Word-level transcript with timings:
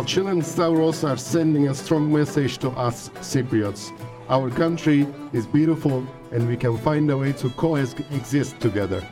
Yalcin 0.00 0.30
and 0.30 0.42
Stavros 0.42 1.04
are 1.04 1.18
sending 1.18 1.68
a 1.68 1.74
strong 1.74 2.10
message 2.10 2.56
to 2.56 2.70
us 2.70 3.10
Cypriots. 3.20 3.92
Our 4.30 4.48
country 4.48 5.06
is 5.34 5.46
beautiful 5.46 6.06
and 6.32 6.48
we 6.48 6.56
can 6.56 6.78
find 6.78 7.10
a 7.10 7.18
way 7.18 7.32
to 7.32 7.50
coexist 7.50 8.58
together. 8.60 9.06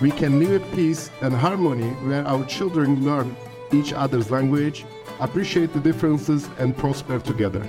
We 0.00 0.10
can 0.12 0.38
live 0.38 0.62
in 0.62 0.74
peace 0.74 1.10
and 1.20 1.34
harmony 1.34 1.90
where 2.08 2.26
our 2.26 2.46
children 2.46 3.04
learn 3.04 3.36
each 3.70 3.92
other's 3.92 4.30
language, 4.30 4.86
appreciate 5.20 5.74
the 5.74 5.80
differences, 5.80 6.48
and 6.58 6.74
prosper 6.74 7.18
together. 7.18 7.66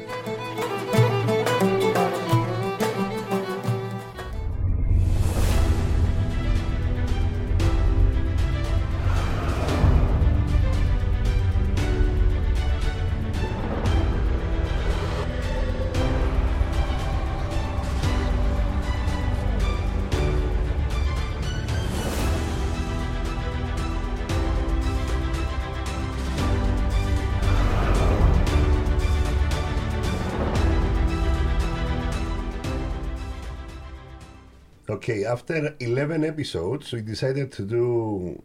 After 35.29 35.75
11 35.79 36.23
episodes, 36.23 36.91
we 36.91 37.01
decided 37.01 37.51
to 37.51 37.63
do 37.63 38.41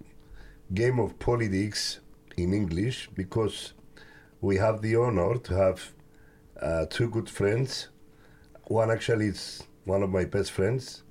game 0.74 0.98
of 0.98 1.18
politics 1.18 2.00
in 2.36 2.52
English 2.52 3.08
because 3.14 3.72
we 4.42 4.58
have 4.58 4.82
the 4.82 4.94
honor 4.96 5.38
to 5.38 5.54
have 5.54 5.92
uh, 6.60 6.84
two 6.90 7.08
good 7.08 7.30
friends. 7.30 7.88
One 8.64 8.90
actually 8.90 9.28
is 9.28 9.62
one 9.86 10.02
of 10.02 10.10
my 10.10 10.26
best 10.26 10.50
friends. 10.50 11.04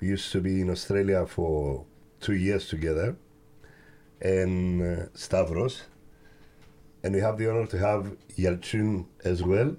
We 0.00 0.08
used 0.08 0.32
to 0.32 0.40
be 0.40 0.62
in 0.62 0.70
Australia 0.70 1.26
for 1.26 1.84
two 2.20 2.36
years 2.36 2.66
together, 2.66 3.14
and 4.22 4.80
uh, 4.80 5.06
Stavros. 5.12 5.82
And 7.02 7.14
we 7.14 7.20
have 7.20 7.36
the 7.36 7.50
honor 7.50 7.66
to 7.66 7.78
have 7.78 8.16
Yalcin 8.38 9.04
as 9.26 9.42
well. 9.42 9.76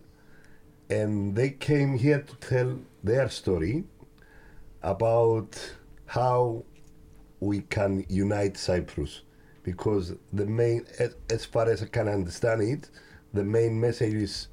And 0.91 1.36
they 1.36 1.50
came 1.50 1.97
here 1.97 2.22
to 2.22 2.36
tell 2.36 2.78
their 3.03 3.30
story 3.30 3.86
about 4.83 5.58
how 6.05 6.63
we 7.39 7.61
can 7.61 8.05
unite 8.09 8.58
Cyprus 8.58 9.22
because 9.63 10.13
the 10.33 10.45
main 10.45 10.85
as, 10.99 11.16
as 11.30 11.45
far 11.45 11.69
as 11.69 11.83
I 11.83 11.85
can 11.85 12.08
understand 12.08 12.61
it 12.61 12.89
the 13.33 13.44
main 13.44 13.80
message 13.80 14.13
is 14.13 14.47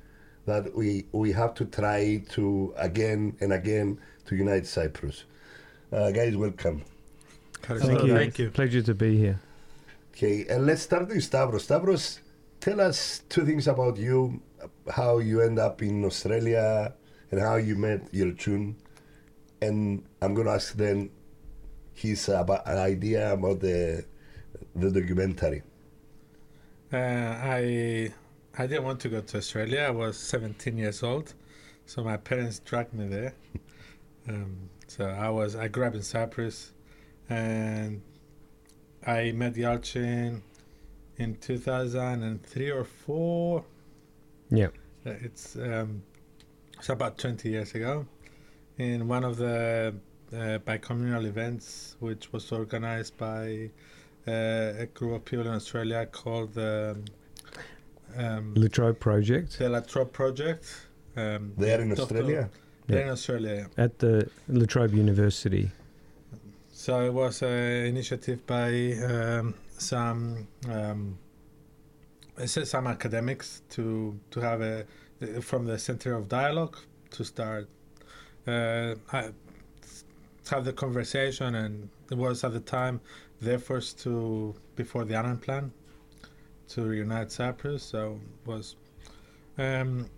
that 0.46 0.74
we 0.74 1.06
we 1.12 1.32
have 1.32 1.54
to 1.54 1.64
try 1.64 2.22
to 2.30 2.74
again 2.76 3.36
and 3.40 3.52
again 3.52 3.98
to 4.26 4.36
unite 4.36 4.66
Cyprus 4.66 5.24
uh, 5.92 6.10
guys 6.10 6.36
welcome 6.36 6.84
Thank 7.62 8.04
you. 8.04 8.14
Thank 8.14 8.38
you. 8.38 8.50
Pleasure 8.50 8.82
to 8.82 8.94
be 8.94 9.18
here. 9.18 9.40
okay 10.12 10.46
and 10.48 10.66
let's 10.66 10.82
start 10.82 11.08
with 11.08 11.22
Stavros 11.22 11.64
Stavros 11.64 12.20
tell 12.60 12.80
us 12.80 13.22
two 13.28 13.44
things 13.44 13.66
about 13.68 13.96
you 13.96 14.40
how 14.90 15.18
you 15.18 15.40
end 15.40 15.58
up 15.58 15.82
in 15.82 16.04
Australia 16.04 16.92
and 17.30 17.40
how 17.40 17.56
you 17.56 17.76
met 17.76 18.12
Yalcin 18.12 18.74
and 19.60 20.04
I'm 20.22 20.34
going 20.34 20.46
to 20.46 20.52
ask 20.54 20.74
then 20.74 21.10
his 21.94 22.28
about 22.28 22.66
an 22.66 22.78
idea 22.78 23.32
about 23.32 23.60
the 23.60 24.04
the 24.74 24.90
documentary. 24.90 25.62
Uh, 26.92 26.96
I 26.96 28.12
I 28.58 28.66
didn't 28.66 28.84
want 28.84 29.00
to 29.00 29.08
go 29.08 29.20
to 29.20 29.36
Australia. 29.38 29.80
I 29.80 29.90
was 29.90 30.16
17 30.18 30.76
years 30.78 31.02
old, 31.02 31.34
so 31.84 32.02
my 32.04 32.16
parents 32.16 32.60
dragged 32.60 32.94
me 32.94 33.06
there. 33.08 33.34
Um, 34.28 34.70
so 34.88 35.06
I 35.06 35.28
was 35.30 35.54
I 35.56 35.68
grew 35.68 35.84
up 35.84 35.94
in 35.94 36.02
Cyprus, 36.02 36.72
and 37.28 38.02
I 39.06 39.32
met 39.32 39.54
Yalcin 39.54 40.42
in 41.16 41.36
2003 41.36 42.70
or 42.70 42.84
four. 42.84 43.64
Yeah. 44.50 44.68
Uh, 45.06 45.10
It's 45.22 45.56
um, 45.56 46.02
it's 46.78 46.88
about 46.90 47.18
20 47.18 47.48
years 47.48 47.74
ago, 47.74 48.06
in 48.78 49.08
one 49.08 49.24
of 49.24 49.36
the 49.36 49.94
uh, 50.32 50.36
bicommunal 50.66 51.24
events, 51.26 51.96
which 52.00 52.32
was 52.32 52.50
organized 52.52 53.16
by 53.16 53.70
uh, 54.28 54.82
a 54.84 54.86
group 54.92 55.14
of 55.14 55.24
people 55.24 55.46
in 55.46 55.52
Australia 55.52 56.06
called 56.06 56.52
the 56.54 56.96
um, 58.16 58.54
La 58.54 58.68
Trobe 58.68 58.98
Project 58.98 59.58
the 59.58 59.68
La 59.68 59.80
Trobe 59.80 60.12
Project. 60.12 60.64
Um, 61.16 61.52
There 61.56 61.80
in 61.80 61.88
Dr. 61.90 62.02
Australia? 62.02 62.50
There 62.86 62.98
Yeah. 62.98 63.04
in 63.06 63.10
Australia. 63.10 63.54
yeah. 63.76 63.84
at 63.84 63.98
the 63.98 64.28
La 64.48 64.66
Trobe 64.66 64.94
University. 64.94 65.70
So 66.72 67.00
it 67.04 67.12
was 67.12 67.42
an 67.42 67.86
initiative 67.86 68.46
by 68.46 68.92
um, 69.12 69.54
some 69.78 70.46
um, 70.68 71.18
it 72.38 72.48
some 72.48 72.86
academics 72.86 73.62
to 73.70 74.18
to 74.30 74.40
have 74.40 74.60
a 74.60 74.84
from 75.40 75.64
the 75.64 75.78
Center 75.78 76.14
of 76.14 76.28
Dialogue 76.28 76.76
to 77.12 77.24
start 77.24 77.66
uh, 78.46 78.94
ha- 79.06 79.30
have 80.50 80.64
the 80.64 80.72
conversation, 80.72 81.54
and 81.54 81.88
it 82.10 82.16
was 82.16 82.44
at 82.44 82.52
the 82.52 82.60
time 82.60 83.00
the 83.40 83.54
efforts 83.54 83.92
to 83.92 84.54
before 84.76 85.04
the 85.04 85.16
Annan 85.16 85.38
Plan 85.38 85.72
to 86.68 86.82
reunite 86.82 87.30
Cyprus. 87.30 87.82
So 87.82 88.20
it 88.42 88.48
was 88.48 88.76
um, 89.58 90.08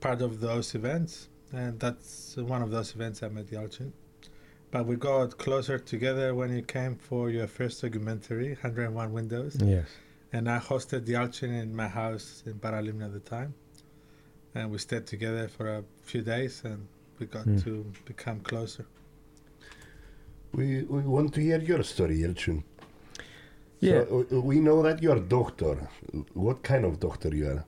part 0.00 0.22
of 0.22 0.40
those 0.40 0.74
events, 0.74 1.28
and 1.52 1.78
that's 1.78 2.36
one 2.36 2.62
of 2.62 2.70
those 2.70 2.94
events 2.94 3.22
I 3.22 3.28
met 3.28 3.46
Yalcin. 3.46 3.92
But 4.70 4.86
we 4.86 4.96
got 4.96 5.36
closer 5.36 5.78
together 5.78 6.34
when 6.34 6.54
you 6.54 6.62
came 6.62 6.94
for 6.94 7.28
your 7.28 7.48
first 7.48 7.82
documentary, 7.82 8.50
101 8.50 9.12
Windows. 9.12 9.56
Yes. 9.60 9.88
And 10.32 10.48
I 10.48 10.60
hosted 10.60 11.06
Yalcin 11.06 11.60
in 11.60 11.74
my 11.74 11.88
house 11.88 12.44
in 12.46 12.54
Paralimni 12.54 13.04
at 13.04 13.12
the 13.12 13.18
time. 13.18 13.52
And 14.54 14.70
we 14.70 14.78
stayed 14.78 15.06
together 15.08 15.48
for 15.48 15.78
a 15.78 15.84
few 16.02 16.22
days 16.22 16.62
and 16.64 16.86
we 17.20 17.26
got 17.26 17.44
Hmm. 17.44 17.58
to 17.58 17.84
become 18.06 18.40
closer. 18.40 18.86
We, 20.52 20.82
we 20.82 21.02
want 21.02 21.32
to 21.34 21.40
hear 21.40 21.60
your 21.60 21.82
story, 21.84 22.18
Yalcin. 22.18 22.64
Yeah. 23.78 24.04
So, 24.08 24.26
uh, 24.32 24.40
we 24.40 24.58
know 24.60 24.82
that 24.82 25.02
you 25.02 25.12
are 25.12 25.16
a 25.16 25.20
doctor. 25.38 25.88
What 26.34 26.62
kind 26.62 26.84
of 26.84 26.98
doctor 26.98 27.28
you 27.34 27.46
are? 27.46 27.64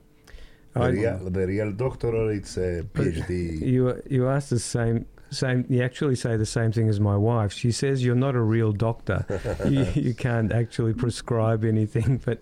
The, 0.73 0.81
I- 0.81 0.89
real, 0.89 1.29
the 1.29 1.47
real 1.47 1.71
doctor 1.71 2.07
or 2.09 2.31
it's 2.33 2.57
a 2.57 2.83
PhD? 2.93 3.61
You 3.61 4.01
you 4.09 4.27
asked 4.27 4.49
the 4.49 4.59
same 4.59 5.05
same. 5.29 5.65
You 5.69 5.81
actually 5.83 6.15
say 6.15 6.35
the 6.35 6.45
same 6.45 6.71
thing 6.71 6.89
as 6.89 6.99
my 6.99 7.15
wife. 7.15 7.53
She 7.53 7.71
says 7.71 8.03
you're 8.03 8.15
not 8.27 8.35
a 8.35 8.41
real 8.41 8.71
doctor. 8.71 9.25
you, 9.69 9.85
you 9.95 10.13
can't 10.15 10.51
actually 10.51 10.93
prescribe 10.93 11.63
anything. 11.63 12.19
But 12.25 12.39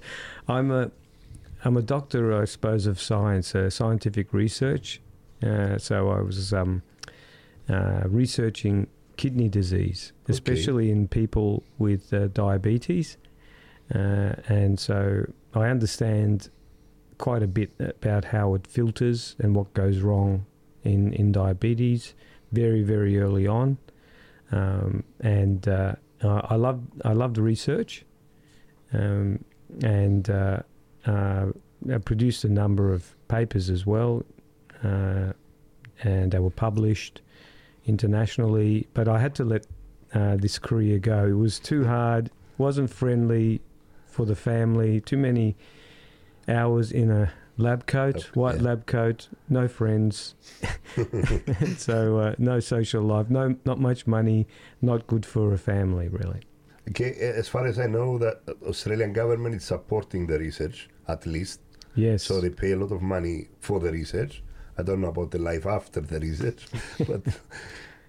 I'm 0.48 0.72
a 0.72 0.92
I'm 1.64 1.78
a 1.78 1.82
doctor, 1.82 2.42
I 2.42 2.46
suppose, 2.46 2.88
of 2.88 3.00
science, 3.00 3.54
uh, 3.54 3.70
scientific 3.70 4.34
research. 4.34 5.02
Uh, 5.44 5.78
so 5.78 6.10
I 6.10 6.22
was 6.22 6.52
um, 6.54 6.82
uh, 7.70 8.04
researching 8.06 8.88
kidney 9.18 9.50
disease, 9.50 10.14
Okay. 10.24 10.32
especially 10.34 10.90
in 10.92 11.08
people 11.08 11.64
with 11.78 12.14
uh, 12.14 12.28
diabetes. 12.28 13.18
Uh, 13.94 14.34
and 14.48 14.80
so 14.80 15.26
I 15.54 15.68
understand 15.70 16.50
quite 17.18 17.44
a 17.44 17.48
bit 17.48 17.72
about 17.80 18.26
how 18.26 18.56
it 18.56 18.66
filters 18.66 19.36
and 19.40 19.56
what 19.56 19.74
goes 19.74 20.00
wrong 20.00 20.46
in, 20.84 21.14
in 21.14 21.32
diabetes 21.32 22.16
very, 22.52 22.82
very 22.84 23.20
early 23.20 23.48
on. 23.48 23.78
Um, 24.52 25.04
and 25.20 25.68
uh, 25.68 25.96
I 26.24 26.56
love 26.56 26.82
I 27.06 27.14
love 27.14 27.34
the 27.34 27.42
research, 27.42 28.06
um, 28.94 29.44
and 29.82 30.30
uh, 30.30 30.60
uh, 31.06 31.48
I 31.92 31.98
produced 32.00 32.44
a 32.44 32.50
number 32.50 32.94
of 32.94 33.16
papers 33.28 33.70
as 33.70 33.86
well, 33.86 34.24
uh, 34.84 35.32
and 36.04 36.32
they 36.32 36.40
were 36.40 36.50
published 36.52 37.22
internationally. 37.96 38.88
But 38.94 39.08
I 39.08 39.18
had 39.20 39.34
to 39.36 39.44
let 39.54 39.64
uh, 40.14 40.36
this 40.38 40.58
career 40.60 40.98
go. 41.00 41.20
It 41.34 41.38
was 41.48 41.60
too 41.60 41.84
hard. 41.86 42.24
wasn't 42.58 42.90
friendly 42.90 43.62
for 44.06 44.26
the 44.26 44.36
family. 44.36 44.92
Too 45.02 45.18
many 45.18 45.56
hours 46.48 46.92
in 46.92 47.12
a 47.12 47.32
lab 47.58 47.86
coat, 47.86 48.16
Okay, 48.18 48.30
white 48.42 48.60
lab 48.62 48.86
coat, 48.88 49.20
no 49.50 49.68
friends, 49.68 50.36
so 51.78 52.18
uh, 52.20 52.36
no 52.38 52.60
social 52.60 53.04
life, 53.04 53.30
no 53.30 53.56
not 53.66 53.80
much 53.80 54.08
money, 54.08 54.48
not 54.82 55.06
good 55.08 55.26
for 55.26 55.54
a 55.54 55.58
family 55.58 56.08
really. 56.20 56.42
Okay, 56.90 57.12
as 57.42 57.48
far 57.48 57.64
as 57.68 57.78
I 57.78 57.88
know, 57.88 58.18
that 58.18 58.42
Australian 58.68 59.14
government 59.14 59.54
is 59.56 59.64
supporting 59.64 60.28
the 60.28 60.40
research 60.40 60.90
at 61.08 61.26
least, 61.26 61.60
Yes. 61.96 62.24
so 62.24 62.42
they 62.42 62.50
pay 62.50 62.72
a 62.72 62.78
lot 62.78 62.92
of 62.92 63.02
money 63.02 63.38
for 63.60 63.80
the 63.80 63.92
research. 63.92 64.44
I 64.78 64.84
don't 64.84 65.02
know 65.02 65.10
about 65.10 65.32
the 65.32 65.40
life 65.40 65.66
after 65.66 66.02
the 66.02 66.20
research, 66.20 66.66
but 67.08 67.22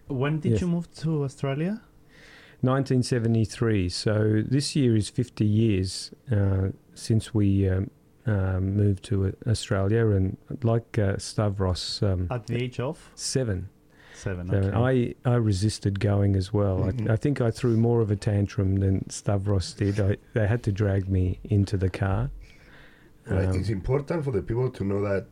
When 0.09 0.41
did 0.41 0.53
Yes. 0.53 0.61
you 0.61 0.69
move 0.69 0.93
to 0.97 1.25
Australia? 1.25 1.81
1973. 2.61 3.89
So 3.89 4.43
this 4.49 4.77
year 4.77 4.97
is 4.97 5.09
50 5.09 5.45
years 5.45 6.13
uh, 6.31 6.69
since 6.95 7.35
we 7.35 7.69
um, 7.69 7.91
uh, 8.27 8.61
moved 8.61 9.03
to 9.05 9.27
uh, 9.27 9.51
Australia, 9.51 10.07
and 10.09 10.37
like 10.63 10.99
uh, 10.99 11.17
Stavros, 11.19 12.03
um, 12.03 12.29
At 12.31 12.47
the 12.47 12.63
age 12.63 12.79
of 12.81 13.11
seven. 13.15 13.69
seven. 14.15 14.49
So 14.49 14.57
Okay. 14.59 15.15
I, 15.27 15.31
I 15.31 15.35
resisted 15.37 15.99
going 15.99 16.37
as 16.37 16.53
well. 16.53 16.79
Mhm. 16.85 17.11
I, 17.11 17.15
I 17.15 17.17
think 17.17 17.41
I 17.41 17.51
threw 17.51 17.77
more 17.77 18.01
of 18.01 18.11
a 18.13 18.17
tantrum 18.17 18.77
than 18.77 19.09
Stavros 19.11 19.75
did. 19.75 19.99
I, 19.99 20.17
they 20.35 20.47
had 20.47 20.63
to 20.65 20.73
drag 20.73 21.09
me 21.09 21.41
into 21.45 21.77
the 21.77 21.91
car. 21.91 22.31
Right. 23.27 23.49
Um, 23.49 23.57
it's 23.59 23.71
important 23.71 24.25
for 24.25 24.31
the 24.33 24.43
people 24.43 24.71
to 24.71 24.85
know 24.85 25.01
that 25.03 25.27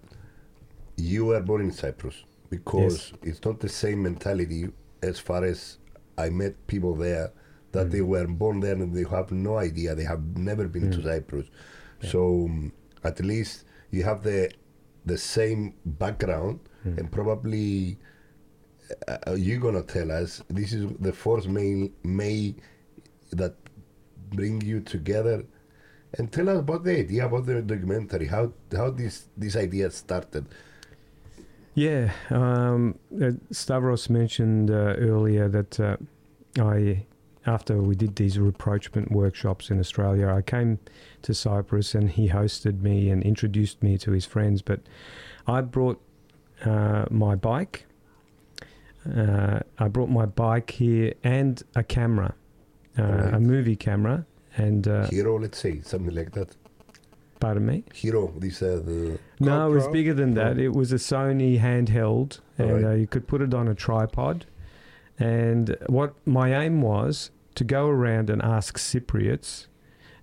you 1.00 1.26
were 1.26 1.41
born 1.41 1.62
in 1.62 1.73
Cyprus 1.73 2.25
because 2.50 3.12
it's 3.23 3.43
not 3.44 3.61
the 3.61 3.69
same 3.69 4.02
mentality 4.02 4.69
as 5.02 5.19
far 5.19 5.44
as 5.44 5.79
I 6.19 6.29
met 6.31 6.55
people 6.67 6.94
there 6.94 7.32
that 7.73 7.87
Mm. 7.87 7.91
they 7.93 8.00
were 8.02 8.26
born 8.26 8.61
there 8.61 8.75
and 8.75 8.94
they 8.94 9.05
have 9.08 9.31
no 9.32 9.56
idea. 9.56 9.94
They 9.94 10.05
have 10.05 10.23
never 10.37 10.67
been 10.69 10.91
to 10.91 10.99
Mm. 10.99 11.05
Cyprus. 11.05 11.47
Yeah. 12.02 12.11
So 12.11 12.20
um, 12.47 12.73
at 13.05 13.20
least 13.20 13.64
you 13.91 14.02
have 14.05 14.23
the 14.23 14.50
the 15.06 15.17
same 15.17 15.75
background 16.05 16.61
mm. 16.87 16.99
and 16.99 17.11
probably 17.11 17.99
uh, 19.08 19.19
uh, 19.29 19.35
you're 19.35 19.61
gonna 19.67 19.82
tell 19.82 20.11
us 20.11 20.43
this 20.49 20.73
is 20.73 20.82
the 21.00 21.12
force 21.12 21.46
may 21.46 21.91
may 22.03 22.55
that 23.32 23.55
bring 24.38 24.61
you 24.61 24.81
together 24.81 25.44
and 26.19 26.31
tell 26.32 26.49
us 26.49 26.58
about 26.58 26.82
the 26.85 26.99
idea 26.99 27.25
about 27.26 27.46
the 27.46 27.62
documentary 27.62 28.26
how 28.26 28.53
how 28.76 28.91
this 28.91 29.29
this 29.37 29.56
idea 29.56 29.91
started 29.91 30.44
Yeah, 31.75 32.12
um, 32.31 32.99
uh, 33.22 33.32
Stavros 33.52 34.11
mentioned 34.11 34.70
uh, 34.70 34.94
earlier 34.99 35.49
that 35.49 35.78
uh, 35.78 35.96
I, 36.58 37.06
after 37.46 37.81
we 37.81 37.94
did 37.94 38.17
these 38.17 38.38
rapprochement 38.38 39.12
workshops 39.12 39.70
in 39.70 39.78
Australia, 39.78 40.28
I 40.28 40.43
came 40.43 40.78
to 41.22 41.32
Cyprus 41.32 41.94
and 41.94 42.11
he 42.11 42.28
hosted 42.28 42.82
me 42.82 43.08
and 43.08 43.22
introduced 43.22 43.82
me 43.82 43.99
to 43.99 44.11
his 44.11 44.26
friends. 44.26 44.62
But 44.62 44.81
I 45.46 45.61
brought 45.61 46.00
uh, 46.64 47.06
my 47.11 47.37
bike. 47.37 47.87
Uh, 49.17 49.61
I 49.78 49.88
brought 49.88 50.11
my 50.11 50.26
bike 50.26 50.72
here 50.72 51.14
and 51.25 51.62
a 51.75 51.82
camera, 51.82 52.34
uh, 52.99 53.02
Alright. 53.02 53.34
a 53.34 53.40
movie 53.40 53.76
camera, 53.76 54.26
and 54.58 54.87
uh, 54.87 55.08
hero 55.08 55.38
let's 55.38 55.58
say 55.58 55.81
something 55.81 56.14
like 56.14 56.32
that 56.32 56.55
pardon 57.41 57.67
me. 57.67 57.85
hero 57.95 58.33
this 58.39 58.63
uh, 58.63 58.81
the 58.85 59.19
No, 59.41 59.71
it 59.71 59.75
was 59.75 59.89
bigger 59.89 60.15
than 60.15 60.35
that. 60.35 60.59
It 60.59 60.73
was 60.73 60.93
a 60.93 60.97
Sony 60.97 61.59
handheld, 61.59 62.41
and 62.59 62.71
Alright. 62.71 62.85
uh, 62.85 62.95
you 62.95 63.07
could 63.07 63.27
put 63.27 63.41
it 63.43 63.55
on 63.55 63.67
a 63.69 63.75
tripod. 63.75 64.47
And 65.19 65.77
what 65.87 66.15
my 66.27 66.55
aim 66.65 66.81
was 66.81 67.31
to 67.57 67.65
go 67.65 67.89
around 67.89 68.31
and 68.31 68.41
ask 68.41 68.79
Cypriots 68.79 69.67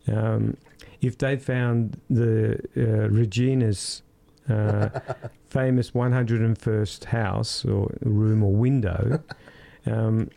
um, 0.07 0.57
if 1.01 1.17
they 1.17 1.37
found 1.37 1.99
the 2.09 2.59
uh, 2.75 3.07
Regina's 3.09 4.01
uh, 4.49 4.89
famous 5.49 5.91
101st 5.91 7.05
house 7.05 7.65
or 7.65 7.93
room 8.01 8.43
or 8.43 8.53
window, 8.53 9.21
um, 9.85 10.29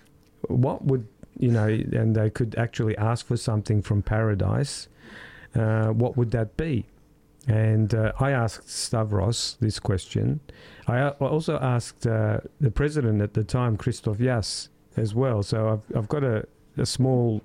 what 0.48 0.84
would 0.84 1.06
you 1.38 1.50
know? 1.50 1.68
And 1.68 2.14
they 2.14 2.28
could 2.30 2.54
actually 2.56 2.96
ask 2.98 3.24
for 3.26 3.36
something 3.36 3.80
from 3.82 4.02
paradise. 4.02 4.88
Uh, 5.54 5.88
what 5.88 6.16
would 6.16 6.30
that 6.30 6.56
be? 6.56 6.86
And 7.48 7.94
uh, 7.94 8.12
I 8.20 8.30
asked 8.30 8.68
Stavros 8.68 9.56
this 9.60 9.78
question. 9.80 10.40
I 10.86 11.08
also 11.08 11.58
asked 11.58 12.06
uh, 12.06 12.40
the 12.60 12.70
president 12.70 13.22
at 13.22 13.34
the 13.34 13.44
time, 13.44 13.76
Christofias, 13.76 14.68
as 14.96 15.14
well. 15.14 15.42
So 15.42 15.68
I've, 15.68 15.96
I've 15.96 16.08
got 16.08 16.22
a, 16.22 16.46
a 16.76 16.86
small 16.86 17.42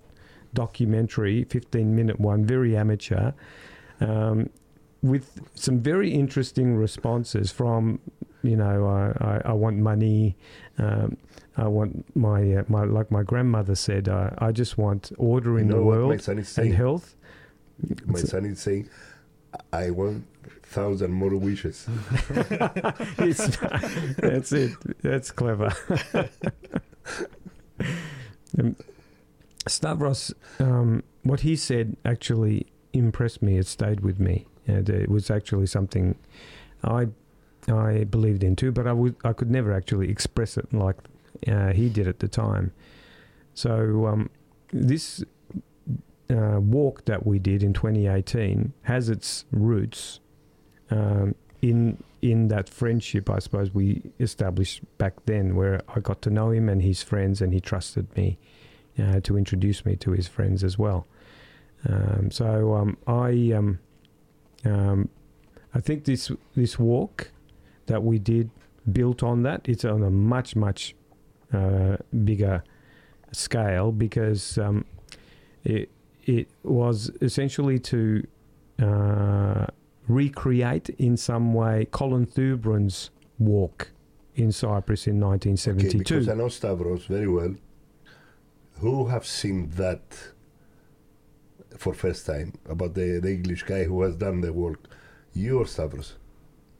documentary, 0.53 1.45
15 1.45 1.95
minute 1.95 2.19
one, 2.19 2.45
very 2.45 2.75
amateur, 2.75 3.31
um, 4.01 4.49
with 5.01 5.39
some 5.53 5.79
very 5.79 6.11
interesting 6.11 6.75
responses 6.75 7.51
from, 7.51 7.99
you 8.43 8.55
know, 8.55 8.87
I, 8.87 9.23
I, 9.23 9.41
I 9.45 9.53
want 9.53 9.77
money. 9.77 10.35
Um, 10.77 11.17
I 11.57 11.67
want 11.67 12.03
my, 12.15 12.53
uh, 12.53 12.63
my, 12.67 12.83
like 12.83 13.11
my 13.11 13.23
grandmother 13.23 13.75
said, 13.75 14.09
uh, 14.09 14.31
I 14.39 14.51
just 14.51 14.77
want 14.77 15.11
order 15.17 15.51
you 15.51 15.57
in 15.57 15.67
know 15.69 15.77
the 15.77 15.83
world 15.83 16.27
and 16.27 16.73
health. 16.73 17.15
My 18.05 18.19
son 18.19 18.45
is 18.45 18.59
saying 18.59 18.89
I 19.71 19.89
want 19.91 20.25
thousand 20.63 21.11
more 21.11 21.35
wishes 21.35 21.87
that's 24.17 24.51
it. 24.51 24.71
That's 25.01 25.31
clever. 25.31 25.71
um, 28.59 28.75
Stavros, 29.67 30.33
um, 30.59 31.03
what 31.23 31.41
he 31.41 31.55
said 31.55 31.97
actually 32.05 32.67
impressed 32.93 33.41
me. 33.41 33.57
It 33.57 33.67
stayed 33.67 34.01
with 34.01 34.19
me, 34.19 34.45
and 34.67 34.89
it 34.89 35.09
was 35.09 35.31
actually 35.31 35.67
something 35.67 36.15
I 36.83 37.07
I 37.67 38.03
believed 38.03 38.43
in 38.43 38.55
too. 38.55 38.71
But 38.71 38.87
I 38.87 38.93
would 38.93 39.15
I 39.23 39.33
could 39.33 39.49
never 39.49 39.71
actually 39.73 40.09
express 40.09 40.57
it 40.57 40.73
like 40.73 40.97
uh, 41.47 41.73
he 41.73 41.89
did 41.89 42.07
at 42.07 42.19
the 42.19 42.27
time. 42.27 42.71
So 43.53 44.07
um, 44.07 44.29
this 44.71 45.23
uh, 46.29 46.59
walk 46.59 47.05
that 47.05 47.25
we 47.25 47.39
did 47.39 47.61
in 47.63 47.73
2018 47.73 48.73
has 48.83 49.09
its 49.09 49.45
roots 49.51 50.19
um, 50.89 51.35
in 51.61 51.97
in 52.21 52.47
that 52.47 52.67
friendship, 52.67 53.29
I 53.29 53.39
suppose 53.39 53.73
we 53.73 54.01
established 54.19 54.81
back 54.97 55.13
then, 55.25 55.55
where 55.55 55.81
I 55.87 55.99
got 55.99 56.21
to 56.23 56.29
know 56.29 56.49
him 56.49 56.69
and 56.69 56.81
his 56.81 57.03
friends, 57.03 57.41
and 57.41 57.53
he 57.53 57.59
trusted 57.59 58.15
me 58.15 58.39
uh, 58.97 59.19
to 59.21 59.37
introduce 59.37 59.85
me 59.85 59.95
to 59.97 60.11
his 60.11 60.27
friends 60.27 60.63
as 60.63 60.77
well. 60.77 61.05
Um, 61.87 62.31
so 62.31 62.73
um, 62.73 62.97
I 63.05 63.51
um, 63.55 63.79
um, 64.63 65.09
I 65.73 65.79
think 65.79 66.05
this 66.05 66.31
this 66.55 66.79
walk 66.79 67.31
that 67.85 68.03
we 68.03 68.17
did 68.17 68.49
built 68.91 69.21
on 69.21 69.43
that. 69.43 69.67
It's 69.67 69.85
on 69.85 70.01
a 70.01 70.09
much 70.09 70.55
much 70.55 70.95
uh, 71.53 71.97
bigger 72.23 72.63
scale 73.31 73.91
because 73.91 74.57
um, 74.57 74.85
it 75.63 75.89
it 76.25 76.49
was 76.63 77.11
essentially 77.21 77.79
to 77.79 78.25
uh, 78.81 79.65
recreate 80.07 80.89
in 80.89 81.17
some 81.17 81.53
way 81.53 81.85
Colin 81.91 82.25
Thubron's 82.25 83.11
walk 83.39 83.91
in 84.35 84.51
Cyprus 84.51 85.07
in 85.07 85.23
okay 85.23 85.47
because 85.47 86.27
I 86.27 86.33
1972. 86.33 86.35
know 86.35 86.49
Stavros 86.49 87.05
very 87.05 87.27
well. 87.27 87.55
Who 88.79 89.07
have 89.07 89.25
seen 89.25 89.69
that 89.75 90.03
for 91.77 91.93
first 91.93 92.25
time 92.25 92.53
about 92.69 92.93
the, 92.93 93.19
the 93.19 93.31
English 93.31 93.63
guy 93.63 93.85
who 93.85 94.01
has 94.01 94.15
done 94.15 94.41
the 94.41 94.51
walk, 94.51 94.89
you 95.33 95.59
or 95.59 95.65
Stavros? 95.65 96.15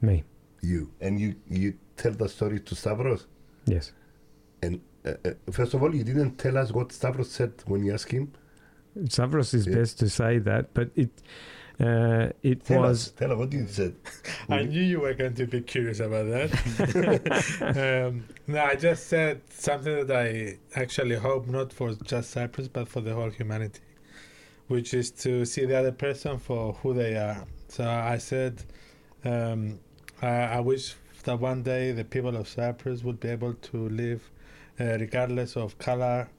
Me, 0.01 0.23
you. 0.61 0.91
And 0.99 1.19
you 1.19 1.35
you 1.49 1.75
tell 1.95 2.11
the 2.11 2.27
story 2.27 2.59
to 2.59 2.75
Stavros? 2.75 3.27
Yes. 3.65 3.93
and 4.61 4.81
uh, 5.05 5.13
uh, 5.25 5.31
first 5.51 5.73
of 5.73 5.81
all 5.81 5.93
you 5.93 6.03
didn't 6.03 6.37
tell 6.37 6.57
us 6.57 6.71
what 6.71 6.91
Stavros 6.91 7.31
said 7.31 7.53
when 7.65 7.83
you 7.83 7.93
asked 7.93 8.11
him 8.11 8.31
Stavros 9.09 9.53
is 9.53 9.67
Yeah. 9.67 9.75
best 9.75 9.99
to 9.99 10.09
say 10.09 10.39
that, 10.39 10.73
but 10.73 10.89
it 10.95 11.09
uh, 11.79 12.29
it 12.41 12.63
tell 12.63 12.81
was 12.83 13.07
us 13.07 13.11
tell 13.11 13.31
us 13.33 13.37
what 13.37 13.51
you 13.51 13.67
said 13.67 13.93
I 14.49 14.63
knew 14.63 14.81
you 14.81 15.01
were 15.01 15.13
going 15.13 15.33
to 15.35 15.45
be 15.45 15.59
curious 15.59 15.99
about 15.99 16.27
that. 16.27 16.49
um, 18.07 18.23
no, 18.47 18.63
I 18.63 18.75
just 18.75 19.07
said 19.07 19.41
something 19.49 20.07
that 20.07 20.15
I 20.15 20.57
actually 20.79 21.15
hope 21.15 21.47
not 21.47 21.73
for 21.73 21.93
just 21.95 22.31
Cyprus, 22.31 22.69
but 22.69 22.87
for 22.87 23.01
the 23.01 23.13
whole 23.13 23.29
humanity, 23.29 23.81
which 24.67 24.93
is 24.93 25.11
to 25.11 25.43
see 25.45 25.65
the 25.65 25.77
other 25.77 25.91
person 25.91 26.37
for 26.39 26.73
who 26.81 26.93
they 26.93 27.15
are. 27.17 27.43
So 27.67 27.83
I 27.89 28.19
said, 28.19 28.63
um, 29.25 29.79
I, 30.21 30.27
I 30.27 30.59
wish 30.61 30.95
that 31.23 31.39
one 31.39 31.61
day 31.63 31.91
the 31.91 32.05
people 32.05 32.37
of 32.37 32.47
Cyprus 32.47 33.03
would 33.03 33.19
be 33.19 33.27
able 33.29 33.53
to 33.53 33.89
live, 33.89 34.29
uh, 34.79 34.97
regardless 34.99 35.57
of 35.57 35.77
color, 35.77 36.29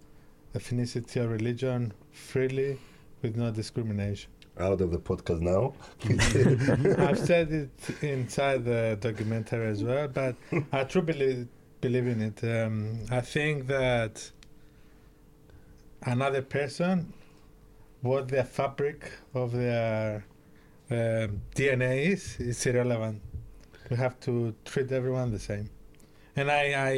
ethnicity, 0.55 1.21
or 1.23 1.29
religion, 1.29 1.93
freely 2.17 2.79
with 3.23 3.37
no 3.37 3.51
discrimination. 3.51 4.31
out 4.59 4.81
of 4.81 4.91
the 4.91 4.99
podcast 4.99 5.41
now 5.53 5.75
I've 7.07 7.19
said 7.31 7.53
it 7.53 8.03
inside 8.03 8.65
the 8.65 8.97
documentary 9.01 9.67
as 9.69 9.85
well, 9.85 10.09
but 10.09 10.35
I 10.73 10.85
truly 10.85 11.07
believe, 11.13 11.49
believe 11.81 12.07
in 12.07 12.23
it. 12.23 12.39
Um, 12.43 13.01
I 13.11 13.21
think 13.21 13.67
that 13.67 14.31
another 16.03 16.43
person, 16.43 17.13
what 18.01 18.29
the 18.29 18.45
fabric 18.45 19.01
of 19.35 19.53
their 19.53 20.25
um 20.91 21.43
DNA 21.55 21.95
is, 22.15 22.39
is 22.41 22.65
irrelevant. 22.67 23.21
We 23.91 23.97
have 23.97 24.19
to 24.21 24.55
treat 24.65 24.91
everyone 24.93 25.33
the 25.33 25.39
same, 25.51 25.69
and 26.37 26.51
I 26.51 26.63
I 26.93 26.95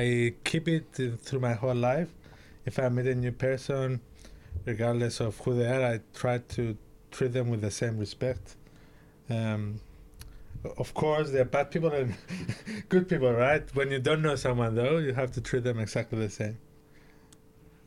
I 0.00 0.34
keep 0.44 0.66
it 0.68 0.86
through 1.24 1.40
my 1.40 1.54
whole 1.54 1.74
life. 1.92 2.08
If 2.64 2.78
I 2.78 2.88
meet 2.88 3.06
a 3.06 3.14
new 3.14 3.32
person, 3.32 4.00
regardless 4.66 5.20
of 5.20 5.38
who 5.38 5.54
they 5.54 5.66
are, 5.66 5.82
I 5.94 6.00
try 6.14 6.38
to 6.38 6.76
treat 7.10 7.32
them 7.32 7.48
with 7.48 7.62
the 7.62 7.70
same 7.70 7.96
respect. 7.98 8.56
Um, 9.30 9.80
of 10.78 10.92
course, 10.94 11.30
there 11.30 11.42
are 11.42 11.46
bad 11.46 11.70
people 11.70 11.90
and 11.92 12.14
good 12.88 13.08
people, 13.08 13.32
right? 13.32 13.62
When 13.74 13.90
you 13.90 13.98
don't 14.00 14.20
know 14.22 14.34
someone, 14.36 14.74
though, 14.74 14.98
you 14.98 15.14
have 15.14 15.30
to 15.32 15.40
treat 15.40 15.64
them 15.64 15.78
exactly 15.78 16.18
the 16.18 16.28
same. 16.30 16.58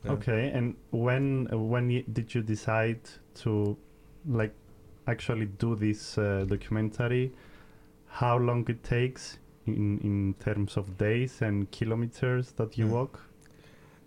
Yeah. 0.04 0.12
Okay, 0.12 0.50
and 0.54 0.76
when 0.90 1.46
when 1.52 1.88
y- 1.88 2.04
did 2.10 2.34
you 2.34 2.42
decide 2.42 3.00
to 3.42 3.76
like 4.26 4.54
actually 5.06 5.46
do 5.46 5.76
this 5.76 6.16
uh, 6.16 6.46
documentary? 6.48 7.32
How 8.08 8.38
long 8.38 8.64
it 8.68 8.82
takes 8.82 9.38
in 9.66 10.00
in 10.02 10.34
terms 10.40 10.78
of 10.78 10.96
days 10.96 11.42
and 11.42 11.70
kilometers 11.70 12.52
that 12.52 12.78
you 12.78 12.86
Mm. 12.86 12.90
walk? 12.90 13.20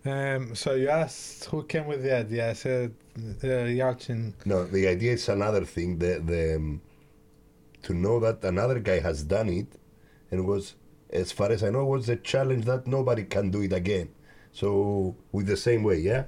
Um, 0.06 0.54
so 0.54 0.74
you 0.74 0.88
asked 0.88 1.46
who 1.46 1.64
came 1.64 1.86
with 1.86 2.02
the 2.02 2.14
idea. 2.14 2.50
I 2.50 2.52
said 2.52 2.94
uh, 3.16 3.46
Yalcin. 3.46 4.34
No, 4.44 4.64
the 4.66 4.86
idea 4.86 5.12
is 5.12 5.28
another 5.28 5.64
thing. 5.64 5.98
The 5.98 6.20
the 6.24 6.56
um, 6.56 6.82
to 7.84 7.94
know 7.94 8.20
that 8.20 8.44
another 8.44 8.80
guy 8.80 9.00
has 9.00 9.22
done 9.22 9.48
it, 9.48 9.66
and 10.30 10.46
was 10.46 10.74
as 11.10 11.32
far 11.32 11.50
as 11.50 11.62
I 11.62 11.70
know 11.70 11.86
was 11.86 12.08
a 12.08 12.16
challenge 12.16 12.66
that 12.66 12.86
nobody 12.86 13.24
can 13.24 13.50
do 13.50 13.62
it 13.62 13.72
again. 13.72 14.10
So 14.52 15.16
with 15.32 15.46
the 15.46 15.56
same 15.56 15.82
way, 15.82 15.98
yeah. 15.98 16.24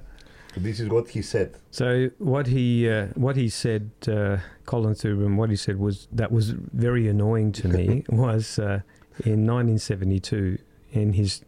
This 0.55 0.79
is 0.79 0.89
what 0.89 1.09
he 1.09 1.21
said. 1.21 1.55
So 1.69 2.09
what 2.17 2.47
he 2.47 2.89
uh, 2.89 3.07
what 3.13 3.35
he 3.35 3.47
said, 3.47 3.91
uh, 4.07 4.37
Colin 4.65 4.95
Thubron, 4.95 5.35
what 5.35 5.51
he 5.51 5.55
said 5.55 5.77
was 5.77 6.07
that 6.11 6.31
was 6.31 6.49
very 6.49 7.07
annoying 7.07 7.51
to 7.53 7.67
me. 7.67 8.05
was 8.09 8.57
uh, 8.57 8.81
in 9.23 9.45
1972 9.45 10.57
in 10.93 11.13
his 11.13 11.41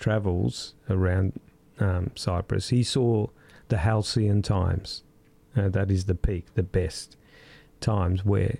travels 0.00 0.74
around 0.90 1.38
um, 1.80 2.10
Cyprus, 2.14 2.68
he 2.70 2.82
saw 2.82 3.26
the 3.68 3.78
halcyon 3.78 4.42
times. 4.42 5.02
Uh, 5.56 5.68
that 5.68 5.90
is 5.90 6.04
the 6.04 6.14
peak, 6.14 6.54
the 6.54 6.62
best 6.62 7.16
times 7.80 8.24
where 8.24 8.58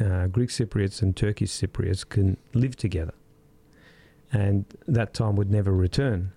uh, 0.00 0.26
Greek 0.26 0.50
Cypriots 0.50 1.02
and 1.02 1.16
Turkish 1.16 1.50
Cypriots 1.50 2.08
can 2.08 2.36
live 2.54 2.76
together, 2.76 3.14
and 4.32 4.64
that 4.86 5.14
time 5.14 5.36
would 5.36 5.50
never 5.50 5.72
return. 5.72 6.32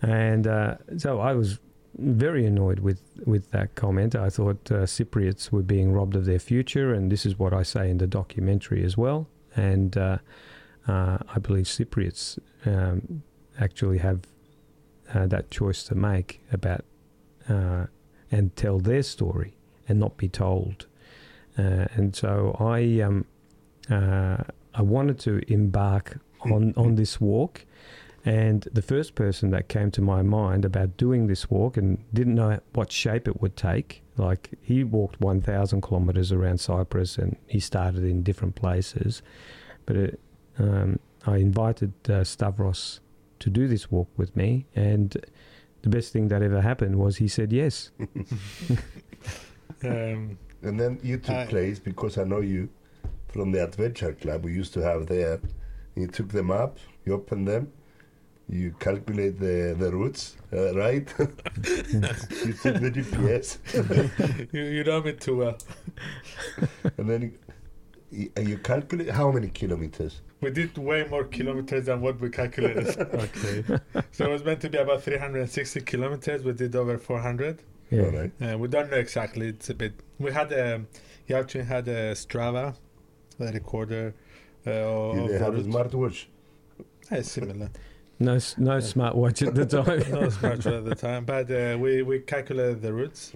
And 0.00 0.46
uh, 0.46 0.76
so 0.96 1.20
I 1.20 1.34
was 1.34 1.58
very 1.98 2.46
annoyed 2.46 2.80
with, 2.80 3.02
with 3.26 3.50
that 3.50 3.74
comment. 3.74 4.16
I 4.16 4.30
thought 4.30 4.70
uh, 4.70 4.86
Cypriots 4.86 5.52
were 5.52 5.62
being 5.62 5.92
robbed 5.92 6.16
of 6.16 6.24
their 6.24 6.38
future, 6.38 6.92
and 6.92 7.12
this 7.12 7.26
is 7.26 7.38
what 7.38 7.52
I 7.52 7.62
say 7.62 7.90
in 7.90 7.98
the 7.98 8.06
documentary 8.06 8.82
as 8.84 8.96
well. 8.96 9.28
And 9.54 9.96
uh, 9.96 10.18
uh, 10.88 11.18
I 11.28 11.38
believe 11.38 11.66
Cypriots 11.66 12.38
um, 12.66 13.22
actually 13.60 13.98
have 13.98 14.20
uh, 15.14 15.26
that 15.26 15.50
choice 15.50 15.84
to 15.84 15.94
make 15.94 16.40
about 16.52 16.84
uh, 17.48 17.86
and 18.30 18.54
tell 18.56 18.78
their 18.78 19.02
story 19.02 19.56
and 19.88 19.98
not 19.98 20.16
be 20.16 20.28
told. 20.28 20.86
Uh, 21.58 21.86
and 21.94 22.16
so 22.16 22.56
I 22.58 23.00
um, 23.00 23.26
uh, 23.90 24.38
I 24.74 24.82
wanted 24.82 25.18
to 25.20 25.40
embark 25.52 26.18
on, 26.40 26.72
on 26.76 26.94
this 26.96 27.20
walk. 27.20 27.64
And 28.24 28.68
the 28.72 28.82
first 28.82 29.14
person 29.16 29.50
that 29.50 29.68
came 29.68 29.90
to 29.92 30.00
my 30.00 30.22
mind 30.22 30.64
about 30.64 30.96
doing 30.96 31.26
this 31.26 31.50
walk 31.50 31.76
and 31.76 31.98
didn't 32.14 32.36
know 32.36 32.60
what 32.72 32.92
shape 32.92 33.26
it 33.26 33.40
would 33.42 33.56
take, 33.56 34.02
like 34.16 34.50
he 34.60 34.84
walked 34.84 35.20
1,000 35.20 35.80
kilometers 35.80 36.30
around 36.30 36.58
Cyprus 36.58 37.18
and 37.18 37.36
he 37.46 37.58
started 37.58 38.04
in 38.04 38.22
different 38.22 38.54
places. 38.54 39.22
But 39.86 39.96
it, 39.96 40.20
um, 40.58 41.00
I 41.26 41.38
invited 41.38 41.92
uh, 42.08 42.22
Stavros 42.22 43.00
to 43.44 43.50
do 43.50 43.68
this 43.68 43.90
walk 43.90 44.08
with 44.16 44.34
me, 44.36 44.66
and 44.74 45.08
the 45.82 45.88
best 45.88 46.12
thing 46.12 46.28
that 46.28 46.42
ever 46.42 46.60
happened 46.60 46.94
was 46.96 47.16
he 47.16 47.28
said 47.28 47.52
yes. 47.52 47.90
Um, 49.84 50.38
And 50.62 50.78
then 50.78 51.00
you 51.02 51.18
took 51.18 51.34
I- 51.34 51.46
place 51.46 51.78
because 51.80 52.16
I 52.18 52.24
know 52.24 52.40
you 52.40 52.68
from 53.28 53.50
the 53.52 53.64
adventure 53.64 54.12
club 54.12 54.44
we 54.44 54.52
used 54.52 54.72
to 54.74 54.80
have 54.82 55.06
there. 55.06 55.40
You 55.96 56.06
took 56.06 56.28
them 56.28 56.50
up, 56.50 56.78
you 57.04 57.14
opened 57.14 57.48
them, 57.48 57.72
you 58.48 58.70
calculate 58.78 59.40
the, 59.40 59.74
the 59.78 59.90
routes, 59.90 60.36
uh, 60.52 60.72
right? 60.76 61.08
you 61.18 62.52
took 62.62 62.76
the 62.80 62.90
GPS, 62.96 63.58
you, 64.52 64.62
you 64.62 64.84
know 64.84 65.02
me 65.02 65.12
too 65.14 65.36
well. 65.38 65.58
and 66.98 67.08
then 67.10 67.22
you, 67.22 67.32
you, 68.10 68.30
you 68.50 68.58
calculate 68.58 69.10
how 69.10 69.32
many 69.32 69.48
kilometers. 69.48 70.20
We 70.42 70.50
did 70.50 70.76
way 70.76 71.06
more 71.08 71.24
kilometers 71.24 71.86
than 71.86 72.00
what 72.02 72.20
we 72.20 72.28
calculated. 72.28 72.86
Okay. 73.26 73.64
so 74.10 74.24
it 74.26 74.30
was 74.30 74.44
meant 74.44 74.60
to 74.62 74.68
be 74.68 74.76
about 74.78 75.02
360 75.02 75.80
kilometers. 75.82 76.42
We 76.44 76.52
did 76.52 76.74
over 76.76 76.98
400. 76.98 77.62
Yeah. 77.90 78.02
All 78.02 78.10
right. 78.10 78.32
Uh, 78.42 78.58
we 78.58 78.68
don't 78.68 78.90
know 78.90 78.96
exactly. 78.98 79.46
It's 79.48 79.70
a 79.70 79.74
bit. 79.74 79.94
We 80.18 80.32
had 80.32 80.52
a. 80.52 80.82
Yalcin 81.28 81.64
had 81.66 81.86
a 81.88 82.12
Strava, 82.14 82.74
a 83.40 83.44
recorder. 83.52 84.14
Uh, 84.66 84.70
You 84.70 84.76
of 85.24 85.28
they 85.28 85.38
have 85.38 85.54
a 85.54 85.62
route. 85.62 85.66
smartwatch. 85.66 86.26
Uh, 87.10 87.22
similar. 87.22 87.70
No, 88.18 88.34
s- 88.36 88.56
no 88.56 88.76
smartwatch 88.78 89.44
at 89.44 89.54
the 89.56 89.66
time. 89.76 89.98
no 90.12 90.28
smartphone 90.28 90.78
at 90.78 90.84
the 90.84 90.94
time, 90.94 91.24
but 91.24 91.50
uh, 91.50 91.76
we 91.76 92.02
we 92.02 92.20
calculated 92.20 92.80
the 92.80 92.92
routes, 92.92 93.32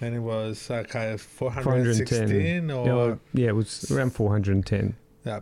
and 0.00 0.14
it 0.14 0.20
was 0.20 0.70
uh, 0.70 0.84
kind 0.84 1.12
of 1.12 1.20
416 1.20 2.70
or 2.70 2.86
Yeah, 2.86 3.42
yeah, 3.42 3.48
it 3.48 3.56
was 3.56 3.90
around 3.90 4.14
410. 4.14 4.94
yeah. 5.26 5.40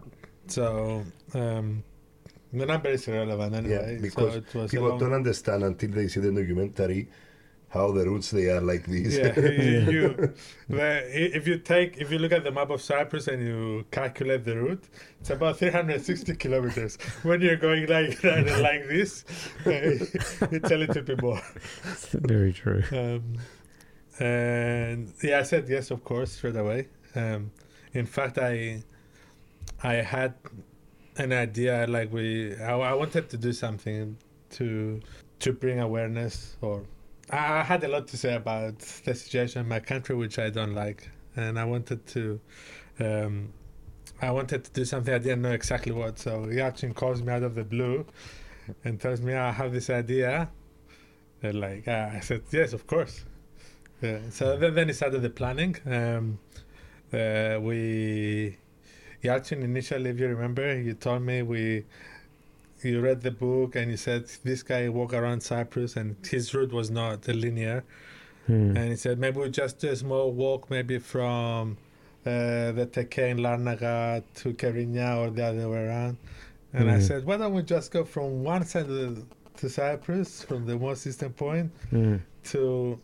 So 0.50 1.04
um, 1.34 1.82
the 2.52 2.66
number 2.66 2.88
is 2.90 3.06
irrelevant 3.08 3.54
anyway. 3.54 3.98
because 4.00 4.32
so 4.34 4.38
it 4.38 4.54
was 4.54 4.70
People 4.70 4.88
long- 4.88 4.98
don't 4.98 5.12
understand 5.14 5.62
until 5.64 5.90
they 5.90 6.08
see 6.08 6.20
the 6.20 6.32
documentary 6.32 7.08
how 7.68 7.92
the 7.92 8.04
routes 8.04 8.32
they 8.32 8.46
are 8.50 8.60
like 8.60 8.84
this. 8.86 9.16
yeah, 9.16 9.38
you, 9.90 10.34
you- 10.68 10.78
if 10.78 11.46
you 11.46 11.58
take 11.58 11.98
if 11.98 12.10
you 12.10 12.18
look 12.18 12.32
at 12.32 12.42
the 12.42 12.50
map 12.50 12.70
of 12.70 12.82
Cyprus 12.82 13.28
and 13.28 13.40
you 13.46 13.84
calculate 13.92 14.42
the 14.44 14.56
route, 14.56 14.82
it's 15.20 15.30
about 15.30 15.58
360 15.58 16.34
kilometers. 16.34 16.98
When 17.22 17.40
you're 17.40 17.54
going 17.56 17.86
like 17.86 18.22
like 18.24 18.88
this, 18.88 19.24
it's 19.66 20.70
a 20.70 20.76
little 20.76 21.02
bit 21.02 21.22
more. 21.22 21.40
Very 22.10 22.52
true. 22.52 22.82
Um, 22.90 23.34
and 24.18 25.12
yeah, 25.22 25.38
I 25.38 25.42
said 25.44 25.68
yes, 25.68 25.90
of 25.92 26.02
course, 26.04 26.32
straight 26.32 26.56
away. 26.56 26.88
Um, 27.14 27.52
in 27.92 28.06
fact, 28.06 28.38
I 28.38 28.82
I 29.82 29.94
had 29.94 30.34
an 31.16 31.32
idea 31.32 31.86
like 31.88 32.12
we 32.12 32.56
I, 32.56 32.72
I 32.72 32.92
wanted 32.94 33.28
to 33.30 33.36
do 33.36 33.52
something 33.52 34.16
to 34.50 35.00
to 35.40 35.52
bring 35.52 35.80
awareness 35.80 36.56
or 36.60 36.84
I 37.30 37.60
I 37.60 37.62
had 37.62 37.82
a 37.84 37.88
lot 37.88 38.06
to 38.08 38.16
say 38.16 38.34
about 38.34 38.78
the 38.78 39.14
situation 39.14 39.62
in 39.62 39.68
my 39.68 39.80
country 39.80 40.14
which 40.16 40.38
I 40.38 40.50
don't 40.50 40.74
like. 40.74 41.10
And 41.36 41.58
I 41.58 41.64
wanted 41.64 42.06
to 42.08 42.40
um, 42.98 43.52
I 44.20 44.30
wanted 44.30 44.64
to 44.64 44.70
do 44.72 44.84
something. 44.84 45.14
I 45.14 45.18
didn't 45.18 45.42
know 45.42 45.52
exactly 45.52 45.92
what. 45.92 46.18
So 46.18 46.46
Yalcin 46.46 46.94
calls 46.94 47.22
me 47.22 47.32
out 47.32 47.42
of 47.42 47.54
the 47.54 47.64
blue 47.64 48.04
and 48.84 49.00
tells 49.00 49.20
me 49.22 49.34
I 49.34 49.50
have 49.50 49.72
this 49.72 49.88
idea. 49.88 50.50
And 51.42 51.58
like 51.58 51.88
uh, 51.88 52.10
I 52.12 52.20
said 52.20 52.42
yes 52.50 52.72
of 52.74 52.86
course. 52.86 53.24
Yeah 54.02 54.18
so 54.30 54.56
then, 54.58 54.74
then 54.74 54.88
he 54.88 54.94
started 54.94 55.22
the 55.22 55.30
planning. 55.30 55.76
Um, 55.86 56.38
uh, 57.12 57.58
we 57.60 58.56
Yalcin 59.22 59.62
initially 59.62 60.10
if 60.10 60.18
you 60.18 60.28
remember 60.28 60.78
you 60.80 60.94
told 60.94 61.22
me 61.22 61.42
we 61.42 61.84
you 62.82 63.00
read 63.00 63.20
the 63.20 63.30
book 63.30 63.76
and 63.76 63.90
you 63.90 63.96
said 63.96 64.24
this 64.44 64.62
guy 64.62 64.88
walk 64.88 65.12
around 65.12 65.42
Cyprus 65.42 65.96
and 65.96 66.16
his 66.26 66.54
route 66.54 66.72
was 66.72 66.90
not 66.90 67.26
linear 67.28 67.84
Hmm. 68.46 68.74
and 68.76 68.88
he 68.88 68.96
said 68.96 69.18
maybe 69.18 69.38
we 69.38 69.50
just 69.50 69.78
do 69.78 69.90
a 69.90 69.96
small 69.96 70.32
walk 70.32 70.70
maybe 70.70 70.98
from 70.98 71.76
uh, 72.24 72.72
the 72.72 72.88
Teke 72.90 73.30
in 73.30 73.38
Larnaca 73.38 74.22
to 74.36 74.54
Kyrenia 74.54 75.18
or 75.18 75.30
the 75.30 75.44
other 75.44 75.68
way 75.68 75.84
around 75.86 76.16
and 76.72 76.90
I 76.90 76.96
Mhm. 76.96 77.02
said 77.02 77.26
why 77.26 77.36
don't 77.36 77.52
we 77.52 77.62
just 77.62 77.90
go 77.92 78.02
from 78.04 78.42
one 78.42 78.64
side 78.64 78.88
of 78.88 79.16
the, 79.16 79.22
to 79.58 79.68
Cyprus 79.68 80.42
from 80.42 80.64
the 80.64 80.76
most 80.78 81.06
eastern 81.06 81.32
point 81.34 81.70
Hmm. 81.90 82.16
to 82.44 82.98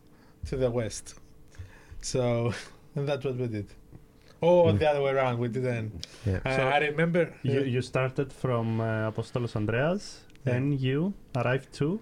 to 0.47 0.57
the 0.57 0.71
west 0.71 1.17
so 2.01 2.55
and 2.97 3.07
that's 3.07 3.25
what 3.25 3.37
we 3.37 3.47
did 3.47 3.67
or 4.41 4.73
Mm. 4.73 4.79
the 4.79 4.87
other 4.91 5.03
way 5.03 5.13
around 5.13 5.39
we 5.39 5.49
didn't 5.49 6.07
Yeah. 6.27 6.41
I, 6.45 6.57
So 6.57 6.63
I 6.69 6.79
remember 6.89 7.33
you 7.43 7.61
you 7.75 7.81
started 7.83 8.33
from 8.33 8.81
uh, 8.81 9.11
Apostolos 9.11 9.57
Andreas, 9.57 10.05
Yeah. 10.45 10.53
then 10.53 10.73
you 10.73 11.13
arrived 11.35 11.73
to. 11.81 12.01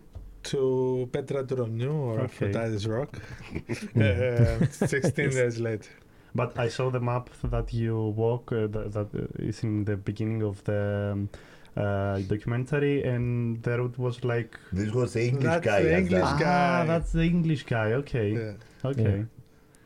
to 0.52 1.08
Petra 1.12 1.42
tou 1.48 1.56
Romiou 1.56 1.94
or 2.08 2.14
Okay. 2.20 2.24
Aphrodite's 2.24 2.84
Rock 2.86 3.12
uh, 3.96 4.66
16 4.68 5.30
days 5.30 5.58
later. 5.58 5.88
But 6.34 6.58
I 6.58 6.68
saw 6.68 6.90
the 6.90 7.00
map 7.00 7.30
that 7.44 7.72
you 7.72 7.96
walk 8.16 8.52
uh, 8.52 8.66
that, 8.74 8.92
that 8.92 9.08
is 9.38 9.62
in 9.64 9.84
the 9.84 9.96
beginning 9.96 10.42
of 10.42 10.62
the 10.64 11.12
um, 11.12 11.28
uh, 11.76 12.18
documentary, 12.28 13.04
and 13.04 13.62
the 13.62 13.78
route 13.78 13.98
was 13.98 14.22
like. 14.24 14.58
This 14.72 14.92
was 14.92 15.12
the 15.14 15.28
English 15.28 15.44
That's 15.44 15.64
guy. 15.64 15.82
the 15.82 15.96
English 15.98 16.30
guy. 16.44 16.80
Ah, 16.80 16.84
that's 16.86 17.12
the 17.12 17.22
English 17.22 17.62
guy. 17.64 17.92
Okay, 18.02 18.28
Yeah. 18.32 18.90
okay. 18.90 19.24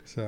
So, 0.05 0.23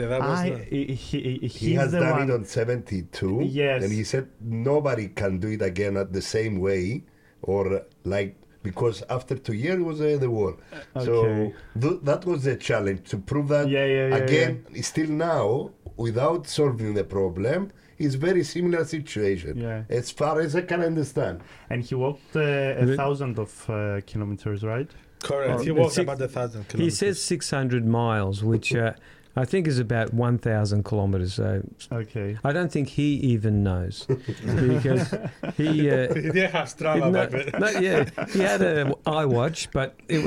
Yeah. 0.00 0.08
yeah, 0.08 0.18
that 0.18 0.20
was 0.28 0.38
I, 0.38 0.50
the, 0.50 0.58
he, 0.64 0.84
he, 0.94 1.48
He 1.48 1.74
has 1.74 1.92
the 1.92 2.00
done 2.00 2.10
one. 2.18 2.30
it 2.30 2.34
on 2.34 2.44
72. 2.44 3.40
Yes. 3.44 3.82
And 3.84 3.92
he 3.92 4.04
said 4.04 4.28
nobody 4.40 5.08
can 5.08 5.38
do 5.38 5.48
it 5.48 5.62
again 5.62 5.96
at 5.96 6.12
the 6.12 6.22
same 6.22 6.58
way 6.60 7.02
or 7.42 7.62
uh, 7.76 7.80
like 8.04 8.36
because 8.62 9.02
after 9.08 9.36
two 9.36 9.54
years 9.54 9.80
was 9.80 10.00
uh, 10.00 10.16
the 10.20 10.30
war. 10.30 10.56
So 11.02 11.50
th- 11.80 12.00
that 12.02 12.24
was 12.26 12.44
the 12.44 12.56
challenge 12.56 13.08
to 13.10 13.16
prove 13.18 13.48
that 13.48 13.68
Yeah, 13.68 13.86
yeah, 13.86 14.08
yeah, 14.08 14.16
again, 14.16 14.66
still 14.82 15.08
now, 15.08 15.70
without 15.96 16.46
solving 16.46 16.92
the 16.94 17.04
problem, 17.04 17.72
it's 17.98 18.16
very 18.16 18.44
similar 18.44 18.84
situation. 18.84 19.56
Yeah. 19.58 19.84
As 19.88 20.10
far 20.10 20.40
as 20.40 20.54
I 20.56 20.62
can 20.62 20.82
understand. 20.82 21.40
And 21.70 21.82
he 21.82 21.94
walked 21.94 22.36
uh, 22.36 22.40
a 22.82 22.84
The- 22.86 22.96
thousand 22.96 23.38
of 23.38 23.50
uh, 23.70 24.00
kilometers, 24.06 24.62
right? 24.62 24.90
Correct. 25.22 25.60
Oh, 25.60 25.62
he 25.62 25.70
walked 25.70 25.94
six- 25.94 26.02
about 26.02 26.20
a 26.20 26.28
thousand 26.28 26.64
He 26.72 26.90
says 26.90 27.22
600 27.22 27.86
miles, 27.86 28.42
which 28.44 28.74
uh, 28.74 28.92
I 29.36 29.44
think 29.44 29.66
is 29.68 29.78
about 29.78 30.12
1,000 30.12 30.84
kilometers. 30.84 31.34
So 31.34 31.62
Okay. 31.92 32.36
I 32.42 32.52
don't 32.52 32.70
think 32.72 32.88
he 32.88 33.14
even 33.32 33.62
knows 33.62 34.06
because 34.08 35.14
he. 35.56 35.90
Uh, 35.90 36.12
he 36.14 36.30
didn't 36.30 36.52
Strava 36.68 37.10
no, 37.12 37.12
back 37.12 37.60
no, 37.60 37.68
yeah, 37.80 38.04
he 38.32 38.40
had 38.40 38.60
a 38.62 38.84
iWatch, 39.06 39.68
but 39.72 39.94
it, 40.08 40.20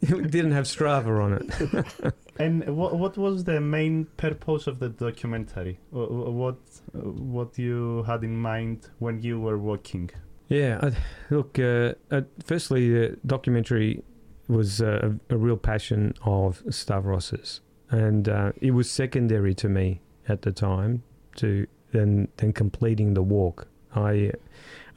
it 0.02 0.30
didn't 0.30 0.52
have 0.52 0.64
Strava 0.66 1.22
on 1.22 1.32
it. 1.34 2.14
And 2.38 2.64
what 2.76 2.96
what 2.98 3.16
was 3.16 3.44
the 3.44 3.60
main 3.60 4.04
purpose 4.16 4.66
of 4.66 4.78
the 4.78 4.88
documentary? 4.90 5.78
Wh- 5.90 6.06
wh- 6.08 6.34
What 6.42 6.58
what 6.92 7.58
you 7.58 8.02
had 8.04 8.22
in 8.24 8.36
mind 8.36 8.88
when 8.98 9.22
you 9.22 9.40
were 9.40 9.58
working? 9.58 10.10
Yeah, 10.48 10.78
I, 10.82 10.92
look. 11.34 11.58
Uh, 11.58 11.94
uh, 12.10 12.22
firstly, 12.44 12.90
the 12.92 13.16
documentary 13.26 14.02
was 14.48 14.80
uh, 14.80 15.12
a, 15.30 15.34
a 15.34 15.36
real 15.36 15.56
passion 15.56 16.14
of 16.24 16.62
Stavros's, 16.66 17.60
and 17.90 18.28
uh, 18.28 18.52
it 18.60 18.72
was 18.72 18.90
secondary 18.90 19.54
to 19.54 19.68
me 19.68 20.00
at 20.28 20.42
the 20.42 20.52
time 20.52 21.02
to 21.36 21.66
then 21.92 22.28
then 22.36 22.52
completing 22.52 23.14
the 23.14 23.22
walk. 23.22 23.68
I 23.94 24.32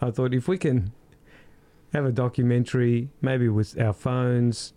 I 0.02 0.12
thought 0.12 0.34
if 0.34 0.48
we 0.48 0.58
can 0.58 0.92
have 1.94 2.06
a 2.06 2.12
documentary, 2.12 3.10
maybe 3.22 3.50
with 3.50 3.80
our 3.80 3.94
phones, 3.94 4.74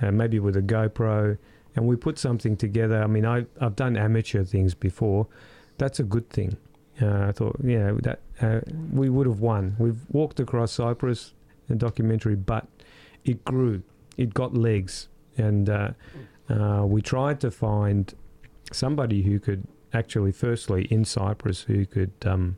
uh, 0.00 0.10
maybe 0.10 0.38
with 0.38 0.56
a 0.56 0.62
GoPro, 0.62 1.36
and 1.74 1.86
we 1.86 1.96
put 1.96 2.18
something 2.18 2.56
together. 2.56 3.02
I 3.02 3.06
mean, 3.06 3.26
I 3.26 3.46
I've 3.60 3.76
done 3.76 3.96
amateur 3.96 4.44
things 4.44 4.74
before. 4.74 5.26
That's 5.78 5.98
a 6.00 6.04
good 6.04 6.28
thing. 6.30 6.56
Uh, 7.00 7.28
I 7.28 7.32
thought, 7.32 7.56
you 7.64 7.78
know, 7.78 7.98
that 8.02 8.20
uh, 8.40 8.60
we 8.92 9.08
would 9.08 9.26
have 9.26 9.40
won. 9.40 9.74
We've 9.78 10.00
walked 10.10 10.40
across 10.40 10.72
Cyprus, 10.72 11.32
a 11.70 11.74
documentary, 11.74 12.36
but 12.36 12.66
it 13.24 13.44
grew. 13.44 13.82
It 14.18 14.34
got 14.34 14.54
legs, 14.54 15.08
and 15.38 15.70
uh, 16.52 16.84
we 16.86 17.00
tried 17.00 17.40
to 17.40 17.50
find 17.50 18.14
somebody 18.72 19.22
who 19.22 19.38
could 19.38 19.66
actually, 19.92 20.32
firstly, 20.32 20.86
in 20.90 21.04
Cyprus, 21.04 21.62
who 21.62 21.86
could 21.86 22.12
um, 22.26 22.56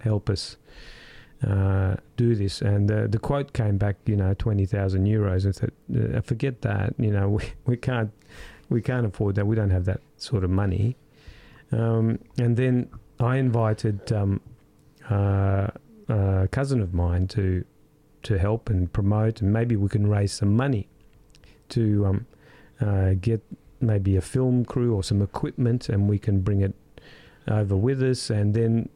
help 0.00 0.28
us 0.28 0.56
uh, 1.46 1.96
do 2.16 2.34
this. 2.34 2.60
And 2.60 2.90
uh, 2.90 3.06
the 3.08 3.18
quote 3.18 3.52
came 3.52 3.76
back, 3.78 3.96
you 4.06 4.16
know, 4.16 4.34
twenty 4.34 4.66
thousand 4.66 5.06
euros. 5.06 5.46
I 5.46 5.50
said, 5.52 5.72
uh, 6.16 6.20
forget 6.22 6.62
that. 6.62 6.94
You 6.98 7.12
know, 7.12 7.28
we, 7.38 7.44
we 7.66 7.76
can't 7.76 8.10
we 8.68 8.82
can't 8.82 9.06
afford 9.06 9.36
that. 9.36 9.46
We 9.46 9.56
don't 9.56 9.70
have 9.70 9.84
that 9.84 10.00
sort 10.16 10.44
of 10.44 10.50
money. 10.50 10.96
Um, 11.72 12.18
and 12.38 12.56
then 12.56 12.88
I 13.20 13.36
invited 13.36 14.12
um, 14.12 14.40
uh, 15.10 15.68
a 16.08 16.48
cousin 16.50 16.80
of 16.80 16.94
mine 16.94 17.28
to 17.28 17.64
to 18.22 18.38
help 18.38 18.70
and 18.70 18.92
promote, 18.92 19.40
and 19.40 19.52
maybe 19.52 19.76
we 19.76 19.88
can 19.88 20.06
raise 20.08 20.32
some 20.32 20.56
money 20.56 20.88
to 21.68 22.06
um, 22.06 22.26
uh, 22.80 23.14
get 23.20 23.42
maybe 23.80 24.16
a 24.16 24.20
film 24.20 24.64
crew 24.64 24.94
or 24.94 25.02
some 25.02 25.22
equipment, 25.22 25.88
and 25.88 26.08
we 26.08 26.18
can 26.18 26.40
bring 26.40 26.60
it 26.60 26.74
over 27.48 27.76
with 27.76 28.02
us. 28.02 28.30
And 28.30 28.54
then 28.54 28.88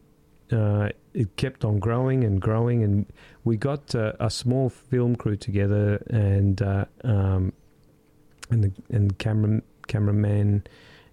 uh, 0.53 0.91
it 1.15 1.37
kept 1.37 1.65
on 1.65 1.79
growing 1.79 2.25
and 2.25 2.41
growing, 2.41 2.83
and 2.83 3.07
we 3.45 3.57
got 3.57 3.95
uh, 3.95 4.13
a 4.21 4.31
small 4.31 4.69
film 4.69 5.17
crew 5.17 5.37
together, 5.37 6.03
and 6.11 6.61
uh, 6.63 6.85
um, 7.05 7.53
and 8.51 8.65
the 8.65 8.73
and 8.91 9.19
camera 9.19 9.63
cameraman, 9.87 10.65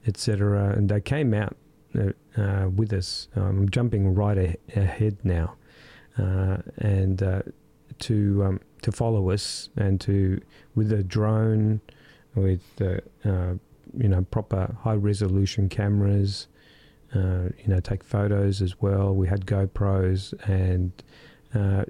etc. 0.05 0.69
And 0.71 0.89
they 0.89 1.01
came 1.01 1.33
out 1.33 1.55
uh, 1.97 2.11
uh, 2.39 2.69
with 2.69 2.93
us. 2.93 3.27
I'm 3.35 3.69
jumping 3.69 4.13
right 4.13 4.37
a- 4.37 4.57
ahead 4.75 5.17
now, 5.23 5.55
and 6.17 7.43
to 7.99 8.43
um, 8.43 8.59
to 8.81 8.91
follow 8.91 9.29
us 9.31 9.69
and 9.75 9.99
to 10.01 10.41
with 10.75 10.91
a 10.91 11.03
drone, 11.03 11.81
with 12.37 12.61
uh, 12.81 12.99
uh, 13.29 13.53
you 13.97 14.07
know 14.09 14.21
proper 14.31 14.75
high 14.81 14.93
resolution 14.95 15.67
cameras, 15.69 16.47
uh, 17.15 17.49
you 17.61 17.67
know 17.67 17.79
take 17.79 18.03
photos 18.03 18.61
as 18.61 18.79
well. 18.81 19.13
We 19.13 19.27
had 19.27 19.45
GoPros 19.45 20.33
and 20.47 20.91
uh, 21.53 21.85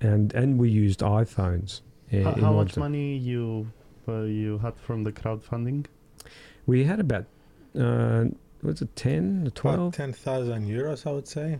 and 0.00 0.34
and 0.34 0.58
we 0.58 0.68
used 0.70 1.00
iPhones. 1.00 1.80
i- 2.12 2.16
How, 2.16 2.32
in 2.32 2.40
how 2.42 2.52
much 2.52 2.72
to- 2.74 2.80
money 2.80 3.16
you 3.16 3.70
uh, 4.08 4.22
you 4.22 4.58
had 4.58 4.74
from 4.76 5.04
the 5.04 5.12
crowdfunding? 5.12 5.86
We 6.66 6.84
had 6.84 7.00
about 7.00 7.26
uh, 7.78 8.24
was 8.62 8.82
it 8.82 8.94
ten 8.96 9.50
or 9.64 9.74
About 9.74 9.92
10,000 9.92 10.66
euros, 10.66 11.06
I 11.06 11.12
would 11.12 11.28
say. 11.28 11.58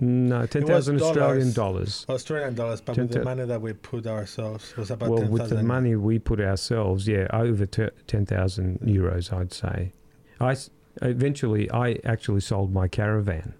No, 0.00 0.46
ten 0.46 0.64
thousand 0.66 0.98
dollars. 0.98 1.16
Australian 1.16 1.52
dollars. 1.52 2.06
Australian 2.08 2.54
dollars, 2.54 2.80
but 2.80 2.94
Ten 2.94 3.04
with 3.04 3.12
the 3.12 3.18
thou- 3.18 3.24
money 3.24 3.44
that 3.46 3.60
we 3.60 3.72
put 3.72 4.06
ourselves 4.06 4.76
was 4.76 4.90
about 4.90 5.08
Well, 5.08 5.18
10,000. 5.20 5.32
with 5.32 5.50
the 5.50 5.62
money 5.64 5.96
we 5.96 6.18
put 6.20 6.40
ourselves, 6.40 7.08
yeah, 7.08 7.26
over 7.32 7.66
t- 7.66 7.88
ten 8.06 8.24
thousand 8.24 8.78
euros, 8.80 9.32
I'd 9.32 9.52
say. 9.52 9.92
I 10.40 10.52
s- 10.52 10.70
eventually 11.02 11.68
I 11.72 11.98
actually 12.04 12.40
sold 12.40 12.72
my 12.72 12.86
caravan 12.86 13.54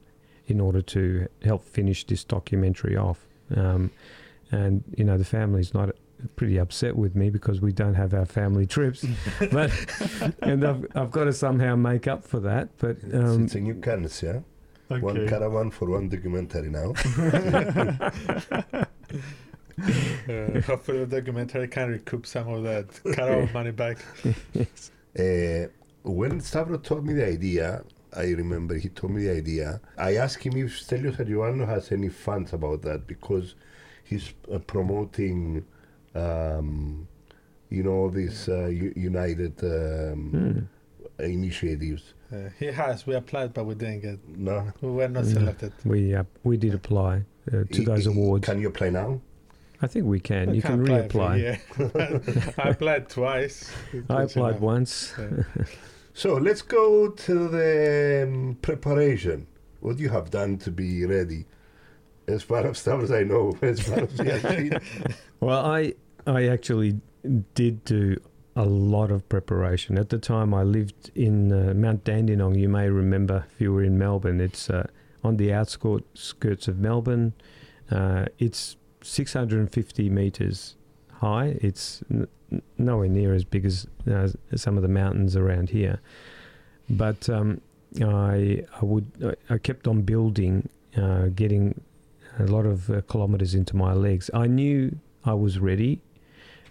in 0.46 0.61
order 0.61 0.81
to 0.81 1.27
help 1.44 1.64
finish 1.64 2.07
this 2.07 2.22
documentary 2.24 2.96
off, 2.96 3.27
um, 3.57 3.90
and 4.53 4.85
you 4.96 5.05
know 5.05 5.18
the 5.18 5.24
family's 5.24 5.74
not 5.74 5.90
pretty 6.37 6.59
upset 6.59 6.96
with 6.96 7.14
me 7.14 7.31
because 7.31 7.61
we 7.61 7.72
don't 7.72 7.94
have 7.94 8.14
our 8.14 8.24
family 8.27 8.64
trips, 8.66 9.05
but 9.51 9.72
and 10.42 10.64
I've 10.64 10.87
I've 10.94 11.11
got 11.11 11.24
to 11.24 11.33
somehow 11.33 11.74
make 11.74 12.07
up 12.07 12.22
for 12.24 12.38
that. 12.40 12.68
But 12.79 12.98
It's, 13.03 13.14
um, 13.14 13.44
it's 13.44 13.55
a 13.57 13.61
new 13.61 13.74
currency, 13.74 14.27
yeah? 14.27 14.40
One 14.88 15.29
caravan 15.29 15.70
for 15.70 15.90
one 15.90 16.09
documentary 16.09 16.70
now. 16.70 16.94
Uh, 20.29 20.61
hopefully, 20.62 21.05
the 21.05 21.20
documentary 21.20 21.68
can 21.68 21.90
recoup 21.90 22.27
some 22.27 22.48
of 22.48 22.64
that 22.64 23.01
caravan 23.14 23.48
money 23.55 23.70
back. 23.70 23.98
Uh, 24.57 25.68
when 26.03 26.40
Stavro 26.40 26.83
told 26.83 27.07
me 27.07 27.14
the 27.14 27.27
idea, 27.27 27.85
I 28.16 28.24
remember 28.31 28.74
he 28.74 28.88
told 28.88 29.12
me 29.12 29.24
the 29.24 29.33
idea. 29.37 29.81
I 29.96 30.16
asked 30.16 30.42
him 30.42 30.57
if 30.57 30.72
Stelios 30.81 31.16
Haji-Ioannou 31.16 31.66
has 31.68 31.92
any 31.92 32.09
funds 32.09 32.53
about 32.53 32.83
that 32.83 33.07
because 33.07 33.55
he's 34.05 34.33
uh, 34.53 34.59
promoting, 34.59 35.64
um, 36.14 37.07
you 37.68 37.83
know, 37.83 38.09
these 38.09 38.48
uh, 38.48 38.66
United 38.66 39.62
um, 39.62 40.68
hmm, 41.18 41.22
initiatives. 41.22 42.14
Uh, 42.32 42.50
he 42.58 42.66
has. 42.66 43.06
We 43.06 43.14
applied, 43.14 43.54
but 43.54 43.64
we 43.64 43.74
didn't 43.74 44.00
get. 44.00 44.18
No, 44.28 44.70
We 44.82 44.90
were 44.90 45.08
not 45.08 45.24
No. 45.24 45.30
selected. 45.30 45.72
we 45.84 46.14
uh, 46.14 46.24
we 46.44 46.56
did 46.56 46.74
apply 46.74 47.24
uh, 47.52 47.64
to 47.72 47.82
I- 47.82 47.84
those 47.84 48.06
I- 48.06 48.10
awards. 48.10 48.44
Can 48.46 48.60
you 48.60 48.68
apply 48.68 48.90
now? 48.90 49.20
I 49.80 49.86
think 49.86 50.06
we 50.06 50.18
can. 50.20 50.50
We 50.50 50.56
you 50.56 50.62
can 50.62 50.84
reapply. 50.84 51.38
year. 51.38 51.60
I 52.58 52.70
applied 52.70 53.08
twice. 53.08 53.70
I 53.92 54.00
That's 54.20 54.32
applied 54.36 54.50
enough. 54.56 54.60
once. 54.60 55.14
Yeah. 55.18 55.44
So 56.14 56.34
let's 56.34 56.62
go 56.62 57.08
to 57.10 57.48
the 57.48 58.24
um, 58.26 58.58
preparation. 58.60 59.46
What 59.80 59.98
you 60.00 60.08
have 60.08 60.30
done 60.30 60.58
to 60.58 60.70
be 60.72 61.06
ready? 61.06 61.46
As 62.26 62.42
far 62.42 62.66
as 62.66 62.78
stuff 62.78 63.02
as 63.04 63.12
I 63.12 63.22
know, 63.22 63.56
as 63.62 63.80
far 63.80 64.00
as 64.00 64.18
we 64.18 64.26
have 64.28 64.42
seen. 64.42 64.78
Well, 65.40 65.64
I 65.64 65.94
I 66.26 66.48
actually 66.48 67.00
did 67.54 67.84
do 67.84 68.16
a 68.59 68.64
lot 68.64 69.12
of 69.12 69.27
preparation. 69.29 69.97
At 69.97 70.09
the 70.09 70.18
time, 70.18 70.53
I 70.53 70.64
lived 70.64 71.12
in 71.14 71.53
uh, 71.53 71.75
Mount 71.75 72.03
Dandenong. 72.03 72.57
You 72.57 72.68
may 72.68 72.90
remember 72.90 73.47
if 73.53 73.61
you 73.61 73.73
were 73.73 73.85
in 73.85 73.97
Melbourne. 73.97 74.40
It's 74.40 74.68
uh, 74.68 74.88
on 75.23 75.37
the 75.37 75.53
outskirts 75.53 76.66
of 76.66 76.79
Melbourne. 76.79 77.35
Uh, 77.88 78.27
it's 78.40 78.77
650 79.03 80.11
meters 80.11 80.75
high. 81.21 81.57
It's 81.61 82.03
n- 82.11 82.27
nowhere 82.77 83.09
near 83.09 83.33
as 83.33 83.44
big 83.44 83.64
as 83.64 83.87
some 84.57 84.77
of 84.77 84.83
the 84.83 84.88
mountains 84.88 85.37
around 85.37 85.71
here. 85.71 86.01
But 86.90 87.29
um, 87.29 87.61
I 88.03 88.64
I 88.81 88.85
would 88.85 89.37
I 89.49 89.59
kept 89.59 89.87
on 89.87 90.03
building, 90.03 90.68
uh, 90.97 91.27
getting 91.27 91.81
a 92.40 92.44
lot 92.47 92.66
of 92.66 92.90
uh, 92.90 93.03
kilometers 93.03 93.55
into 93.55 93.77
my 93.77 93.92
legs. 93.92 94.31
I 94.35 94.49
knew 94.49 94.99
I 95.25 95.35
was 95.35 95.61
ready 95.61 96.01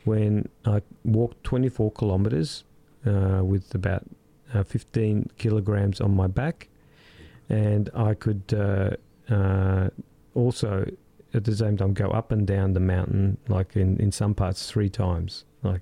when 0.07 0.47
I 0.65 0.81
walked 1.03 1.43
24 1.43 1.91
kilometers 1.91 2.63
uh, 3.05 3.41
with 3.43 3.75
about 3.75 4.03
uh, 4.53 4.63
15 4.63 5.29
kilograms 5.37 5.99
on 6.01 6.15
my 6.15 6.27
back, 6.27 6.69
and 7.49 7.89
I 7.93 8.13
could 8.13 8.43
uh, 8.53 8.91
uh, 9.33 9.89
also 10.33 10.89
at 11.33 11.43
the 11.43 11.55
same 11.55 11.75
time 11.77 11.93
go 11.93 12.09
up 12.11 12.31
and 12.31 12.47
down 12.47 12.73
the 12.73 12.79
mountain, 12.79 13.37
like 13.49 13.75
in, 13.75 13.97
in 13.99 14.11
some 14.11 14.33
parts 14.33 14.71
three 14.71 14.89
times. 14.89 15.43
Like, 15.63 15.81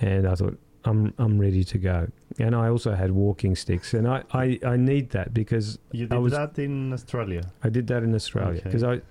and 0.00 0.26
I 0.28 0.34
thought 0.34 0.58
I'm 0.84 1.14
I'm 1.18 1.38
ready 1.38 1.64
to 1.64 1.78
go. 1.78 2.08
And 2.38 2.54
I 2.54 2.68
also 2.68 2.92
had 2.94 3.10
walking 3.12 3.54
sticks, 3.56 3.94
and 3.94 4.06
I, 4.08 4.24
I, 4.32 4.58
I 4.66 4.76
need 4.76 5.10
that 5.10 5.32
because 5.32 5.78
You 5.92 6.04
I 6.10 6.14
did 6.16 6.18
was- 6.18 6.32
that 6.32 6.58
in 6.58 6.92
Australia. 6.92 7.42
I 7.62 7.68
did 7.70 7.86
that 7.86 8.02
in 8.02 8.14
Australia 8.14 8.60
because 8.64 8.82
I, 8.82 8.94
I'm 8.94 9.02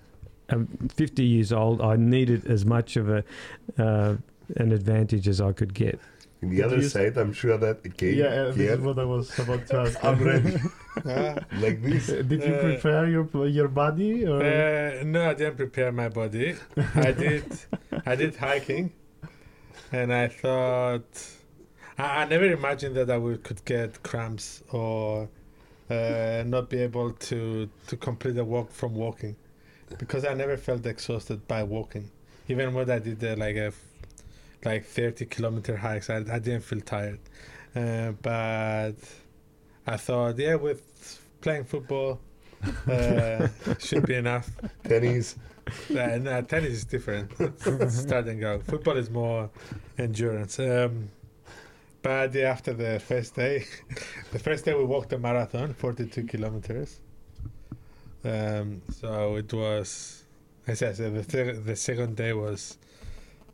50 0.90 1.24
years 1.26 1.52
old. 1.54 1.82
I 1.82 1.96
needed 1.96 2.46
as 2.46 2.66
much 2.66 2.98
of 2.98 3.10
a 3.10 3.24
uh, 3.78 4.18
an 4.58 4.72
advantage 4.72 5.28
as 5.28 5.40
I 5.42 5.54
could 5.54 5.74
get. 5.74 6.00
In 6.42 6.50
the 6.50 6.62
Did 6.62 6.66
other 6.66 6.82
side, 6.82 7.18
I'm 7.18 7.34
sure 7.34 7.58
that 7.58 7.86
okay, 7.88 8.14
yeah, 8.14 8.26
uh, 8.26 8.52
this 8.52 8.58
here, 8.58 8.74
is 8.74 8.80
what 8.82 9.00
I 9.00 9.06
was 9.06 9.38
about 9.40 9.66
to 9.68 9.78
ask. 9.84 10.04
I'm 10.04 10.20
ready. 10.24 10.58
Uh, 11.06 11.36
like 11.54 11.82
this. 11.82 12.08
Did 12.08 12.44
you 12.44 12.56
Uh, 12.56 12.62
prepare 12.62 13.08
your 13.10 13.26
your 13.48 13.68
body 13.70 14.26
or? 14.26 14.42
Uh, 14.42 15.04
no, 15.06 15.30
I 15.30 15.34
didn't 15.36 15.58
prepare 15.58 15.92
my 15.92 16.10
body. 16.10 16.56
I 16.96 17.12
did, 17.14 17.46
I 18.06 18.16
did 18.16 18.36
hiking, 18.36 18.92
and 19.92 20.14
I 20.14 20.28
thought 20.28 21.12
I, 21.98 22.24
I 22.24 22.26
never 22.26 22.46
imagined 22.46 22.96
that 22.96 23.10
I 23.10 23.18
would, 23.18 23.44
could 23.44 23.64
get 23.66 24.04
cramps 24.04 24.64
or 24.72 25.30
uh, 25.90 26.44
not 26.46 26.70
be 26.70 26.80
able 26.80 27.12
to 27.12 27.70
to 27.88 27.98
complete 27.98 28.38
a 28.38 28.44
walk 28.46 28.72
from 28.72 28.94
walking, 28.96 29.36
because 29.98 30.26
I 30.26 30.34
never 30.34 30.58
felt 30.58 30.86
exhausted 30.86 31.48
by 31.48 31.64
walking. 31.64 32.10
Even 32.48 32.74
when 32.74 32.90
I 32.90 33.00
did 33.00 33.24
uh, 33.24 33.36
like 33.38 33.56
a 33.56 33.72
like 34.66 34.86
thirty 34.86 35.26
kilometer 35.26 35.78
hikes, 35.78 36.10
I, 36.10 36.18
I 36.18 36.40
didn't 36.40 36.62
feel 36.62 36.82
tired. 36.82 37.20
Uh, 37.76 38.12
but 38.22 38.94
I 39.88 39.98
thought, 39.98 40.38
yeah, 40.38 40.56
with 40.56 41.20
playing 41.42 41.66
football. 41.66 42.20
uh, 42.90 43.48
should 43.80 44.06
be 44.06 44.16
enough. 44.16 44.50
Tennis. 44.84 45.36
Uh, 45.90 46.18
no, 46.18 46.42
tennis 46.42 46.74
is 46.74 46.86
different. 46.86 47.32
Starting 47.90 48.40
go. 48.40 48.60
Football 48.60 48.98
is 48.98 49.10
more 49.10 49.50
endurance. 49.98 50.60
Um, 50.60 51.10
but 52.02 52.34
yeah, 52.34 52.50
after 52.50 52.74
the 52.74 53.00
first 53.00 53.36
day, 53.36 53.66
the 54.32 54.40
first 54.40 54.66
day 54.66 54.74
we 54.74 54.84
walked 54.84 55.14
a 55.14 55.18
marathon, 55.18 55.74
42 55.74 56.24
kilometers. 56.26 57.00
Um, 58.24 58.82
so 58.92 59.36
it 59.36 59.54
was, 59.54 60.24
as 60.68 60.82
I 60.82 60.94
said, 60.94 61.16
the, 61.16 61.24
thir- 61.24 61.54
the 61.54 61.76
second 61.76 62.16
day 62.16 62.34
was 62.34 62.78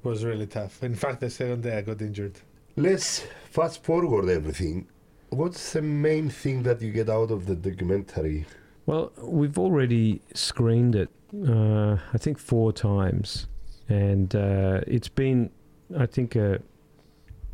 was 0.03 0.23
really 0.23 0.47
tough. 0.47 0.81
In 0.83 0.95
fact, 0.95 1.19
the 1.19 1.29
second 1.29 1.63
day 1.63 1.77
I 1.77 1.81
got 1.81 2.01
injured. 2.01 2.39
Let's 2.77 3.25
fast 3.49 3.83
forward 3.83 4.29
everything. 4.29 4.87
What's 5.29 5.73
the 5.73 5.81
main 5.81 6.29
thing 6.29 6.63
that 6.63 6.81
you 6.81 6.91
get 6.91 7.09
out 7.09 7.31
of 7.31 7.45
the 7.45 7.55
documentary? 7.55 8.45
Well, 8.85 9.11
we've 9.21 9.59
already 9.59 10.21
screened 10.33 10.95
it, 10.95 11.09
uh, 11.47 11.97
I 12.13 12.17
think, 12.17 12.39
four 12.39 12.71
times, 12.73 13.47
and 13.87 14.33
uh, 14.33 14.81
it's 14.87 15.09
been, 15.09 15.51
I 15.97 16.05
think, 16.05 16.35
a, 16.35 16.59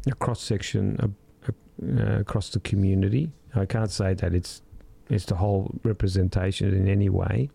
a 0.07 0.15
cross 0.19 0.41
section 0.41 0.97
uh, 1.01 1.51
uh, 1.83 2.19
across 2.19 2.49
the 2.51 2.59
community. 2.59 3.31
I 3.53 3.65
can't 3.65 3.91
say 3.91 4.13
that 4.13 4.33
it's 4.33 4.61
it's 5.09 5.25
the 5.25 5.35
whole 5.35 5.71
representation 5.83 6.73
in 6.73 6.87
any 6.87 7.09
way 7.09 7.49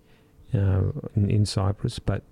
uh, 0.55 0.83
in, 1.17 1.31
in 1.31 1.47
Cyprus, 1.47 1.99
but 1.99 2.23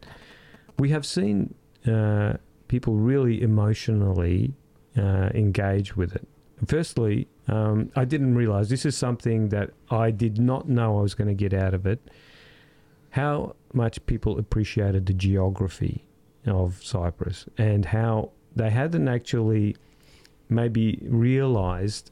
we 0.79 0.91
have 0.91 1.05
seen 1.05 1.55
uh, 1.87 2.35
people 2.69 2.95
really 2.95 3.43
emotionally 3.43 4.55
uh, 4.97 5.31
engage 5.35 5.97
with 5.97 6.15
it. 6.15 6.27
Firstly, 6.67 7.29
um, 7.47 7.91
I 7.95 8.05
didn't 8.05 8.35
realize 8.35 8.69
this 8.69 8.85
is 8.85 8.97
something 8.97 9.49
that 9.51 9.71
I 9.91 10.11
did 10.11 10.39
not 10.39 10.69
know 10.69 10.99
I 10.99 11.03
was 11.03 11.15
going 11.15 11.29
to 11.29 11.35
get 11.35 11.55
out 11.55 11.73
of 11.75 11.87
it. 11.87 12.01
How 13.11 13.55
much 13.73 14.05
people 14.07 14.39
appreciated 14.39 15.07
the 15.07 15.15
geography 15.15 16.05
of 16.47 16.83
Cyprus 16.83 17.47
and 17.57 17.85
how 17.85 18.33
they 18.55 18.71
hadn't 18.71 19.09
actually 19.09 19.77
maybe 20.49 20.99
realized 21.03 22.11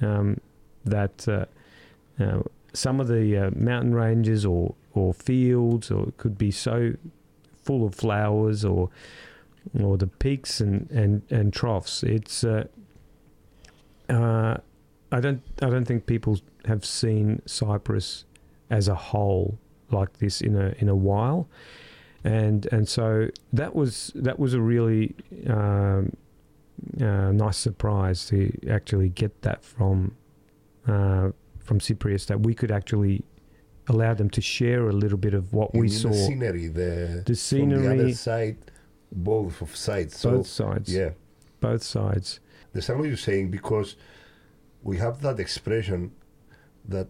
um, 0.00 0.38
that 0.84 1.26
uh, 1.28 1.46
uh, 2.20 2.40
some 2.72 3.00
of 3.00 3.08
the 3.08 3.36
uh, 3.36 3.50
mountain 3.54 3.94
ranges 3.94 4.44
or, 4.44 4.74
or 4.94 5.14
fields 5.14 5.90
or 5.90 6.08
it 6.08 6.16
could 6.16 6.36
be 6.36 6.50
so 6.50 6.94
full 7.62 7.86
of 7.86 7.94
flowers 7.94 8.64
or 8.64 8.90
or 9.78 9.98
the 9.98 10.06
peaks 10.06 10.60
and, 10.60 10.90
and, 10.90 11.22
and 11.30 11.52
troughs. 11.52 12.02
It's 12.02 12.42
uh, 12.44 12.64
uh, 14.08 14.56
I 15.12 15.20
don't 15.20 15.42
I 15.62 15.68
don't 15.68 15.84
think 15.84 16.06
people 16.06 16.38
have 16.64 16.84
seen 16.84 17.42
Cyprus 17.46 18.24
as 18.70 18.88
a 18.88 18.94
whole 18.94 19.58
like 19.90 20.18
this 20.18 20.40
in 20.40 20.56
a 20.56 20.74
in 20.78 20.88
a 20.88 20.94
while, 20.94 21.48
and 22.24 22.66
and 22.72 22.88
so 22.88 23.28
that 23.52 23.74
was 23.74 24.12
that 24.14 24.38
was 24.38 24.54
a 24.54 24.60
really 24.60 25.14
um, 25.48 26.16
uh, 27.00 27.32
nice 27.32 27.56
surprise 27.56 28.26
to 28.26 28.52
actually 28.70 29.08
get 29.08 29.42
that 29.42 29.64
from 29.64 30.14
uh, 30.86 31.30
from 31.68 31.78
Cypriots 31.78 32.26
that 32.26 32.40
we 32.40 32.54
could 32.54 32.70
actually 32.70 33.22
allow 33.88 34.14
them 34.14 34.30
to 34.30 34.40
share 34.40 34.88
a 34.88 34.92
little 34.92 35.18
bit 35.18 35.34
of 35.34 35.52
what 35.52 35.68
You 35.74 35.80
we 35.82 35.88
saw 35.88 36.08
The 36.08 36.14
scenery, 36.14 36.66
the, 36.68 37.22
the 37.24 37.34
from 37.34 37.70
the 37.70 37.92
other 37.92 38.14
side, 38.14 38.58
both 39.12 39.60
of 39.62 39.76
sides. 39.76 40.16
So 40.16 40.38
both 40.38 40.46
sides 40.46 40.92
yeah, 40.92 41.10
both 41.60 41.82
sides 41.82 42.40
understand 42.72 43.00
what 43.00 43.08
you're 43.08 43.16
saying 43.16 43.50
because 43.50 43.96
we 44.82 44.96
have 44.98 45.20
that 45.22 45.38
expression 45.40 46.12
that 46.86 47.08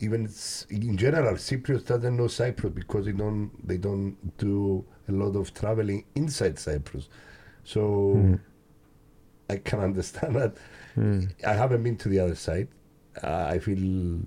even 0.00 0.28
in 0.70 0.96
general 0.96 1.34
Cypriots 1.34 1.86
doesn't 1.86 2.16
know 2.16 2.28
Cyprus 2.28 2.72
because 2.72 3.04
they 3.06 3.12
don't 3.12 3.50
they 3.66 3.76
don't 3.76 4.16
do 4.38 4.84
a 5.08 5.12
lot 5.12 5.36
of 5.36 5.54
traveling 5.54 6.04
inside 6.14 6.58
Cyprus. 6.58 7.08
So 7.64 7.80
Mm. 8.16 8.40
I 9.50 9.56
can 9.58 9.80
understand 9.90 10.36
that. 10.36 10.54
Mm. 10.96 11.30
I 11.46 11.52
haven't 11.52 11.82
been 11.82 11.96
to 11.98 12.08
the 12.08 12.20
other 12.20 12.34
side. 12.34 12.68
Uh, 13.22 13.46
I 13.54 13.58
feel 13.58 14.20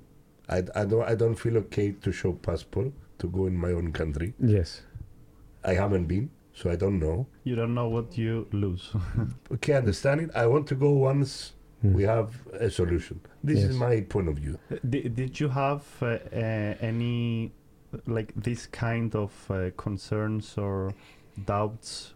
I, 0.49 0.63
I 0.75 0.85
don't 0.85 1.03
I 1.03 1.15
don't 1.15 1.35
feel 1.35 1.57
okay 1.57 1.91
to 2.01 2.11
show 2.11 2.33
passport 2.33 2.91
to 3.19 3.27
go 3.27 3.45
in 3.47 3.55
my 3.57 3.71
own 3.71 3.91
country. 3.91 4.33
yes 4.39 4.81
I 5.63 5.73
haven't 5.73 6.05
been, 6.05 6.29
so 6.53 6.69
I 6.69 6.75
don't 6.75 6.99
know. 6.99 7.25
You 7.43 7.55
don't 7.55 7.73
know 7.73 7.87
what 7.89 8.17
you 8.17 8.47
lose. 8.51 8.93
Okay, 9.53 9.73
understand 9.73 10.21
it. 10.21 10.29
I 10.35 10.45
want 10.45 10.67
to 10.67 10.75
go 10.75 10.91
once 10.91 11.53
Mm. 11.83 11.93
we 11.93 12.03
have 12.03 12.29
a 12.53 12.69
solution. 12.69 13.19
This 13.43 13.61
is 13.63 13.75
my 13.75 14.01
point 14.01 14.29
of 14.29 14.35
view. 14.37 14.57
did, 14.89 15.13
did 15.15 15.39
you 15.39 15.49
have 15.49 15.83
uh, 16.01 16.05
uh, 16.05 16.75
any 16.91 17.51
like 18.07 18.31
this 18.35 18.65
kind 18.65 19.13
of 19.15 19.31
uh, 19.51 19.71
concerns 19.77 20.57
or 20.57 20.93
doubts 21.45 22.13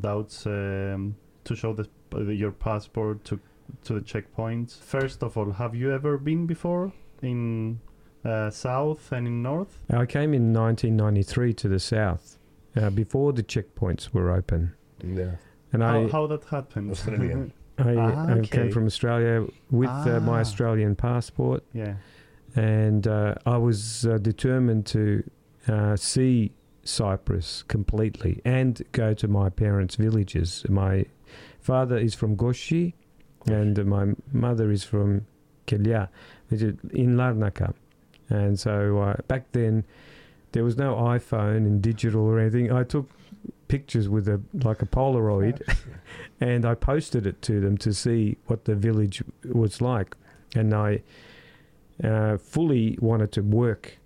doubts 0.00 0.46
um, 0.46 1.14
to 1.44 1.54
show 1.54 1.72
the, 1.72 1.86
uh, 2.14 2.20
your 2.22 2.50
passport 2.52 3.24
to 3.24 3.38
to 3.84 3.94
the 3.94 4.00
checkpoints 4.00 4.78
first 4.80 5.22
of 5.22 5.36
all 5.36 5.52
have 5.52 5.74
you 5.74 5.92
ever 5.92 6.18
been 6.18 6.46
before 6.46 6.92
in 7.22 7.78
uh, 8.24 8.50
south 8.50 9.12
and 9.12 9.26
in 9.26 9.42
north 9.42 9.78
I 9.90 10.06
came 10.06 10.32
in 10.34 10.52
1993 10.52 11.54
to 11.54 11.68
the 11.68 11.78
south 11.80 12.38
uh, 12.76 12.90
before 12.90 13.32
the 13.32 13.42
checkpoints 13.42 14.12
were 14.14 14.30
open, 14.30 14.72
Yeah. 15.04 15.32
and 15.72 15.82
how, 15.82 16.04
I 16.04 16.08
how 16.08 16.26
that 16.28 16.44
happened 16.44 16.90
Australia. 16.90 17.50
I, 17.78 17.96
Ah, 17.96 18.34
I 18.34 18.40
came 18.40 18.70
from 18.70 18.86
Australia 18.86 19.46
with 19.70 19.90
uh, 19.90 20.20
my 20.20 20.38
Ah. 20.38 20.40
Australian 20.40 20.94
passport, 20.96 21.62
yeah 21.74 21.94
and 22.54 23.06
uh, 23.06 23.34
I 23.46 23.56
was 23.56 24.06
uh, 24.06 24.18
determined 24.18 24.84
to 24.86 25.22
uh, 25.68 25.96
see 25.96 26.52
Cyprus 26.84 27.62
completely 27.62 28.40
and 28.44 28.82
go 28.92 29.14
to 29.14 29.26
my 29.28 29.48
parents' 29.48 29.96
villages. 29.96 30.64
My 30.68 31.06
father 31.60 31.96
is 31.96 32.14
from 32.14 32.36
Goshi, 32.36 32.94
and 33.46 33.84
my 33.86 34.14
mother 34.32 34.70
is 34.70 34.84
from 34.84 35.26
Kelia, 35.66 36.08
which 36.48 36.62
is 36.62 36.74
in 36.92 37.16
Larnaca. 37.16 37.74
And 38.28 38.58
so 38.58 38.98
uh, 38.98 39.16
back 39.28 39.52
then, 39.52 39.84
there 40.52 40.64
was 40.64 40.76
no 40.76 40.94
iPhone 40.94 41.58
and 41.58 41.82
digital 41.82 42.22
or 42.22 42.38
anything. 42.38 42.72
I 42.72 42.84
took 42.84 43.08
pictures 43.68 44.08
with 44.08 44.28
a 44.28 44.40
like 44.64 44.82
a 44.82 44.86
Polaroid, 44.86 45.60
and 46.40 46.64
I 46.64 46.74
posted 46.74 47.26
it 47.26 47.42
to 47.42 47.60
them 47.60 47.76
to 47.78 47.92
see 47.92 48.36
what 48.46 48.64
the 48.64 48.74
village 48.74 49.22
was 49.44 49.80
like. 49.80 50.16
And 50.54 50.74
I 50.74 51.02
uh, 52.04 52.36
fully 52.36 52.98
wanted 53.00 53.32
to 53.32 53.42
work 53.42 53.98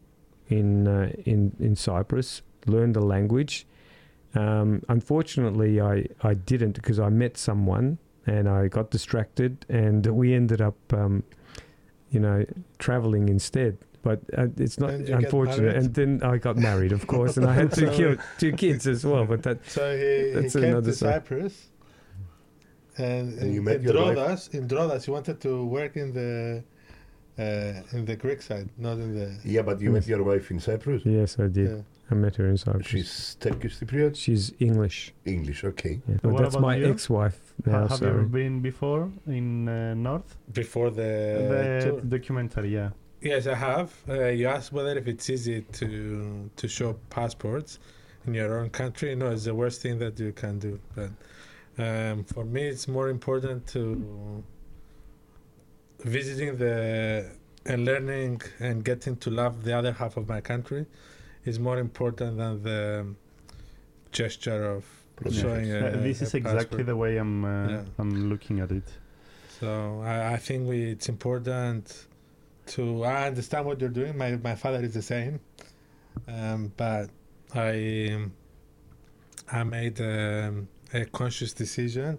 in 0.49 0.87
uh, 0.87 1.13
in 1.25 1.57
in 1.59 1.77
Cyprus, 1.77 2.43
learn 2.67 2.93
the 2.93 3.01
language. 3.01 3.67
Um, 4.35 4.83
unfortunately, 4.89 5.81
I 5.81 6.07
I 6.23 6.35
didn't 6.35 6.73
because 6.73 6.99
I 6.99 7.09
met 7.09 7.37
someone 7.37 7.99
and 8.27 8.49
I 8.49 8.69
got 8.69 8.91
distracted, 8.91 9.65
and 9.69 10.05
we 10.07 10.35
ended 10.35 10.61
up, 10.61 10.77
um, 10.93 11.23
you 12.11 12.21
know, 12.21 12.45
traveling 12.79 13.29
instead. 13.29 13.79
But 14.03 14.21
uh, 14.39 14.47
it's 14.57 14.79
not 14.79 14.91
And 14.91 15.09
unfortunate. 15.09 15.77
And 15.77 15.93
then 15.95 16.23
I 16.23 16.37
got 16.39 16.57
married, 16.57 16.93
of 16.93 17.07
course, 17.09 17.37
and 17.37 17.45
I 17.47 17.55
had 17.55 17.73
two, 17.81 17.87
So- 17.87 17.97
ki- 18.17 18.21
two 18.39 18.53
kids 18.53 18.87
as 18.87 19.05
well. 19.05 19.25
But 19.27 19.43
that 19.43 19.59
So 19.69 19.97
he, 19.97 20.29
he 20.29 20.31
That's 20.41 20.55
came 20.55 20.65
another 20.65 20.93
to 20.93 20.97
side. 20.97 21.13
Cyprus, 21.15 21.69
and, 22.99 23.39
And 23.39 23.53
you 23.55 23.63
met 23.63 23.77
in 23.77 23.83
your 23.83 23.95
wife? 23.95 24.17
Drodas, 24.17 24.55
in 24.55 24.69
Drodas, 24.69 25.05
he 25.05 25.11
wanted 25.11 25.41
to 25.41 25.65
work 25.65 25.97
in 25.97 26.13
the 26.13 26.63
uh, 27.39 27.83
in 27.97 28.05
the 28.07 28.17
Greek 28.17 28.41
side, 28.41 28.69
not 28.79 28.95
in 28.99 29.15
the. 29.15 29.37
Yeah, 29.45 29.63
but 29.63 29.81
you 29.81 29.91
met 29.91 30.07
your 30.07 30.23
wife 30.23 30.51
in 30.51 30.59
Cyprus. 30.61 31.03
yes, 31.05 31.39
I 31.39 31.49
did. 31.49 31.71
Yeah. 31.71 31.83
I 32.11 32.15
met 32.15 32.37
her 32.37 32.47
in 32.49 32.57
Cyprus. 32.57 32.87
She's 32.87 33.37
Turkish 33.41 33.79
Cypriot? 33.81 34.17
She's 34.17 34.53
English. 34.61 35.13
English, 35.25 35.65
okay. 35.65 36.01
Yeah. 36.09 36.17
But 36.23 36.33
What 36.33 36.43
that's 36.43 36.55
about 36.55 36.63
my 36.63 36.77
you? 36.77 36.87
ex-wife 36.91 37.46
Ha- 37.65 37.71
now. 37.71 37.87
have 37.89 38.01
you 38.01 38.07
ever 38.09 38.23
been 38.25 38.61
before 38.61 39.11
in 39.27 39.69
uh, 39.69 39.95
north 39.95 40.37
Before 40.53 40.91
the, 40.91 41.81
the 41.83 41.91
tour. 41.91 42.01
documentary 42.03 42.71
yeah 42.75 42.91
Yes, 43.23 43.47
I 43.47 43.55
have. 43.55 43.91
Uh, 44.09 44.27
you 44.29 44.47
asked 44.47 44.73
whether 44.73 44.97
if 44.99 45.09
it's 45.09 45.29
easy 45.31 45.63
to 45.79 45.89
to 46.55 46.69
show 46.69 46.93
passports 47.11 47.79
in 48.27 48.35
your 48.35 48.61
own 48.61 48.69
country. 48.71 49.17
No, 49.17 49.31
it's 49.31 49.45
the 49.45 49.55
worst 49.55 49.81
thing 49.83 49.99
that 49.99 50.21
you 50.21 50.33
can 50.33 50.59
do. 50.59 50.79
But 50.95 51.11
Um, 51.79 52.25
for 52.25 52.45
me, 52.45 52.63
it's 52.73 52.87
more 52.89 53.09
important 53.11 53.67
to 53.75 53.81
visiting 56.05 56.57
the 56.57 56.77
and 57.65 57.85
learning 57.85 58.41
and 58.61 58.85
getting 58.85 59.17
to 59.17 59.31
love 59.31 59.65
the 59.65 59.73
other 59.77 59.93
half 59.93 60.17
of 60.17 60.29
my 60.29 60.41
country 60.41 60.87
is 61.45 61.59
more 61.59 61.79
important 61.79 62.37
than 62.39 62.63
the 62.63 63.07
gesture 64.13 64.63
of 64.77 64.85
Yeah. 65.25 65.43
showing 65.43 65.73
a, 65.73 65.79
Uh, 65.79 66.03
this 66.03 66.21
a 66.21 66.25
is 66.25 66.35
exactly 66.35 66.83
the 66.83 66.97
way 66.97 67.17
I'm 67.17 67.45
uh, 67.45 67.69
Yeah. 67.69 67.83
I'm 67.99 68.29
looking 68.29 68.61
at 68.61 68.71
it. 68.71 68.89
So 69.61 70.03
I, 70.03 70.35
I 70.35 70.37
think 70.37 70.69
we, 70.69 70.91
it's 70.91 71.09
important 71.09 72.07
to. 72.67 73.05
I 73.05 73.27
understand 73.29 73.65
what 73.67 73.81
you're 73.81 73.89
doing. 74.01 74.17
My 74.17 74.37
my 74.37 74.55
father 74.55 74.83
is 74.85 74.93
the 74.95 75.03
same, 75.03 75.41
um, 76.29 76.73
but 76.77 77.09
I 77.55 78.27
I 79.51 79.65
made 79.65 80.01
um, 80.01 80.69
a 80.93 81.05
conscious 81.07 81.53
decision 81.53 82.19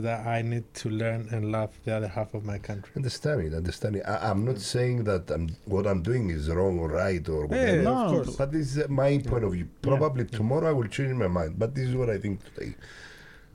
that 0.00 0.26
I 0.26 0.42
need 0.42 0.72
to 0.74 0.88
learn 0.90 1.28
and 1.30 1.52
love 1.52 1.70
the 1.84 1.94
other 1.96 2.08
half 2.08 2.34
of 2.34 2.44
my 2.44 2.58
country. 2.58 2.92
Understand 2.96 3.42
it, 3.42 3.54
understand 3.54 3.96
it. 3.96 4.02
I, 4.06 4.30
I'm 4.30 4.44
not 4.44 4.58
saying 4.60 5.04
that 5.04 5.30
I'm, 5.30 5.48
what 5.66 5.86
I'm 5.86 6.02
doing 6.02 6.30
is 6.30 6.48
wrong 6.48 6.78
or 6.78 6.88
right 6.88 7.26
or 7.28 7.46
whatever. 7.46 7.76
Yeah, 7.76 7.82
No, 7.82 7.94
of 7.94 8.12
course. 8.24 8.36
But 8.36 8.52
this 8.52 8.76
is 8.76 8.88
my 8.88 9.18
point 9.18 9.44
of 9.44 9.52
view. 9.52 9.68
Probably 9.82 10.24
tomorrow 10.24 10.68
I 10.68 10.72
will 10.72 10.88
change 10.88 11.12
my 11.12 11.28
mind, 11.28 11.58
but 11.58 11.74
this 11.74 11.88
is 11.88 11.94
what 11.96 12.10
I 12.10 12.18
think 12.18 12.42
today. 12.54 12.74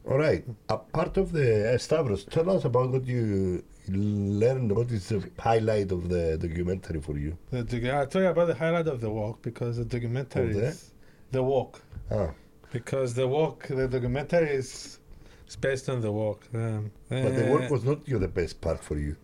All 0.10 0.18
right. 0.18 0.46
A 0.70 0.78
part 0.78 1.18
of 1.18 1.32
the 1.34 1.74
uh, 1.74 1.78
Stavros, 1.78 2.24
tell 2.26 2.50
us 2.50 2.64
about 2.64 2.92
what 2.92 3.06
you 3.06 3.64
learned. 3.90 4.72
What 4.76 4.90
is 4.92 5.10
the 5.10 5.30
highlight 5.38 5.92
of 5.92 6.08
the 6.08 6.38
documentary 6.38 7.02
for 7.02 7.18
you? 7.18 7.38
The, 7.52 7.64
docu- 7.64 7.94
I'll 7.94 8.08
tell 8.08 8.22
you 8.22 8.30
about 8.30 8.48
the 8.48 8.56
highlight 8.56 8.88
of 8.88 9.02
the 9.02 9.10
walk 9.10 9.42
because 9.42 9.78
the 9.78 9.86
documentary 9.86 10.54
the? 10.54 10.68
is 10.68 10.92
the 11.32 11.44
walk. 11.44 11.82
Ah, 12.10 12.32
Because 12.72 13.14
the 13.16 13.28
walk, 13.28 13.68
the 13.68 13.88
documentary 13.88 14.50
is, 14.52 15.00
is 15.48 15.56
based 15.56 15.90
on 15.90 16.02
the 16.02 16.12
walk. 16.12 16.48
Um, 16.54 16.92
but 17.10 17.36
the 17.36 17.48
uh, 17.48 17.52
work 17.52 17.70
was 17.72 17.84
not 17.84 18.06
the 18.06 18.28
best 18.28 18.62
part 18.62 18.84
for 18.84 18.98
you. 18.98 19.16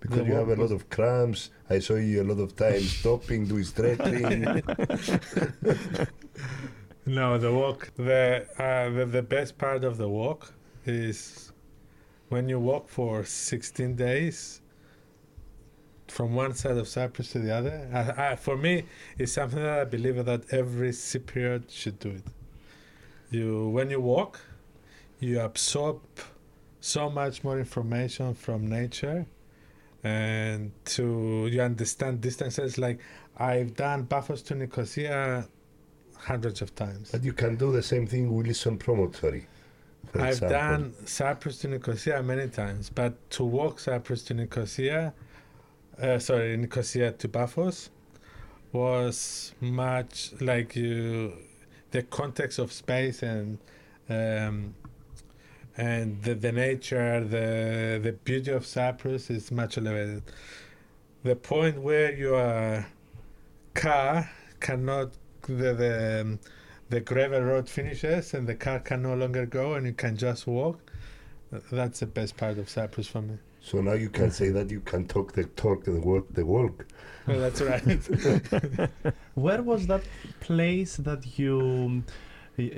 Because 0.00 0.18
The 0.18 0.24
you 0.24 0.32
have 0.34 0.48
a 0.48 0.56
lot 0.56 0.72
of 0.72 0.88
cramps. 0.88 1.50
I 1.68 1.78
saw 1.78 1.94
you 1.96 2.22
a 2.22 2.24
lot 2.24 2.38
of 2.38 2.56
times 2.56 2.90
stopping, 3.00 3.46
doing 3.46 3.64
stretching. 3.64 4.62
No, 7.06 7.38
the 7.38 7.52
walk. 7.52 7.90
The, 7.96 8.46
uh, 8.58 8.90
the 8.90 9.06
the 9.06 9.22
best 9.22 9.58
part 9.58 9.84
of 9.84 9.96
the 9.96 10.08
walk 10.08 10.52
is 10.86 11.50
when 12.28 12.48
you 12.48 12.60
walk 12.60 12.88
for 12.88 13.24
16 13.24 13.96
days 13.96 14.60
from 16.08 16.34
one 16.34 16.54
side 16.54 16.76
of 16.76 16.86
Cyprus 16.86 17.32
to 17.32 17.38
the 17.38 17.52
other. 17.52 17.88
I, 17.92 18.32
I, 18.32 18.36
for 18.36 18.56
me, 18.56 18.84
it's 19.18 19.32
something 19.32 19.60
that 19.60 19.80
I 19.80 19.84
believe 19.84 20.24
that 20.24 20.52
every 20.52 20.90
Cypriot 20.90 21.70
should 21.70 21.98
do 21.98 22.10
it. 22.10 22.24
You 23.30 23.68
when 23.68 23.90
you 23.90 24.00
walk, 24.00 24.40
you 25.20 25.40
absorb 25.40 26.00
so 26.80 27.10
much 27.10 27.44
more 27.44 27.58
information 27.58 28.34
from 28.34 28.66
nature, 28.68 29.26
and 30.02 30.72
to 30.86 31.48
you 31.52 31.60
understand 31.60 32.20
distances. 32.20 32.78
Like 32.78 33.00
I've 33.36 33.74
done 33.74 34.06
Paphos 34.06 34.42
to 34.42 34.54
Nicosia 34.54 35.46
hundreds 36.16 36.60
of 36.60 36.74
times. 36.74 37.10
but 37.12 37.24
you 37.24 37.32
can 37.32 37.56
do 37.56 37.72
the 37.72 37.82
same 37.82 38.06
thing 38.06 38.34
with 38.34 38.46
Listen 38.46 38.76
Promontory. 38.78 39.46
I've 40.14 40.42
example. 40.42 40.48
done 40.48 40.94
Cyprus 41.06 41.58
to 41.58 41.68
Nicosia 41.68 42.22
many 42.22 42.48
times, 42.48 42.90
but 42.90 43.30
to 43.30 43.44
walk 43.44 43.78
Cyprus 43.80 44.22
to 44.24 44.34
Nicosia, 44.34 45.14
uh, 46.00 46.18
sorry, 46.18 46.56
Nicosia 46.56 47.12
to 47.12 47.28
Paphos, 47.28 47.90
was 48.72 49.54
much 49.60 50.32
like 50.40 50.74
you, 50.76 51.32
the 51.90 52.02
context 52.02 52.58
of 52.58 52.72
space 52.72 53.22
and 53.22 53.58
um, 54.08 54.74
and 55.76 56.22
the, 56.22 56.34
the 56.34 56.52
nature, 56.52 57.24
the 57.24 58.00
the 58.02 58.12
beauty 58.12 58.50
of 58.50 58.66
Cyprus 58.66 59.30
is 59.30 59.50
much 59.50 59.78
elevated. 59.78 60.22
The 61.22 61.36
point 61.36 61.80
where 61.80 62.12
your 62.14 62.86
car 63.74 64.30
cannot 64.60 65.10
the 65.42 65.74
the 65.74 66.20
um, 66.20 66.38
the 66.88 67.00
gravel 67.00 67.40
road 67.40 67.68
finishes 67.68 68.34
and 68.34 68.46
the 68.46 68.54
car 68.54 68.80
can 68.80 69.02
no 69.02 69.14
longer 69.14 69.46
go 69.46 69.74
and 69.74 69.86
you 69.86 69.92
can 69.92 70.16
just 70.16 70.46
walk. 70.46 70.78
That's 71.70 72.00
the 72.00 72.06
best 72.06 72.36
part 72.36 72.58
of 72.58 72.68
Cyprus 72.68 73.06
for 73.08 73.22
me. 73.22 73.38
So 73.60 73.80
now 73.80 73.92
you 73.92 74.08
can 74.08 74.30
say 74.30 74.48
that 74.50 74.70
you 74.70 74.80
can 74.80 75.06
talk 75.06 75.32
the 75.32 75.44
talk 75.44 75.86
and 75.86 76.04
walk 76.04 76.26
the 76.32 76.46
walk. 76.46 76.86
Well, 77.26 77.40
that's 77.40 77.60
right. 77.60 77.82
Where 79.34 79.62
was 79.62 79.86
that 79.86 80.02
place 80.40 80.96
that 80.96 81.38
you 81.38 81.58
y- 81.58 82.02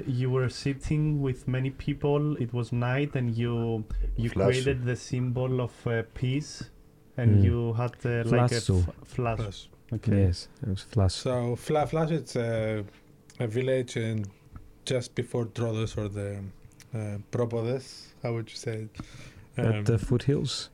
you 0.06 0.30
were 0.30 0.48
sitting 0.48 1.20
with 1.22 1.46
many 1.48 1.70
people? 1.70 2.36
It 2.36 2.52
was 2.52 2.72
night, 2.72 3.16
and 3.16 3.36
you 3.36 3.84
you 4.16 4.30
Flash. 4.30 4.46
created 4.48 4.84
the 4.84 4.96
symbol 4.96 5.60
of 5.60 5.72
uh, 5.86 6.02
peace, 6.14 6.52
and 7.16 7.30
Mm. 7.36 7.44
you 7.44 7.72
had 7.74 7.94
uh, 8.04 8.10
like 8.36 8.52
a 8.52 8.60
Flasso. 8.60 8.78
f- 8.80 8.94
flash. 9.14 9.68
Okay. 9.92 10.22
Yes, 10.22 10.48
it 10.62 10.68
was 10.68 10.82
flush. 10.92 11.14
so 11.14 11.56
Fla 11.56 11.86
Flash, 11.86 12.10
it's 12.10 12.36
a, 12.36 12.84
a 13.40 13.46
village 13.46 13.96
in 13.96 14.24
just 14.84 15.14
before 15.14 15.44
Troodos 15.46 15.96
or 15.98 16.08
the 16.08 16.30
uh, 16.94 17.18
Propodes. 17.30 17.88
How 18.22 18.32
would 18.34 18.48
you 18.50 18.56
say 18.56 18.74
it? 18.86 18.90
At 19.56 19.84
the 19.84 19.98
foothills. 19.98 20.70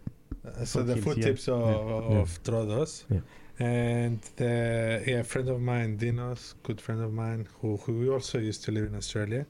Uh, 0.46 0.64
so 0.64 0.82
the 0.82 0.94
Foothills, 0.94 1.04
foot 1.04 1.18
yeah. 1.18 1.24
tips 1.24 1.48
of, 1.48 1.60
Yeah. 1.60 2.18
of 2.20 2.42
Troodos. 2.44 3.04
Yeah. 3.10 3.20
And 3.58 4.20
the, 4.36 5.02
yeah, 5.06 5.20
a 5.20 5.24
friend 5.24 5.48
of 5.48 5.60
mine, 5.60 5.98
Dinos, 5.98 6.54
good 6.62 6.80
friend 6.80 7.00
of 7.02 7.12
mine, 7.12 7.48
who, 7.60 7.76
who 7.78 8.12
also 8.12 8.38
used 8.38 8.62
to 8.64 8.72
live 8.72 8.84
in 8.84 8.94
Australia. 8.94 9.46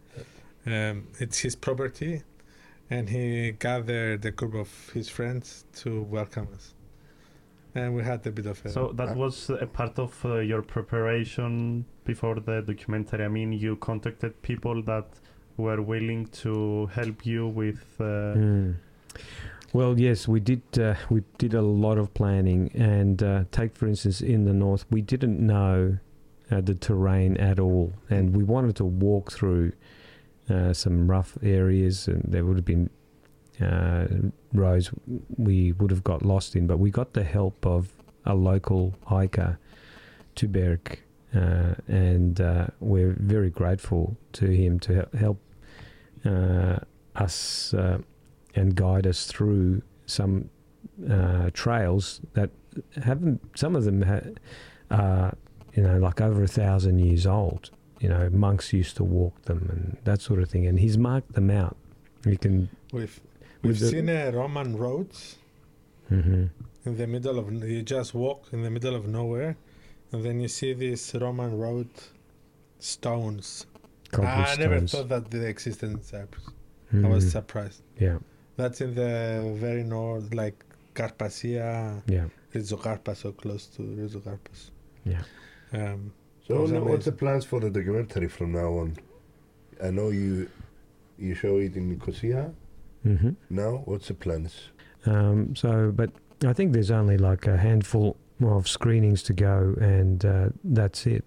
Um, 0.67 1.09
it's 1.19 1.39
his 1.39 1.55
property, 1.57 2.23
and 2.91 3.09
he 3.09 3.53
gathered 3.53 4.25
a 4.25 4.31
group 4.31 4.55
of 4.55 4.91
his 4.95 5.09
friends 5.09 5.65
to 5.77 6.03
welcome 6.03 6.49
us. 6.55 6.75
And 7.75 7.95
we 7.95 8.03
had 8.03 8.27
a 8.27 8.31
bit 8.31 8.47
of 8.47 8.65
a. 8.65 8.71
So 8.71 8.93
that 8.97 9.11
Uh, 9.11 9.15
was 9.15 9.51
a 9.51 9.67
part 9.67 9.99
of 9.99 10.25
uh, 10.25 10.39
your 10.39 10.63
preparation 10.63 11.85
before 12.05 12.37
the 12.41 12.63
documentary. 12.63 13.25
I 13.25 13.29
mean, 13.29 13.53
you 13.53 13.77
contacted 13.77 14.41
people 14.43 14.83
that 14.85 15.07
were 15.59 15.83
willing 15.83 16.27
to 16.43 16.87
help 16.87 17.27
you 17.27 17.47
with. 17.47 17.85
Uh, 18.01 18.35
Mm. 18.35 18.75
Well, 19.75 19.99
yes, 19.99 20.27
we 20.27 20.41
did. 20.41 20.63
Uh, 20.79 20.95
we 21.11 21.23
did 21.37 21.53
a 21.53 21.61
lot 21.61 21.99
of 21.99 22.15
planning, 22.15 22.71
and 22.75 23.23
uh, 23.23 23.45
take 23.53 23.77
for 23.77 23.87
instance 23.87 24.23
in 24.23 24.45
the 24.45 24.55
north, 24.55 24.87
we 24.91 25.03
didn't 25.03 25.39
know 25.39 25.99
uh, 26.51 26.63
the 26.63 26.75
terrain 26.75 27.37
at 27.37 27.61
all, 27.61 27.93
and 28.09 28.35
we 28.35 28.45
wanted 28.45 28.77
to 28.77 28.87
walk 28.87 29.31
through 29.31 29.73
uh, 30.49 30.73
some 30.73 31.11
rough 31.11 31.37
areas, 31.43 32.09
and 32.09 32.25
there 32.27 32.47
would 32.47 32.57
have 32.57 32.65
been 32.65 32.89
uh, 33.61 34.07
roads 34.55 34.91
we 35.37 35.73
would 35.73 35.91
have 35.91 36.03
got 36.03 36.25
lost 36.25 36.57
in, 36.57 36.67
but 36.67 36.79
we 36.79 36.91
got 36.91 37.13
the 37.13 37.25
help 37.25 37.67
of 37.67 37.93
a 38.25 38.35
local 38.35 38.95
hiker, 39.05 39.59
Tuberk, 40.35 40.97
uh, 41.35 41.75
and 41.89 42.41
we're 42.81 43.15
very 43.19 43.51
grateful 43.51 44.17
to 44.33 44.47
him 44.47 44.81
to 44.81 45.07
help 45.19 45.39
us 47.19 47.75
uh, 47.75 47.99
and 48.59 48.75
guide 48.75 49.07
us 49.07 49.27
through 49.27 49.83
some 50.07 50.51
uh, 51.09 51.51
trails 51.53 52.21
that 52.35 52.51
haven't. 53.03 53.41
Some 53.57 53.77
of 53.77 53.85
them 53.85 54.03
ha- 54.03 54.31
are, 54.91 55.35
you 55.75 55.83
know, 55.83 55.99
like 55.99 56.21
over 56.21 56.43
a 56.43 56.49
thousand 56.49 56.99
years 56.99 57.27
old. 57.27 57.71
You 58.01 58.09
know, 58.09 58.29
monks 58.31 58.73
used 58.73 58.97
to 58.97 59.05
walk 59.05 59.35
them 59.43 59.61
and 59.73 59.97
that 60.05 60.21
sort 60.21 60.41
of 60.43 60.49
thing. 60.51 60.67
And 60.67 60.79
he's 60.79 60.97
marked 60.97 61.33
them 61.35 61.51
out. 61.51 61.77
You 62.25 62.39
can. 62.39 62.69
we've 62.93 63.21
we've 63.63 63.79
the- 63.79 63.89
seen 63.89 64.09
uh, 64.09 64.31
Roman 64.35 64.77
roads 64.77 65.37
hmm 66.09 66.47
in 66.85 66.97
the 66.97 67.07
middle 67.07 67.39
of. 67.39 67.47
You 67.65 67.83
just 67.83 68.15
walk 68.15 68.41
in 68.53 68.63
the 68.63 68.71
middle 68.71 68.95
of 68.95 69.07
nowhere, 69.07 69.57
and 70.13 70.25
then 70.25 70.41
you 70.41 70.49
see 70.49 70.73
these 70.75 71.15
Roman 71.15 71.59
road 71.59 71.89
stones. 72.79 73.67
I 74.17 74.57
never 74.59 74.81
thought 74.87 75.09
that 75.11 75.31
they 75.31 75.47
existed 75.51 75.91
in 75.91 76.03
Cyprus. 76.03 76.45
I 76.93 76.97
Mhm. 76.97 77.11
was 77.11 77.31
surprised. 77.31 77.83
Yeah, 78.01 78.19
That's 78.59 78.81
in 78.81 78.95
the 78.95 79.55
very 79.67 79.85
north, 79.85 80.35
like 80.35 80.57
Carpasia, 80.95 82.03
yeah, 82.07 82.27
Rizzocarpa, 82.55 83.15
so 83.17 83.33
close 83.33 83.67
to 83.77 83.83
Rizzocarpas. 83.83 84.61
yeah. 85.05 85.23
Um, 85.73 86.13
So 86.47 86.63
Was 86.63 86.73
what's 86.73 87.05
the 87.05 87.13
plans 87.13 87.45
for 87.51 87.61
the 87.61 87.71
documentary 87.71 88.29
from 88.29 88.53
now 88.53 88.71
on? 88.83 88.97
I 89.87 89.91
know 89.97 90.09
you 90.11 90.49
you 91.19 91.35
show 91.35 91.59
it 91.67 91.77
in 91.77 91.85
Nicosia. 91.91 92.51
hmm 93.03 93.31
Now 93.51 93.73
what's 93.89 94.09
the 94.09 94.15
plans? 94.15 94.53
Um, 95.07 95.55
so, 95.55 95.93
but 96.01 96.11
I 96.51 96.53
think 96.53 96.73
there's 96.73 96.91
only 96.91 97.17
like 97.31 97.47
a 97.47 97.57
handful 97.57 98.17
of 98.41 98.67
screenings 98.67 99.23
to 99.25 99.33
go, 99.33 99.75
and 99.81 100.25
uh, 100.25 100.49
that's 100.79 101.07
it. 101.07 101.25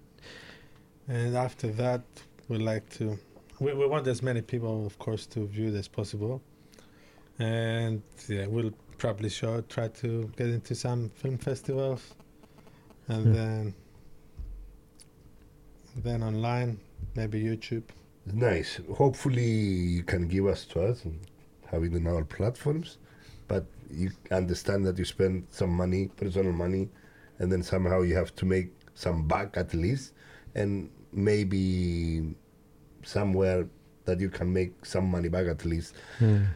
and 1.08 1.36
after 1.36 1.68
that, 1.82 2.02
we 2.48 2.56
like 2.58 2.86
to. 2.98 3.18
We, 3.60 3.72
we 3.80 3.86
want 3.86 4.06
as 4.08 4.22
many 4.22 4.42
people, 4.42 4.86
of 4.86 4.98
course, 4.98 5.26
to 5.34 5.46
view 5.46 5.68
it 5.68 5.78
as 5.78 5.88
possible. 5.88 6.40
And 7.42 8.02
yeah, 8.28 8.46
we'll 8.46 8.72
probably 8.98 9.28
show, 9.28 9.60
try 9.62 9.88
to 9.88 10.30
get 10.36 10.46
into 10.48 10.74
some 10.76 11.10
film 11.10 11.38
festivals, 11.38 12.14
and 13.08 13.26
Hmm. 13.26 13.32
then 13.32 13.74
then 15.96 16.22
online, 16.22 16.78
maybe 17.16 17.42
YouTube. 17.42 17.82
Nice. 18.32 18.80
Hopefully 18.96 19.50
you 19.96 20.02
can 20.04 20.26
give 20.28 20.46
us 20.46 20.64
to 20.66 20.80
us 20.80 21.04
and 21.04 21.18
have 21.66 21.82
it 21.84 21.92
in 21.92 22.06
our 22.06 22.24
platforms, 22.24 22.98
but 23.48 23.66
you 23.90 24.10
understand 24.30 24.86
that 24.86 24.96
you 24.98 25.04
spend 25.04 25.46
some 25.50 25.70
money, 25.70 26.08
personal 26.16 26.52
money, 26.52 26.88
and 27.40 27.50
then 27.52 27.62
somehow 27.62 28.00
you 28.02 28.14
have 28.14 28.34
to 28.36 28.46
make 28.46 28.68
some 28.94 29.26
back 29.28 29.56
at 29.56 29.74
least, 29.74 30.12
and 30.54 30.88
maybe 31.12 32.34
somewhere 33.02 33.66
that 34.04 34.20
you 34.20 34.30
can 34.30 34.50
make 34.52 34.86
some 34.86 35.10
money 35.10 35.28
back 35.28 35.46
at 35.48 35.64
least. 35.64 35.94
Mm. 36.20 36.46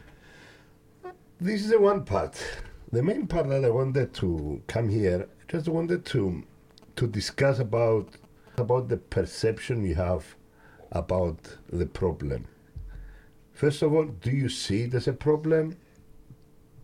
This 1.39 1.61
is 1.61 1.69
the 1.69 1.79
one 1.79 2.03
part. 2.03 2.43
The 2.91 3.03
main 3.03 3.27
part 3.27 3.47
that 3.49 3.63
I 3.63 3.69
wanted 3.69 4.11
to 4.15 4.59
come 4.65 4.89
here, 4.89 5.29
just 5.47 5.67
wanted 5.67 6.03
to 6.05 6.43
to 6.95 7.05
discuss 7.05 7.59
about 7.59 8.09
about 8.57 8.89
the 8.89 8.97
perception 8.97 9.85
you 9.85 9.93
have 9.93 10.35
about 10.91 11.37
the 11.71 11.85
problem. 11.85 12.47
First 13.53 13.83
of 13.83 13.93
all, 13.93 14.05
do 14.05 14.31
you 14.31 14.49
see 14.49 14.83
it 14.85 14.95
as 14.95 15.07
a 15.07 15.13
problem? 15.13 15.77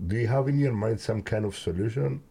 Do 0.06 0.18
you 0.18 0.28
have 0.28 0.48
in 0.48 0.60
your 0.60 0.74
mind 0.74 1.00
some 1.00 1.24
kind 1.24 1.46
of 1.46 1.58
solution? 1.58 2.22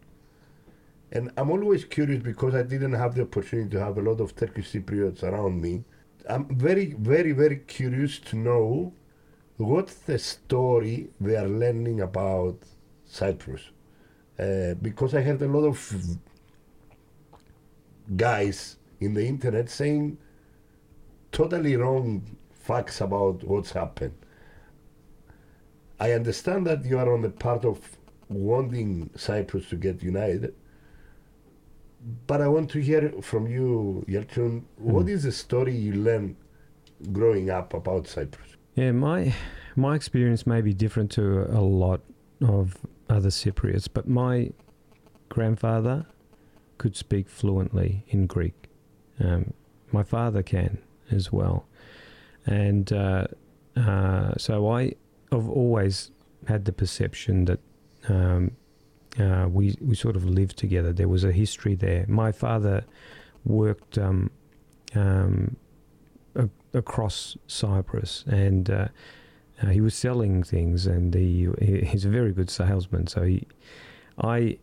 And 1.11 1.33
I'm 1.37 1.51
always 1.51 1.85
curious 1.85 2.23
because 2.23 2.55
I 2.55 2.63
didn't 2.63 2.93
have 2.93 3.17
the 3.17 3.23
opportunity 3.23 3.71
to 3.71 3.81
have 3.81 3.99
a 3.99 4.01
lot 4.01 4.21
of 4.21 4.37
Turkish 4.37 4.71
Cypriots 4.73 5.25
around 5.25 5.61
me. 5.61 5.83
I'm 6.29 6.57
very, 6.57 6.95
very, 6.97 7.33
very 7.33 7.57
curious 7.57 8.21
to 8.21 8.37
know 8.37 8.93
what's 9.57 9.95
the 9.95 10.19
story 10.19 11.09
they 11.21 11.37
are 11.37 11.49
learning 11.49 12.01
about 12.01 12.59
Cyprus. 13.07 13.63
Uh, 14.39 14.75
because 14.81 15.15
I 15.15 15.21
heard 15.21 15.43
a 15.43 15.47
lot 15.49 15.67
of 15.67 15.95
guys 18.17 18.77
in 19.01 19.15
the 19.15 19.25
internet 19.27 19.69
saying 19.71 20.19
totally 21.31 21.77
wrong 21.77 22.37
facts 22.53 23.01
about 23.01 23.45
what's 23.45 23.73
happened. 23.73 24.15
I 26.01 26.13
understand 26.13 26.67
that 26.67 26.85
you 26.85 26.99
are 26.99 27.13
on 27.13 27.23
the 27.23 27.31
part 27.31 27.65
of 27.65 27.79
wanting 28.29 29.11
Cyprus 29.15 29.69
to 29.69 29.77
get 29.77 30.03
united, 30.03 30.55
but 32.27 32.41
I 32.41 32.49
want 32.49 32.71
to 32.71 32.81
hear 32.81 33.13
from 33.23 33.47
you, 33.47 34.05
Yalcin, 34.09 34.63
what 34.77 35.07
Mhm. 35.07 35.11
is 35.11 35.23
the 35.25 35.33
story 35.33 35.77
you 35.77 35.93
learned 35.95 36.37
growing 37.13 37.51
up 37.51 37.75
about 37.75 38.09
Cyprus? 38.09 38.52
Yeah, 38.75 38.93
my 38.93 39.35
my 39.77 39.95
experience 39.95 40.47
may 40.47 40.63
be 40.63 40.73
different 40.73 41.11
to 41.13 41.43
a 41.55 41.61
lot 41.61 42.01
of 42.41 42.79
other 43.09 43.29
Cypriots, 43.29 43.89
but 43.93 44.09
my 44.09 44.51
grandfather 45.29 46.07
could 46.79 46.97
speak 46.97 47.29
fluently 47.29 48.05
in 48.09 48.27
Greek. 48.27 48.69
Um, 49.21 49.53
my 49.93 50.03
father 50.03 50.43
can 50.43 50.79
as 51.11 51.31
well, 51.31 51.67
and 52.47 52.91
uh, 52.93 53.27
uh, 53.77 54.33
so 54.39 54.71
I 54.71 54.95
have 55.31 55.49
always 55.49 56.11
had 56.49 56.65
the 56.65 56.73
perception 56.73 57.45
that 57.45 57.61
um, 58.09 58.53
uh, 59.21 59.49
we 59.51 59.77
we 59.83 59.95
sort 59.95 60.17
of 60.17 60.25
lived 60.25 60.57
together. 60.57 60.95
There 60.95 61.09
was 61.09 61.25
a 61.25 61.33
history 61.33 61.75
there. 61.75 62.07
My 62.09 62.33
father 62.33 62.85
worked 63.45 63.99
um, 63.99 64.31
um, 64.95 65.57
across 66.75 67.37
Cyprus, 67.47 68.25
and 68.27 68.71
uh, 68.71 68.89
uh, 69.63 69.67
he 69.69 69.81
was 69.81 69.95
selling 69.95 70.43
things, 70.43 70.87
and 70.87 71.15
he, 71.15 71.49
he 71.61 71.81
he's 71.81 72.05
a 72.05 72.09
very 72.09 72.33
good 72.33 72.51
salesman. 72.51 73.07
So 73.07 73.23
he, 73.23 73.47
I, 74.19 74.59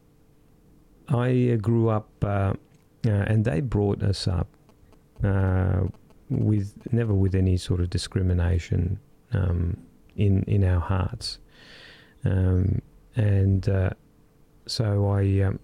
I 1.08 1.58
grew 1.62 1.89
up, 1.89 2.10
uh, 2.24 2.54
uh, 3.06 3.10
and 3.10 3.45
they 3.45 3.62
brought 3.62 4.04
us 4.04 4.28
up 4.28 4.48
uh, 5.24 5.84
with 6.30 6.74
never 6.91 7.13
with 7.13 7.36
any 7.36 7.58
sort 7.58 7.80
of 7.80 7.89
discrimination 7.89 9.00
um, 9.34 9.78
in 10.15 10.43
in 10.43 10.63
our 10.63 10.82
hearts, 10.82 11.39
um, 12.26 12.82
and 13.15 13.67
uh, 13.69 13.91
so 14.65 15.10
I. 15.10 15.41
Um, 15.41 15.60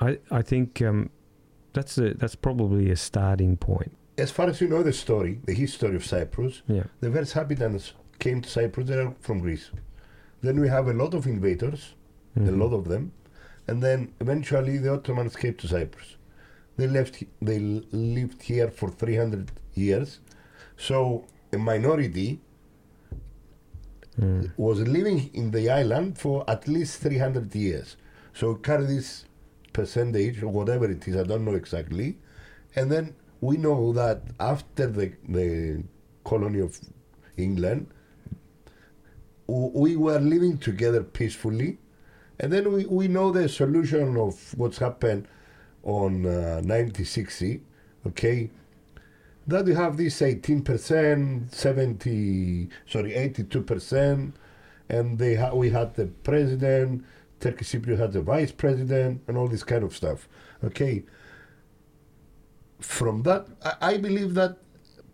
I 0.00 0.18
I 0.30 0.42
think 0.42 0.80
um, 0.82 1.10
that's 1.78 1.96
a 1.98 2.08
that's 2.20 2.34
probably 2.48 2.90
a 2.90 2.96
starting 2.96 3.56
point. 3.56 3.92
As 4.24 4.30
far 4.36 4.46
as 4.52 4.60
you 4.60 4.68
know 4.72 4.82
the 4.82 4.92
story, 4.92 5.32
the 5.50 5.54
history 5.64 5.94
of 6.00 6.04
Cyprus, 6.04 6.54
Yeah. 6.76 6.84
the 7.02 7.10
first 7.14 7.30
inhabitants 7.36 7.84
came 8.24 8.38
to 8.44 8.48
Cyprus, 8.48 8.88
they 8.88 8.98
are 9.04 9.14
from 9.26 9.38
Greece. 9.46 9.66
Then 10.44 10.56
we 10.62 10.68
have 10.76 10.86
a 10.88 10.96
lot 11.02 11.12
of 11.18 11.22
invaders, 11.36 11.80
a 12.36 12.40
Mhm. 12.40 12.58
lot 12.62 12.72
of 12.78 12.84
them, 12.92 13.04
and 13.68 13.76
then 13.86 13.98
eventually 14.24 14.76
the 14.84 14.90
Ottomans 14.96 15.34
came 15.42 15.54
to 15.62 15.66
Cyprus. 15.76 16.08
They 16.78 16.88
left. 16.98 17.14
They 17.48 17.58
lived 18.16 18.40
here 18.50 18.68
for 18.78 18.88
300 18.90 19.46
years, 19.74 20.08
so 20.76 21.24
a 21.52 21.58
minority 21.58 22.30
Mm. 24.20 24.50
was 24.56 24.78
living 24.96 25.20
in 25.40 25.46
the 25.52 25.64
island 25.82 26.18
for 26.18 26.36
at 26.54 26.66
least 26.66 26.92
300 27.04 27.54
years. 27.54 27.96
So 28.32 28.46
carry 28.56 28.86
this 28.94 29.24
percentage 29.78 30.42
or 30.42 30.48
whatever 30.48 30.90
it 30.90 31.06
is, 31.06 31.16
I 31.16 31.22
don't 31.22 31.44
know 31.44 31.54
exactly. 31.54 32.18
And 32.74 32.90
then 32.90 33.14
we 33.40 33.56
know 33.56 33.92
that 33.92 34.22
after 34.40 34.86
the, 34.86 35.12
the 35.28 35.84
colony 36.24 36.60
of 36.60 36.78
England, 37.36 37.86
we 39.46 39.96
were 39.96 40.18
living 40.18 40.58
together 40.58 41.02
peacefully. 41.02 41.78
And 42.40 42.52
then 42.52 42.72
we, 42.72 42.84
we 42.86 43.08
know 43.08 43.32
the 43.32 43.48
solution 43.48 44.16
of 44.16 44.34
what's 44.56 44.78
happened 44.78 45.26
on 45.82 46.26
uh, 46.26 46.60
1960, 46.62 47.62
okay? 48.08 48.50
That 49.46 49.64
we 49.64 49.74
have 49.74 49.96
this 49.96 50.20
18%, 50.20 51.54
70, 51.54 52.68
sorry, 52.86 53.12
82%, 53.12 54.32
and 54.90 55.18
they 55.18 55.34
ha- 55.34 55.54
we 55.54 55.70
had 55.70 55.94
the 55.94 56.06
president, 56.06 57.04
Turkish 57.40 57.68
Cypriot 57.72 57.98
had 57.98 58.12
the 58.12 58.22
vice 58.22 58.52
president, 58.52 59.22
and 59.28 59.36
all 59.36 59.48
this 59.48 59.64
kind 59.64 59.84
of 59.84 59.94
stuff. 59.94 60.28
Okay. 60.64 61.04
From 62.80 63.22
that, 63.24 63.46
I, 63.64 63.74
I 63.80 63.96
believe 63.96 64.34
that 64.34 64.58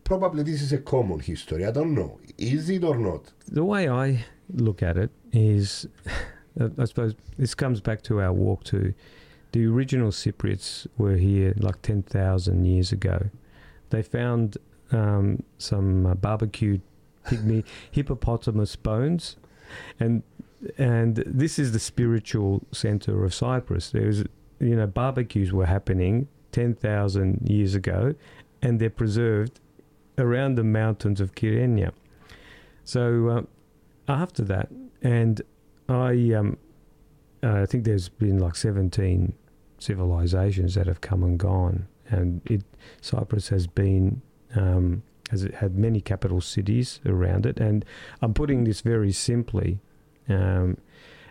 probably 0.05 0.43
this 0.43 0.61
is 0.63 0.73
a 0.73 0.79
common 0.79 1.21
history. 1.21 1.65
I 1.65 1.71
don't 1.71 1.95
know. 1.95 2.21
Is 2.37 2.69
it 2.71 2.85
or 2.85 2.97
not? 2.99 3.33
The 3.49 3.65
way 3.65 3.89
I 3.89 4.25
look 4.53 4.83
at 4.83 4.97
it 4.97 5.11
is, 5.33 5.87
uh, 6.61 6.69
I 6.79 6.85
suppose 6.85 7.15
this 7.39 7.55
comes 7.55 7.81
back 7.81 8.03
to 8.03 8.21
our 8.21 8.33
walk 8.33 8.65
to 8.65 8.95
the 9.53 9.67
original 9.67 10.11
Cypriots 10.11 10.87
were 10.99 11.17
here 11.17 11.55
like 11.57 11.81
10,000 11.83 12.65
years 12.65 12.91
ago. 12.91 13.31
They 13.91 14.03
found 14.03 14.59
um, 14.91 15.45
some 15.59 16.07
uh, 16.07 16.15
barbecued 16.15 16.83
pygmy 17.25 17.65
hippopotamus 17.91 18.75
bones, 18.75 19.37
and 20.01 20.25
and 20.79 21.17
this 21.27 21.59
is 21.59 21.73
the 21.73 21.79
spiritual 21.79 22.63
center 22.73 23.25
of 23.25 23.35
Cyprus. 23.35 23.91
There's 23.91 24.25
you 24.61 24.77
know 24.77 24.87
barbecues 24.87 25.53
were 25.53 25.67
happening 25.67 26.29
10,000 26.53 27.49
years 27.51 27.75
ago, 27.75 28.15
and 28.63 28.81
they're 28.81 28.89
preserved 28.89 29.61
around 30.19 30.55
the 30.55 30.63
mountains 30.63 31.21
of 31.21 31.35
Kyrenia. 31.35 31.91
So 32.85 33.29
uh, 33.29 33.43
after 34.13 34.45
that, 34.45 34.69
and 35.03 35.43
I, 35.89 36.33
um, 36.33 36.59
uh, 37.43 37.63
I 37.63 37.67
think 37.67 37.85
there's 37.85 38.09
been 38.09 38.39
like 38.39 38.55
17 38.55 39.35
civilizations 39.79 40.77
that 40.77 40.87
have 40.87 41.01
come 41.01 41.25
and 41.25 41.39
gone, 41.39 41.89
and 42.09 42.41
it 42.45 42.63
Cyprus 43.01 43.49
has 43.49 43.67
been 43.67 44.23
um, 44.55 45.03
has 45.31 45.43
it 45.43 45.55
had 45.55 45.77
many 45.77 46.01
capital 46.01 46.41
cities 46.41 47.01
around 47.05 47.47
it, 47.47 47.59
and 47.59 47.85
I'm 48.23 48.33
putting 48.33 48.63
this 48.65 48.81
very 48.81 49.11
simply, 49.11 49.81
um, 50.29 50.77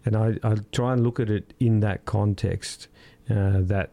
and 0.05 0.15
I, 0.15 0.37
I 0.43 0.55
try 0.71 0.93
and 0.93 1.03
look 1.03 1.19
at 1.19 1.29
it 1.29 1.53
in 1.59 1.79
that 1.79 2.05
context, 2.05 2.87
uh, 3.29 3.61
that, 3.61 3.91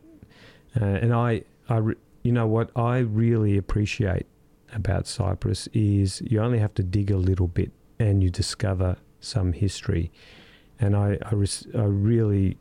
uh, 0.80 0.84
and 0.84 1.14
I, 1.14 1.42
I, 1.68 1.76
re- 1.76 1.94
you 2.22 2.32
know 2.32 2.46
what 2.46 2.70
I 2.76 2.98
really 2.98 3.56
appreciate 3.56 4.26
about 4.74 5.06
Cyprus 5.06 5.68
is 5.72 6.22
you 6.26 6.40
only 6.40 6.58
have 6.58 6.74
to 6.74 6.82
dig 6.82 7.10
a 7.10 7.16
little 7.16 7.48
bit 7.48 7.70
and 7.98 8.22
you 8.22 8.30
discover 8.30 8.96
some 9.20 9.52
history. 9.52 10.10
And 10.78 10.96
I, 10.96 11.18
I, 11.30 11.34
res- 11.34 11.66
I 11.74 11.82
really 11.82 12.56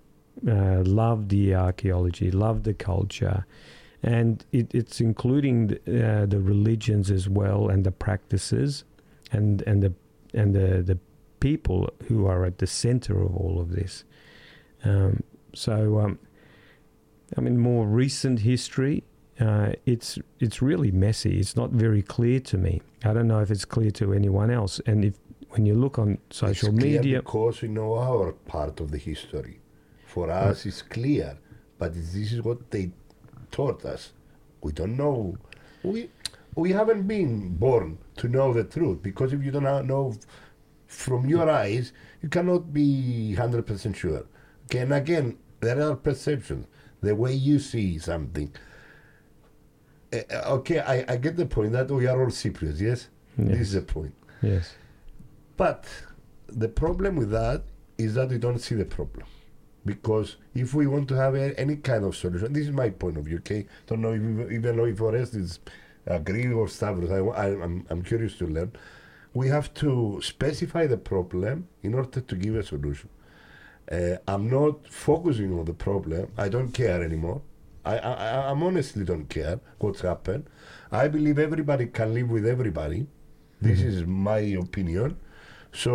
uh, 0.47 0.83
love 0.83 1.29
the 1.29 1.55
archaeology, 1.55 2.31
love 2.31 2.63
the 2.63 2.73
culture, 2.73 3.45
and 4.03 4.45
it, 4.51 4.73
it's 4.73 5.01
including 5.01 5.67
the, 5.67 5.77
uh, 5.77 6.25
the 6.25 6.39
religions 6.39 7.11
as 7.11 7.27
well 7.27 7.67
and 7.67 7.83
the 7.83 7.91
practices, 7.91 8.83
and 9.31 9.61
and 9.63 9.83
the 9.83 9.93
and 10.33 10.55
the 10.55 10.81
the 10.81 10.97
people 11.39 11.89
who 12.07 12.25
are 12.25 12.45
at 12.45 12.57
the 12.57 12.67
center 12.67 13.21
of 13.21 13.35
all 13.35 13.59
of 13.59 13.71
this. 13.71 14.03
Um, 14.83 15.23
so, 15.53 15.99
um, 15.99 16.19
I 17.37 17.41
mean, 17.41 17.57
more 17.57 17.85
recent 17.87 18.39
history 18.39 19.03
uh, 19.39 19.71
it's 19.85 20.19
it's 20.39 20.61
really 20.61 20.91
messy. 20.91 21.39
It's 21.39 21.55
not 21.55 21.71
very 21.71 22.01
clear 22.01 22.39
to 22.41 22.57
me. 22.57 22.81
I 23.05 23.13
don't 23.13 23.27
know 23.27 23.39
if 23.39 23.49
it's 23.51 23.65
clear 23.65 23.91
to 23.91 24.13
anyone 24.13 24.51
else. 24.51 24.81
And 24.85 25.05
if 25.05 25.15
when 25.51 25.65
you 25.65 25.75
look 25.75 25.97
on 25.97 26.17
social 26.29 26.69
it's 26.69 26.83
media, 26.83 27.21
because 27.21 27.61
we 27.61 27.69
know 27.69 27.95
our 27.95 28.33
part 28.33 28.79
of 28.79 28.91
the 28.91 28.97
history. 28.97 29.59
For 30.05 30.29
us, 30.29 30.65
it's 30.65 30.81
clear, 30.81 31.37
but 31.77 31.93
this 31.93 32.15
is 32.33 32.41
what 32.41 32.71
they 32.71 32.91
taught 33.51 33.85
us. 33.85 34.11
We 34.61 34.71
don't 34.73 34.97
know. 34.97 35.37
We 35.83 36.09
we 36.55 36.71
haven't 36.73 37.07
been 37.07 37.55
born 37.55 37.97
to 38.17 38.27
know 38.27 38.51
the 38.51 38.65
truth 38.65 39.01
because 39.01 39.31
if 39.31 39.41
you 39.43 39.51
don't 39.51 39.87
know- 39.87 40.13
from 40.89 41.29
your 41.29 41.49
eyes, 41.49 41.93
you 42.21 42.27
cannot 42.27 42.73
be 42.73 43.35
hundred 43.35 43.65
percent 43.65 43.95
sure. 43.95 44.25
Okay, 44.65 44.79
and 44.79 44.93
again, 44.93 45.37
there 45.61 45.81
are 45.81 45.95
perceptions. 45.95 46.67
The 47.01 47.15
way 47.15 47.33
you 47.33 47.59
see 47.59 47.97
something. 47.99 48.51
Uh, 50.11 50.57
okay, 50.57 50.79
I, 50.79 51.05
I 51.13 51.17
get 51.17 51.37
the 51.37 51.45
point 51.45 51.71
that 51.71 51.89
we 51.89 52.07
are 52.07 52.19
all 52.19 52.27
Cypriots. 52.31 52.81
Yes, 52.81 53.07
this 53.37 53.59
is 53.59 53.73
the 53.73 53.81
point. 53.83 54.13
Yes. 54.41 54.75
But 55.55 55.85
the 56.47 56.67
problem 56.67 57.15
with 57.15 57.29
that 57.31 57.63
is 57.97 58.15
that 58.15 58.29
we 58.29 58.37
don't 58.37 58.59
see 58.59 58.75
the 58.75 58.85
problem. 58.85 59.27
Because 59.85 60.37
if 60.55 60.73
we 60.73 60.87
want 60.87 61.07
to 61.09 61.15
have 61.15 61.35
a, 61.35 61.57
any 61.57 61.77
kind 61.77 62.03
of 62.03 62.15
solution, 62.15 62.51
this 62.51 62.65
is 62.65 62.71
my 62.71 62.89
point 62.89 63.17
of 63.17 63.25
view, 63.25 63.37
okay? 63.37 63.65
Don't 63.87 64.01
know 64.01 64.13
if 64.13 64.51
even 64.51 64.75
know 64.75 64.85
if 64.85 64.99
Orestes 64.99 65.59
agree 66.05 66.51
or 66.51 66.67
Stavros. 66.67 67.11
I, 67.11 67.19
I, 67.19 67.63
I'm, 67.63 67.85
I'm 67.89 68.01
curious 68.01 68.37
to 68.39 68.47
learn. 68.47 68.71
We 69.39 69.47
have 69.55 69.67
to 69.83 70.19
specify 70.33 70.83
the 70.93 70.97
problem 71.11 71.55
in 71.87 71.91
order 71.99 72.21
to 72.29 72.35
give 72.43 72.55
a 72.55 72.63
solution. 72.73 73.09
Uh, 73.97 74.15
I'm 74.33 74.45
not 74.49 74.75
focusing 75.07 75.51
on 75.59 75.65
the 75.71 75.73
problem. 75.87 76.23
I 76.45 76.47
don't 76.55 76.71
care 76.81 76.99
anymore. 77.09 77.39
I, 77.85 77.95
I, 78.09 78.11
I 78.27 78.29
I'm 78.51 78.61
honestly 78.69 79.03
don't 79.11 79.29
care 79.37 79.55
what's 79.83 80.01
happened. 80.11 80.43
I 80.91 81.07
believe 81.15 81.37
everybody 81.47 81.85
can 81.99 82.09
live 82.17 82.29
with 82.35 82.45
everybody. 82.55 82.99
This 83.67 83.79
is 83.91 83.97
my 84.05 84.39
opinion. 84.65 85.09
So, 85.83 85.93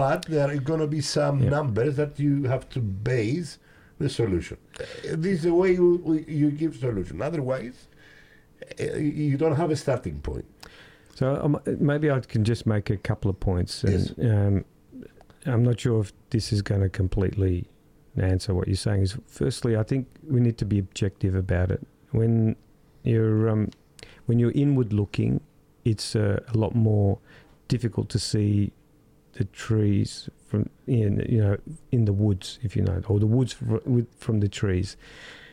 but 0.00 0.20
there 0.34 0.48
are 0.50 0.56
going 0.70 0.80
to 0.86 0.90
be 0.98 1.02
some 1.18 1.36
Yeah. 1.42 1.50
numbers 1.58 1.94
that 2.02 2.12
you 2.24 2.34
have 2.54 2.64
to 2.74 2.80
base 2.80 3.50
the 4.02 4.08
solution. 4.20 4.56
Uh, 4.80 4.84
This 5.24 5.34
is 5.38 5.42
the 5.50 5.54
way 5.60 5.70
you, 5.80 5.88
you 6.40 6.48
give 6.62 6.72
solution. 6.86 7.16
Otherwise, 7.30 7.76
uh, 8.80 8.96
you 9.30 9.36
don't 9.42 9.56
have 9.62 9.70
a 9.70 9.76
starting 9.84 10.18
point. 10.20 10.46
So 11.16 11.40
um, 11.42 11.58
maybe 11.78 12.10
I 12.10 12.20
can 12.20 12.44
just 12.44 12.66
make 12.66 12.90
a 12.90 12.96
couple 12.98 13.30
of 13.30 13.40
points. 13.40 13.82
And, 13.84 14.14
um, 14.20 14.64
I'm 15.46 15.64
not 15.64 15.80
sure 15.80 16.00
if 16.00 16.12
this 16.28 16.52
is 16.52 16.60
going 16.60 16.82
to 16.82 16.90
completely 16.90 17.70
answer 18.18 18.54
what 18.54 18.68
you're 18.68 18.76
saying. 18.76 19.00
Is 19.00 19.16
firstly, 19.26 19.78
I 19.78 19.82
think 19.82 20.08
we 20.28 20.40
need 20.40 20.58
to 20.58 20.66
be 20.66 20.78
objective 20.78 21.34
about 21.34 21.70
it. 21.70 21.86
When 22.10 22.54
you're 23.02 23.48
um, 23.48 23.70
when 24.26 24.38
you're 24.38 24.52
inward 24.52 24.92
looking, 24.92 25.40
it's 25.86 26.14
uh, 26.14 26.40
a 26.52 26.58
lot 26.58 26.74
more 26.74 27.18
difficult 27.68 28.10
to 28.10 28.18
see 28.18 28.72
the 29.32 29.44
trees 29.44 30.28
from 30.46 30.68
in 30.86 31.24
you 31.26 31.42
know 31.42 31.56
in 31.92 32.04
the 32.04 32.12
woods, 32.12 32.58
if 32.62 32.76
you 32.76 32.82
know, 32.82 33.00
or 33.08 33.18
the 33.18 33.26
woods 33.26 33.56
from 34.18 34.40
the 34.40 34.48
trees. 34.48 34.98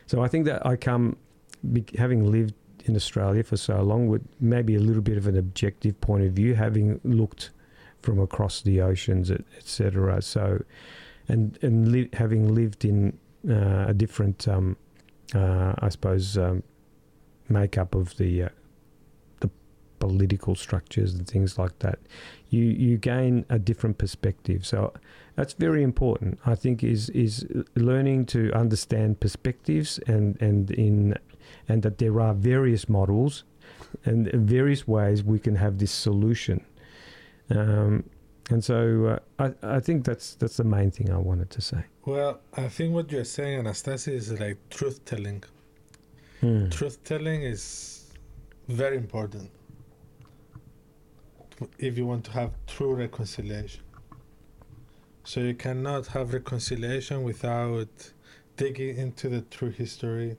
So 0.07 0.22
I 0.22 0.28
think 0.28 0.45
that 0.45 0.66
I 0.66 0.76
come, 0.76 1.16
having 1.97 2.30
lived 2.30 2.53
in 2.86 2.95
Australia 2.95 3.43
for 3.43 3.57
so 3.57 3.81
long, 3.81 4.07
with 4.07 4.23
maybe 4.39 4.75
a 4.75 4.79
little 4.79 5.01
bit 5.01 5.17
of 5.17 5.27
an 5.27 5.38
objective 5.38 5.99
point 6.01 6.23
of 6.23 6.34
view, 6.34 6.55
having 6.55 6.99
looked 7.03 7.51
from 8.01 8.19
across 8.19 8.61
the 8.61 8.81
oceans, 8.81 9.31
etc. 9.31 10.21
So, 10.21 10.63
and 11.27 11.57
and 11.61 11.91
li- 11.91 12.09
having 12.13 12.53
lived 12.53 12.86
in 12.86 13.17
uh, 13.49 13.86
a 13.88 13.93
different, 13.93 14.47
um, 14.47 14.77
uh, 15.34 15.73
I 15.79 15.89
suppose, 15.89 16.38
um, 16.38 16.63
makeup 17.49 17.95
of 17.95 18.17
the 18.17 18.43
uh, 18.43 18.49
the 19.39 19.49
political 19.99 20.55
structures 20.55 21.13
and 21.13 21.27
things 21.27 21.57
like 21.57 21.79
that, 21.79 21.99
you 22.49 22.63
you 22.63 22.97
gain 22.97 23.45
a 23.49 23.57
different 23.57 23.97
perspective. 23.97 24.65
So 24.65 24.93
that's 25.36 25.53
very 25.53 25.81
important. 25.81 26.39
I 26.45 26.55
think 26.55 26.84
is 26.84 27.09
is 27.09 27.47
learning 27.75 28.25
to 28.27 28.51
understand 28.53 29.19
perspectives 29.19 29.99
and 30.07 30.39
and 30.41 30.69
in 30.71 31.15
and 31.68 31.82
that 31.84 31.97
there 31.97 32.20
are 32.20 32.34
various 32.34 32.89
models 32.89 33.43
and 34.06 34.32
various 34.32 34.88
ways 34.88 35.24
we 35.24 35.39
can 35.39 35.56
have 35.56 35.78
this 35.78 35.91
solution. 35.91 36.64
Um, 37.49 38.04
and 38.49 38.64
so 38.64 39.20
uh, 39.39 39.43
I, 39.64 39.78
I 39.78 39.80
think 39.80 40.06
that's 40.06 40.36
that's 40.36 40.58
the 40.58 40.64
main 40.64 40.91
thing 40.91 41.12
I 41.12 41.18
wanted 41.18 41.49
to 41.51 41.62
say. 41.62 41.86
Well, 42.06 42.41
I 42.56 42.68
think 42.68 42.93
what 42.93 43.12
you're 43.12 43.24
saying, 43.24 43.60
Anastasia, 43.60 44.12
is 44.12 44.38
like 44.39 44.58
truth 44.70 45.04
telling. 45.06 45.43
Hmm. 46.41 46.70
Truth 46.70 47.04
telling 47.06 47.43
is 47.43 48.12
very 48.68 48.97
important 48.97 49.49
if 51.78 51.97
you 51.97 52.06
want 52.06 52.26
to 52.26 52.32
have 52.32 52.51
true 52.68 52.93
reconciliation. 52.95 53.84
So 55.24 55.39
you 55.39 55.54
cannot 55.54 56.08
have 56.08 56.34
reconciliation 56.34 57.24
without 57.24 58.12
digging 58.58 58.97
into 58.97 59.30
the 59.30 59.41
true 59.41 59.70
history 59.70 60.38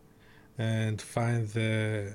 and 0.59 1.01
find 1.01 1.49
the 1.49 2.15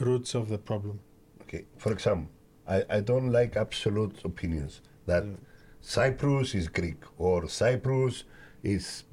roots 0.00 0.34
of 0.34 0.48
the 0.48 0.58
problem. 0.58 1.00
Okay, 1.42 1.64
for 1.78 1.92
example, 1.92 2.30
I, 2.68 2.84
I 2.90 3.00
don't 3.00 3.30
like 3.32 3.56
absolute 3.56 4.20
opinions 4.24 4.80
that 5.06 5.24
Mm. 5.24 5.36
Cyprus 5.82 6.54
is 6.54 6.68
Greek 6.68 7.02
or 7.18 7.48
Cyprus 7.48 8.24
is 8.62 9.04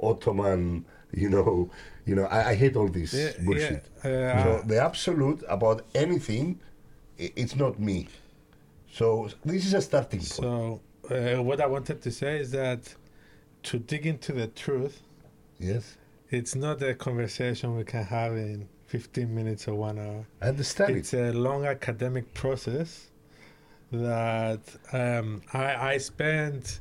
Ottoman. 0.00 0.84
You 1.12 1.30
know, 1.30 1.70
you 2.04 2.14
know. 2.14 2.24
I, 2.26 2.50
I 2.50 2.54
hate 2.54 2.76
all 2.76 2.88
this 2.88 3.12
Yeah, 3.14 3.32
bullshit. 3.44 3.84
yeah, 4.04 4.42
So 4.44 4.50
uh, 4.50 4.62
the 4.66 4.78
absolute 4.82 5.42
about 5.48 5.82
anything, 5.94 6.60
it's 7.18 7.56
not 7.56 7.78
me. 7.80 8.08
So 8.90 9.28
this 9.44 9.66
is 9.66 9.74
a 9.74 9.80
starting 9.80 10.20
point. 10.20 10.32
so 10.46 10.80
uh, 11.10 11.42
what 11.42 11.60
I 11.60 11.66
wanted 11.66 12.02
to 12.02 12.10
say 12.10 12.38
is 12.38 12.50
that 12.52 12.94
to 13.64 13.78
dig 13.78 14.06
into 14.06 14.32
the 14.32 14.46
truth, 14.48 15.00
yes, 15.58 15.96
it's 16.30 16.54
not 16.54 16.82
a 16.82 16.94
conversation 16.94 17.76
we 17.76 17.84
can 17.84 18.04
have 18.04 18.32
in 18.32 18.68
15 18.86 19.32
minutes 19.34 19.68
or 19.68 19.74
one 19.74 19.98
hour. 19.98 20.26
I 20.40 20.48
understand 20.48 20.96
it's 20.96 21.12
it. 21.14 21.34
a 21.34 21.38
long 21.38 21.64
academic 21.66 22.32
process 22.34 23.10
that 23.92 24.60
um, 24.92 25.42
I, 25.52 25.92
I 25.94 25.98
spent. 25.98 26.80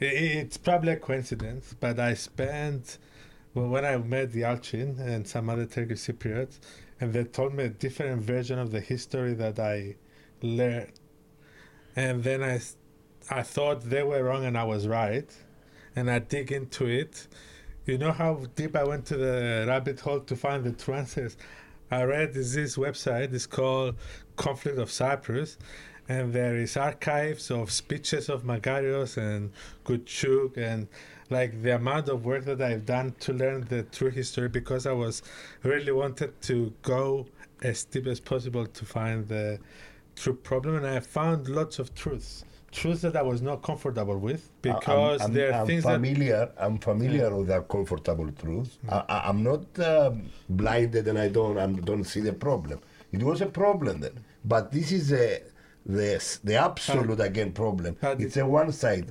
i- 0.00 0.04
i- 0.04 0.08
It's 0.08 0.56
probably 0.56 0.92
a 0.92 0.96
coincidence, 0.96 1.74
but 1.78 1.98
I 1.98 2.14
spent 2.14 2.98
well, 3.54 3.68
when 3.68 3.84
I 3.84 3.96
met 3.98 4.32
Yalcin 4.32 4.98
and 4.98 5.28
some 5.28 5.50
other 5.50 5.66
Turkish 5.66 6.00
Cypriots, 6.00 6.58
and 7.00 7.12
they 7.12 7.24
told 7.24 7.52
me 7.54 7.64
a 7.64 7.68
different 7.68 8.22
version 8.22 8.58
of 8.58 8.70
the 8.70 8.80
history 8.80 9.34
that 9.34 9.58
I 9.58 9.96
learned, 10.40 10.92
and 11.94 12.22
then 12.24 12.42
I, 12.42 12.60
I 13.30 13.42
thought 13.42 13.82
they 13.82 14.02
were 14.02 14.22
wrong 14.24 14.44
and 14.46 14.56
I 14.56 14.64
was 14.64 14.88
right, 14.88 15.30
and 15.94 16.10
I 16.10 16.18
dig 16.20 16.50
into 16.52 16.86
it. 16.86 17.26
You 17.84 17.98
know 17.98 18.12
how 18.12 18.46
deep 18.54 18.76
I 18.76 18.84
went 18.84 19.06
to 19.06 19.16
the 19.16 19.64
rabbit 19.66 19.98
hole 19.98 20.20
to 20.20 20.36
find 20.36 20.62
the 20.62 20.70
true 20.70 20.94
answers. 20.94 21.36
I 21.90 22.04
read 22.04 22.32
this, 22.32 22.54
this 22.54 22.76
website. 22.76 23.34
It's 23.34 23.44
called 23.44 23.96
Conflict 24.36 24.78
of 24.78 24.88
Cyprus, 24.88 25.58
and 26.08 26.32
there 26.32 26.56
is 26.56 26.76
archives 26.76 27.50
of 27.50 27.72
speeches 27.72 28.28
of 28.28 28.44
Makarios 28.44 29.16
and 29.16 29.50
Kutchuk, 29.84 30.56
and 30.56 30.86
like 31.28 31.60
the 31.62 31.74
amount 31.74 32.08
of 32.08 32.24
work 32.24 32.44
that 32.44 32.62
I've 32.62 32.86
done 32.86 33.16
to 33.18 33.32
learn 33.32 33.62
the 33.68 33.82
true 33.82 34.10
history 34.10 34.48
because 34.48 34.86
I 34.86 34.92
was 34.92 35.20
really 35.64 35.90
wanted 35.90 36.40
to 36.42 36.72
go 36.82 37.26
as 37.62 37.82
deep 37.82 38.06
as 38.06 38.20
possible 38.20 38.64
to 38.64 38.84
find 38.84 39.26
the 39.26 39.58
true 40.14 40.34
problem, 40.34 40.76
and 40.76 40.86
I 40.86 41.00
found 41.00 41.48
lots 41.48 41.80
of 41.80 41.92
truths, 41.96 42.44
truths 42.72 43.02
that 43.02 43.16
I 43.16 43.22
was 43.22 43.40
not 43.42 43.62
comfortable 43.62 44.18
with 44.18 44.42
I- 44.64 44.68
I'm- 44.68 44.78
because 44.80 45.20
I'm, 45.22 45.32
there 45.34 45.50
are 45.52 45.60
I'm 45.60 45.66
things 45.66 45.84
that 45.84 45.92
familiar. 46.00 46.50
I'm 46.58 46.78
familiar 46.78 47.34
with 47.36 47.48
that 47.48 47.68
comfortable 47.68 48.30
truth. 48.32 48.78
I, 48.88 49.04
I, 49.08 49.28
I'm 49.28 49.42
not 49.42 49.64
um, 49.78 50.22
blinded 50.48 51.06
and 51.08 51.18
I 51.18 51.28
don't 51.28 51.58
I 51.58 51.66
don't 51.66 52.04
see 52.04 52.20
the 52.20 52.32
problem. 52.32 52.80
It 53.12 53.22
was 53.22 53.40
a 53.42 53.46
problem 53.46 54.00
then, 54.00 54.24
but 54.44 54.72
this 54.72 54.90
is 54.90 55.12
a 55.12 55.42
the 55.84 56.38
the 56.44 56.54
absolute 56.56 57.20
again 57.20 57.52
problem. 57.52 57.96
It's 58.18 58.36
a 58.36 58.46
one 58.46 58.72
side, 58.72 59.06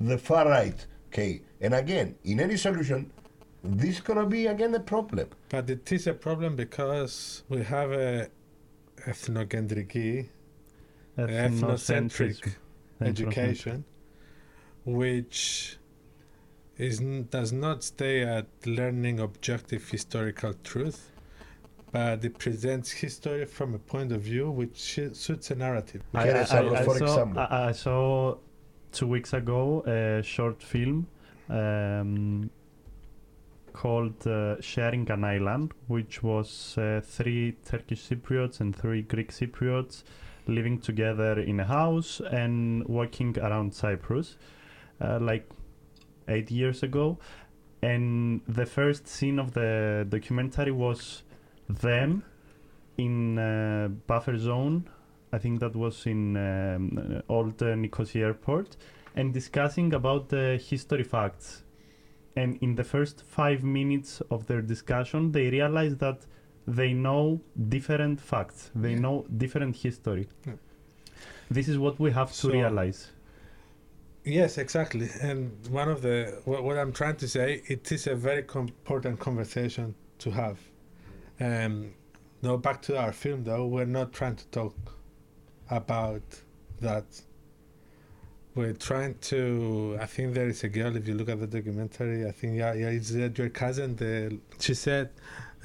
the 0.00 0.18
far 0.18 0.48
right. 0.48 0.78
Okay, 1.08 1.42
and 1.60 1.72
again, 1.74 2.16
in 2.24 2.40
any 2.40 2.56
solution, 2.56 3.10
this 3.62 3.96
is 3.96 4.00
gonna 4.00 4.26
be 4.26 4.46
again 4.48 4.74
a 4.74 4.80
problem. 4.80 5.28
But 5.50 5.70
it 5.70 5.90
is 5.92 6.06
a 6.08 6.14
problem 6.14 6.56
because 6.56 7.44
we 7.48 7.62
have 7.62 7.92
a 7.92 8.28
ethnocentric, 9.06 10.26
ethnocentric 11.18 12.54
education, 13.06 13.84
which 14.84 15.78
is 16.76 17.00
does 17.30 17.52
not 17.52 17.84
stay 17.84 18.22
at 18.22 18.46
learning 18.66 19.20
objective 19.20 19.88
historical 19.88 20.54
truth, 20.64 21.10
but 21.92 22.24
it 22.24 22.38
presents 22.38 22.90
history 22.90 23.44
from 23.46 23.74
a 23.74 23.78
point 23.78 24.10
of 24.12 24.20
view 24.22 24.50
which 24.50 24.98
suits 25.12 25.50
a 25.50 25.54
narrative. 25.54 26.02
I- 26.12 26.28
I- 26.30 26.80
I- 26.80 26.84
for 26.84 26.98
saw, 26.98 27.04
example. 27.04 27.46
I, 27.48 27.68
I 27.68 27.72
saw 27.72 28.36
two 28.92 29.06
weeks 29.06 29.32
ago 29.32 29.82
a 29.86 30.22
short 30.22 30.62
film 30.62 31.06
um, 31.48 32.50
called 33.72 34.26
uh, 34.26 34.60
Sharing 34.60 35.10
an 35.10 35.24
Island, 35.24 35.72
which 35.88 36.22
was 36.22 36.76
uh, 36.78 37.00
three 37.04 37.56
Turkish 37.64 38.08
Cypriots 38.08 38.60
and 38.60 38.74
three 38.74 39.02
Greek 39.02 39.32
Cypriots 39.32 40.04
living 40.46 40.78
together 40.78 41.40
in 41.40 41.60
a 41.60 41.64
house 41.64 42.20
and 42.20 42.86
walking 42.86 43.38
around 43.38 43.74
Cyprus, 43.74 44.36
uh, 45.00 45.18
like 45.20 45.48
eight 46.28 46.50
years 46.50 46.82
ago. 46.82 47.18
And 47.82 48.40
the 48.48 48.66
first 48.66 49.06
scene 49.06 49.38
of 49.38 49.52
the 49.52 50.06
documentary 50.08 50.72
was 50.72 51.22
them 51.68 52.24
in 52.96 53.38
uh, 53.38 53.88
buffer 54.06 54.38
zone. 54.38 54.88
I 55.32 55.38
think 55.38 55.60
that 55.60 55.74
was 55.74 56.06
in 56.06 56.36
um, 56.36 57.22
old 57.28 57.62
uh, 57.62 57.74
Nicosia 57.74 58.26
airport, 58.26 58.76
and 59.16 59.34
discussing 59.34 59.92
about 59.92 60.28
the 60.28 60.56
history 60.56 61.02
facts. 61.02 61.64
And 62.36 62.56
in 62.62 62.74
the 62.74 62.84
first 62.84 63.22
five 63.22 63.62
minutes 63.62 64.22
of 64.30 64.46
their 64.46 64.62
discussion, 64.62 65.32
they 65.32 65.50
realized 65.50 65.98
that 65.98 66.26
they 66.66 66.92
know 66.92 67.40
different 67.68 68.20
facts. 68.20 68.70
They 68.74 68.92
Yeah. 68.92 69.00
know 69.00 69.26
different 69.36 69.76
history. 69.76 70.28
Yeah. 70.46 70.54
This 71.50 71.68
is 71.68 71.78
what 71.78 71.98
we 72.00 72.10
have 72.12 72.30
to 72.30 72.36
So- 72.36 72.50
realize. 72.50 73.10
Yes, 74.24 74.56
exactly. 74.56 75.10
And 75.20 75.52
one 75.68 75.90
of 75.90 76.00
the 76.00 76.40
what, 76.46 76.64
what 76.64 76.78
I'm 76.78 76.92
trying 76.92 77.16
to 77.16 77.28
say, 77.28 77.62
it 77.66 77.92
is 77.92 78.06
a 78.06 78.14
very 78.14 78.44
important 78.54 79.20
conversation 79.20 79.94
to 80.20 80.30
have. 80.30 80.58
Um, 81.40 81.92
no, 82.42 82.56
back 82.56 82.80
to 82.82 82.96
our 82.96 83.12
film 83.12 83.44
though. 83.44 83.66
We're 83.66 83.84
not 83.84 84.12
trying 84.14 84.36
to 84.36 84.46
talk 84.46 84.74
about 85.70 86.22
that. 86.80 87.04
We're 88.54 88.72
trying 88.72 89.16
to. 89.32 89.98
I 90.00 90.06
think 90.06 90.32
there 90.34 90.48
is 90.48 90.64
a 90.64 90.68
girl. 90.68 90.96
If 90.96 91.06
you 91.08 91.14
look 91.14 91.28
at 91.28 91.40
the 91.40 91.46
documentary, 91.46 92.26
I 92.26 92.30
think 92.30 92.56
yeah, 92.56 92.72
yeah, 92.72 92.88
it's 92.88 93.12
uh, 93.14 93.28
your 93.36 93.50
cousin. 93.50 93.96
The 93.96 94.38
she 94.60 94.74
said, 94.74 95.10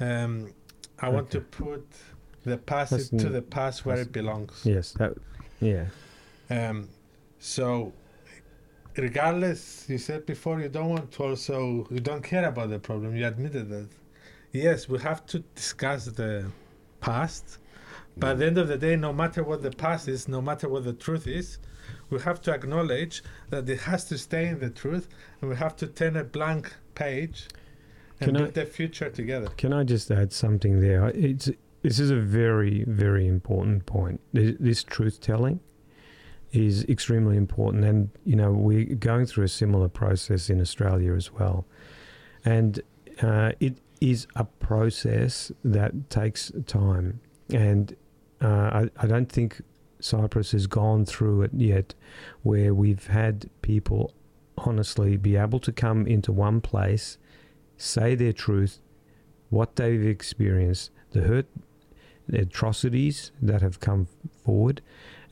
um, 0.00 0.52
"I 1.02 1.08
want 1.08 1.30
to 1.30 1.40
put 1.40 1.86
the 2.44 2.56
past 2.56 2.90
That's 2.92 3.08
to 3.10 3.28
the 3.28 3.42
past 3.42 3.84
where 3.86 3.98
it 3.98 4.12
belongs." 4.12 4.62
Yes. 4.64 4.92
That, 4.92 5.14
yeah. 5.60 5.86
Um, 6.48 6.88
so, 7.38 7.92
regardless, 8.96 9.86
you 9.88 9.98
said 9.98 10.26
before 10.26 10.60
you 10.60 10.68
don't 10.68 10.90
want 10.90 11.12
to 11.12 11.24
also, 11.24 11.86
you 11.90 12.00
don't 12.00 12.22
care 12.22 12.46
about 12.48 12.70
the 12.70 12.78
problem. 12.78 13.16
You 13.16 13.26
admitted 13.26 13.68
that. 13.70 13.88
Yes, 14.52 14.88
we 14.88 14.98
have 14.98 15.24
to 15.26 15.38
discuss 15.54 16.06
the 16.06 16.50
past, 17.00 17.58
but 18.16 18.30
at 18.30 18.38
the 18.38 18.46
end 18.46 18.58
of 18.58 18.66
the 18.68 18.76
day, 18.76 18.96
no 18.96 19.12
matter 19.12 19.44
what 19.44 19.62
the 19.62 19.70
past 19.70 20.08
is, 20.08 20.26
no 20.26 20.42
matter 20.42 20.68
what 20.68 20.84
the 20.84 20.92
truth 20.92 21.26
is, 21.28 21.58
we 22.10 22.20
have 22.20 22.40
to 22.42 22.52
acknowledge 22.52 23.22
that 23.50 23.68
it 23.68 23.80
has 23.80 24.04
to 24.06 24.18
stay 24.18 24.48
in 24.48 24.58
the 24.58 24.70
truth, 24.70 25.08
and 25.40 25.50
we 25.50 25.56
have 25.56 25.76
to 25.76 25.86
turn 25.86 26.16
a 26.16 26.24
blank 26.24 26.74
page 26.94 27.48
and 28.20 28.28
Can 28.28 28.36
I- 28.36 28.40
build 28.42 28.54
the 28.54 28.66
future 28.66 29.10
together. 29.10 29.48
Can 29.56 29.72
I 29.72 29.84
just 29.84 30.10
add 30.10 30.32
something 30.32 30.80
there? 30.80 31.08
It's 31.08 31.50
this 31.82 31.98
is 31.98 32.10
a 32.10 32.16
very 32.20 32.84
very 32.84 33.26
important 33.26 33.86
point. 33.86 34.20
This, 34.32 34.56
this 34.60 34.82
truth 34.84 35.20
telling 35.20 35.60
is 36.52 36.84
extremely 36.84 37.36
important, 37.36 37.84
and 37.84 38.10
you 38.24 38.36
know 38.36 38.52
we're 38.52 38.94
going 38.96 39.26
through 39.26 39.44
a 39.44 39.48
similar 39.48 39.88
process 39.88 40.50
in 40.50 40.60
Australia 40.60 41.14
as 41.14 41.32
well, 41.32 41.64
and 42.44 42.80
uh, 43.22 43.52
it 43.60 43.78
is 44.00 44.26
a 44.36 44.44
process 44.44 45.52
that 45.64 46.10
takes 46.10 46.50
time, 46.66 47.20
and 47.52 47.94
uh, 48.42 48.46
I, 48.48 48.90
I 48.96 49.06
don't 49.06 49.30
think 49.30 49.60
Cyprus 50.00 50.52
has 50.52 50.66
gone 50.66 51.04
through 51.04 51.42
it 51.42 51.50
yet, 51.54 51.94
where 52.42 52.74
we've 52.74 53.06
had 53.06 53.48
people 53.62 54.12
honestly 54.58 55.16
be 55.16 55.36
able 55.36 55.60
to 55.60 55.72
come 55.72 56.06
into 56.06 56.32
one 56.32 56.60
place, 56.60 57.16
say 57.80 58.14
their 58.14 58.32
truth, 58.32 58.78
what 59.48 59.76
they've 59.76 60.06
experienced, 60.06 60.90
the 61.12 61.22
hurt, 61.22 61.46
the 62.28 62.40
atrocities 62.42 63.32
that 63.40 63.62
have 63.62 63.80
come 63.80 64.06
forward, 64.44 64.82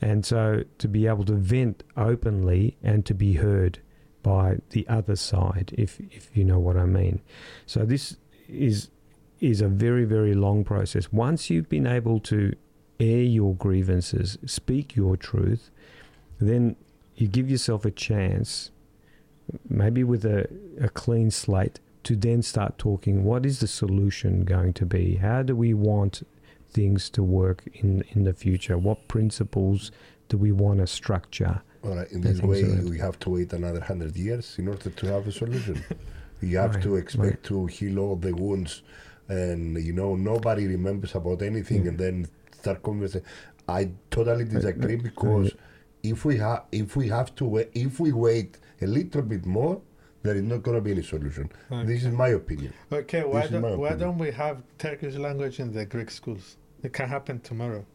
and 0.01 0.25
so 0.25 0.63
to 0.77 0.87
be 0.87 1.07
able 1.07 1.23
to 1.25 1.33
vent 1.33 1.83
openly 1.95 2.77
and 2.83 3.05
to 3.05 3.13
be 3.13 3.33
heard 3.33 3.79
by 4.23 4.57
the 4.71 4.87
other 4.87 5.15
side, 5.15 5.73
if 5.77 5.99
if 6.11 6.35
you 6.35 6.43
know 6.43 6.59
what 6.59 6.75
I 6.75 6.85
mean. 6.85 7.21
So 7.65 7.85
this 7.85 8.17
is 8.47 8.89
is 9.39 9.61
a 9.61 9.67
very 9.69 10.03
very 10.03 10.33
long 10.33 10.63
process. 10.63 11.11
Once 11.11 11.49
you've 11.49 11.69
been 11.69 11.87
able 11.87 12.19
to 12.21 12.53
air 12.99 13.21
your 13.21 13.55
grievances, 13.55 14.37
speak 14.45 14.95
your 14.95 15.15
truth, 15.15 15.71
then 16.39 16.75
you 17.15 17.27
give 17.27 17.49
yourself 17.49 17.85
a 17.85 17.91
chance, 17.91 18.71
maybe 19.69 20.03
with 20.03 20.25
a, 20.25 20.47
a 20.81 20.89
clean 20.89 21.31
slate, 21.31 21.79
to 22.03 22.15
then 22.15 22.41
start 22.41 22.77
talking 22.77 23.23
what 23.23 23.45
is 23.45 23.59
the 23.59 23.67
solution 23.67 24.43
going 24.43 24.73
to 24.73 24.85
be? 24.85 25.15
How 25.15 25.43
do 25.43 25.55
we 25.55 25.73
want 25.73 26.25
things 26.71 27.09
to 27.11 27.23
work 27.23 27.63
in, 27.73 28.03
in 28.11 28.23
the 28.23 28.33
future? 28.33 28.77
What 28.77 29.07
principles 29.07 29.91
do 30.29 30.37
we 30.37 30.51
want 30.51 30.79
to 30.79 30.87
structure? 30.87 31.61
All 31.83 31.95
right, 31.95 32.11
in 32.11 32.21
this 32.21 32.41
way, 32.41 32.63
so, 32.63 32.89
we 32.89 32.97
have 32.99 33.17
to 33.19 33.29
wait 33.31 33.53
another 33.53 33.79
hundred 33.79 34.15
years 34.17 34.55
in 34.57 34.67
order 34.67 34.89
to 34.89 35.05
have 35.07 35.27
a 35.27 35.31
solution. 35.31 35.81
you 36.41 36.57
have 36.57 36.75
Right, 36.75 36.83
to 36.83 36.95
expect 36.97 37.25
right. 37.25 37.43
to 37.43 37.65
heal 37.67 37.99
all 37.99 38.15
the 38.17 38.33
wounds, 38.33 38.83
and 39.29 39.81
you 39.81 39.93
know 39.93 40.15
nobody 40.15 40.67
remembers 40.67 41.15
about 41.15 41.41
anything, 41.41 41.83
Mm. 41.83 41.87
and 41.89 41.97
then 41.97 42.27
start 42.51 42.83
conversing. 42.83 43.21
I 43.67 43.91
totally 44.11 44.43
disagree 44.45 44.97
because 44.97 45.53
if 46.03 46.25
we 46.25 46.37
have 46.37 46.63
if 46.71 46.95
we 46.97 47.07
have 47.09 47.33
to 47.35 47.45
wait, 47.45 47.69
if 47.73 47.99
we 47.99 48.11
wait 48.11 48.57
a 48.81 48.87
little 48.87 49.21
bit 49.21 49.45
more, 49.45 49.81
there 50.23 50.35
is 50.35 50.43
not 50.43 50.63
going 50.63 50.75
to 50.77 50.81
be 50.81 50.91
any 50.91 51.03
solution. 51.03 51.49
This 51.85 52.03
is 52.03 52.13
my 52.13 52.29
opinion. 52.29 52.73
Okay, 52.91 53.23
why 53.23 53.41
This 53.41 53.51
is 53.51 53.61
my 53.61 53.69
don't 53.69 53.79
why 53.79 53.93
don't 53.93 54.17
we 54.17 54.31
have 54.31 54.61
Turkish 54.77 55.15
language 55.15 55.59
in 55.59 55.71
the 55.71 55.85
Greek 55.85 56.11
schools? 56.11 56.57
It 56.83 56.93
can 56.93 57.07
happen 57.09 57.39
tomorrow. 57.39 57.85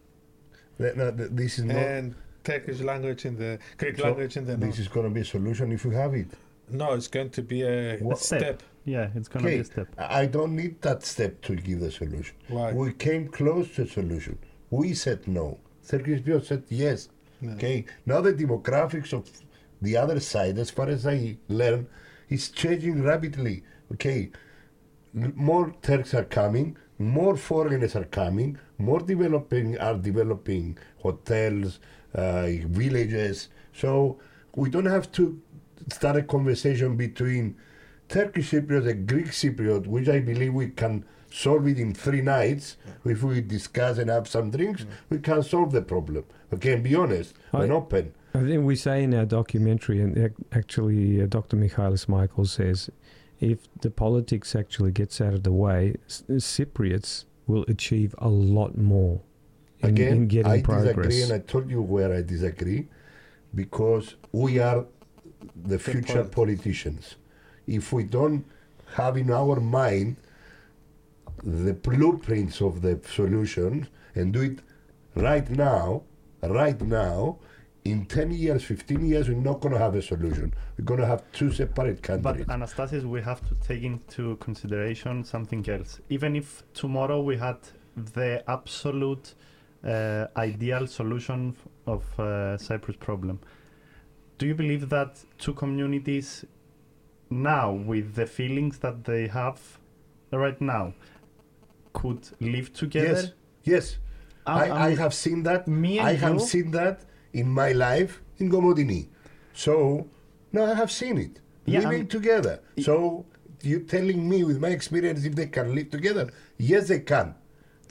Th- 0.79 0.95
no, 0.97 1.11
th- 1.13 1.31
This 1.33 1.59
is 1.59 1.65
not. 1.65 1.77
and 1.77 2.15
Turkish 2.43 2.81
language 2.81 3.25
in 3.27 3.37
the 3.37 3.59
Greek 3.79 3.97
So, 3.99 4.05
language 4.05 4.37
in 4.37 4.45
the 4.45 4.57
This 4.57 4.79
is 4.79 4.89
going 4.89 5.07
to 5.09 5.15
be 5.15 5.21
a 5.21 5.25
solution 5.25 5.73
if 5.73 5.85
we 5.85 5.95
have 5.95 6.15
it. 6.15 6.29
No, 6.71 6.93
it's 6.95 7.09
going 7.09 7.31
to 7.31 7.43
be 7.43 7.63
a 7.63 7.99
What- 7.99 8.19
step. 8.19 8.41
Step. 8.41 8.63
Yeah, 8.87 9.09
it's 9.15 9.29
gonna 9.29 9.47
be 9.47 9.57
a 9.61 9.65
step. 9.65 9.89
I 9.97 10.23
I 10.23 10.27
don't 10.27 10.55
need 10.55 10.83
that 10.83 11.05
step 11.07 11.41
to 11.47 11.57
give 11.57 11.81
the 11.81 11.91
solution. 11.91 12.37
Why? 12.49 12.71
We 12.73 12.93
came 12.93 13.29
close 13.29 13.75
to 13.77 13.83
a 13.83 13.87
solution. 13.87 14.37
We 14.69 14.93
said 14.93 15.27
no. 15.27 15.59
Sergio 15.83 16.23
Bio 16.23 16.41
said 16.41 16.65
yes. 16.69 17.09
No. 17.41 17.53
Okay. 17.55 17.87
Now 18.05 18.21
the 18.21 18.35
demographics 18.35 19.15
of 19.15 19.31
the 19.81 19.97
other 19.97 20.21
side, 20.21 20.59
as 20.59 20.71
far 20.71 20.89
as 20.91 21.07
I 21.07 21.39
learn, 21.49 21.87
is 22.29 22.51
changing 22.51 23.03
rapidly. 23.03 23.63
Okay. 23.93 24.31
More 25.13 25.75
Turks 25.83 26.15
are 26.15 26.25
coming. 26.25 26.77
More 26.99 27.37
foreigners 27.37 27.95
are 27.97 28.05
coming. 28.05 28.59
More 28.79 29.01
developing 29.01 29.79
are 29.79 29.97
developing 29.97 30.79
hotels, 30.99 31.79
uh, 32.15 32.47
villages. 32.67 33.49
So 33.73 34.19
we 34.55 34.71
don't 34.71 34.87
have 34.87 35.11
to 35.13 35.41
start 35.93 36.17
a 36.17 36.23
conversation 36.23 36.97
between 36.97 37.57
Turkish 38.09 38.51
Cypriot 38.51 38.89
and 38.89 39.07
Greek 39.07 39.27
Cypriot, 39.27 39.87
which 39.87 40.09
I 40.09 40.21
believe 40.21 40.55
we 40.55 40.69
can 40.69 41.05
solve 41.31 41.67
it 41.67 41.79
in 41.79 41.95
three 41.95 42.21
nights. 42.21 42.77
If 43.05 43.23
we 43.23 43.41
discuss 43.41 43.99
and 43.99 44.09
have 44.11 44.29
some 44.29 44.51
drinks, 44.51 44.87
we 45.11 45.19
can 45.19 45.43
solve 45.43 45.73
the 45.73 45.83
problem. 45.83 46.25
Okay, 46.53 46.73
and 46.75 46.83
be 46.85 46.95
honest 46.95 47.35
I- 47.53 47.65
and 47.65 47.73
open. 47.73 48.15
I 48.35 48.41
think 48.41 48.65
we 48.65 48.75
say 48.75 49.05
in 49.05 49.15
our 49.15 49.25
documentary, 49.25 50.01
and 50.01 50.33
actually, 50.53 51.23
uh, 51.23 51.27
Dr. 51.27 51.57
Michalis 51.57 52.09
Michael 52.09 52.47
says, 52.47 52.91
if 53.41 53.69
the 53.81 53.91
politics 53.91 54.57
actually 54.57 54.91
gets 54.91 55.21
out 55.21 55.35
of 55.35 55.45
the 55.45 55.53
way, 55.53 55.95
S- 56.09 56.25
Cypriots 56.29 57.27
will 57.47 57.65
achieve 57.69 58.15
a 58.19 58.29
lot 58.29 58.77
more 58.77 59.21
in, 59.81 59.91
Again, 59.91 60.13
in 60.13 60.29
getting 60.29 60.51
I 60.53 60.63
progress. 60.63 60.97
disagree, 60.97 61.23
and 61.23 61.33
I 61.33 61.39
told 61.47 61.71
you 61.71 61.81
where 61.81 62.13
I 62.13 62.23
disagree, 62.23 62.89
because 63.55 64.17
we 64.33 64.59
are 64.59 64.85
the 65.55 65.79
future 65.79 66.25
politicians. 66.25 67.15
If 67.69 67.93
we 67.93 68.03
don't 68.03 68.45
have 68.95 69.17
in 69.17 69.31
our 69.31 69.61
mind 69.61 70.17
the 71.45 71.75
blueprints 71.75 72.61
of 72.61 72.83
the 72.83 72.99
solution 73.09 73.87
and 74.17 74.33
do 74.33 74.41
it 74.43 74.59
right 75.15 75.49
now, 75.51 76.03
right 76.43 76.81
now, 76.81 77.39
in 77.85 78.07
10 78.07 78.31
years, 78.31 78.65
15 78.65 79.05
years, 79.05 79.29
we're 79.29 79.35
not 79.35 79.61
going 79.61 79.73
to 79.73 79.79
have 79.79 79.95
a 79.95 80.01
solution. 80.01 80.55
We're 80.79 80.85
going 80.87 81.01
to 81.01 81.07
have 81.07 81.23
two 81.33 81.53
separate 81.53 82.03
countries. 82.03 82.47
But 82.47 82.47
Anastasis, 82.49 83.05
we 83.05 83.21
have 83.21 83.47
to 83.49 83.55
take 83.57 83.83
into 83.83 84.37
consideration 84.37 85.23
something 85.23 85.69
else. 85.69 86.01
Even 86.09 86.35
if 86.35 86.63
tomorrow 86.73 87.21
we 87.21 87.37
had 87.37 87.59
the 87.95 88.43
absolute 88.49 89.35
uh, 89.87 90.27
ideal 90.37 90.87
solution 90.87 91.55
of 91.87 92.03
uh, 92.19 92.57
Cyprus 92.57 92.97
problem, 92.97 93.39
do 94.39 94.47
you 94.47 94.55
believe 94.55 94.89
that 94.89 95.23
two 95.39 95.53
communities 95.53 96.45
now, 97.29 97.71
with 97.73 98.15
the 98.15 98.27
feelings 98.27 98.79
that 98.79 99.05
they 99.05 99.27
have 99.29 99.61
right 100.33 100.61
now, 100.61 100.95
could 101.93 102.29
live 102.41 102.73
together? 102.73 103.09
yes, 103.09 103.33
yes. 103.63 103.99
I'm- 104.47 104.73
I, 104.73 104.87
I 104.87 104.95
have 104.97 105.13
seen 105.13 105.43
that. 105.43 105.69
Me 105.69 105.99
and 105.99 106.09
I 106.09 106.15
have 106.15 106.41
seen 106.41 106.71
that 106.73 107.05
in 107.35 107.51
my 107.51 107.73
life 107.73 108.21
in 108.39 108.51
Komotini. 108.51 109.09
So, 109.53 110.07
no, 110.53 110.65
I 110.71 110.75
have 110.75 110.91
seen 110.91 111.19
it. 111.19 111.41
Yeah, 111.67 111.81
Living 111.81 112.01
I'm- 112.01 112.09
together. 112.09 112.61
So, 112.83 113.27
you 113.63 113.81
telling 113.81 114.29
me 114.29 114.45
with 114.45 114.59
my 114.61 114.69
experience 114.69 115.25
if 115.25 115.35
they 115.35 115.47
can 115.47 115.75
live 115.75 115.91
together? 115.91 116.31
Yes, 116.59 116.89
they 116.89 117.01
can. 117.01 117.35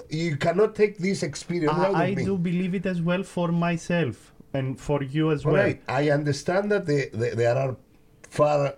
You 0.09 0.37
cannot 0.37 0.75
take 0.75 0.97
this 0.97 1.23
experience 1.23 1.73
out 1.73 1.89
of 1.91 1.95
I, 1.95 2.07
I 2.07 2.15
me. 2.15 2.25
do 2.25 2.37
believe 2.37 2.75
it 2.75 2.85
as 2.85 3.01
well 3.01 3.23
for 3.23 3.47
myself 3.51 4.33
and 4.53 4.79
for 4.79 5.01
you 5.01 5.31
as 5.31 5.45
All 5.45 5.53
well. 5.53 5.63
right, 5.63 5.81
I 5.87 6.09
understand 6.11 6.71
that 6.71 6.85
they, 6.85 7.09
they, 7.13 7.31
there 7.31 7.57
are 7.57 7.75
far 8.29 8.75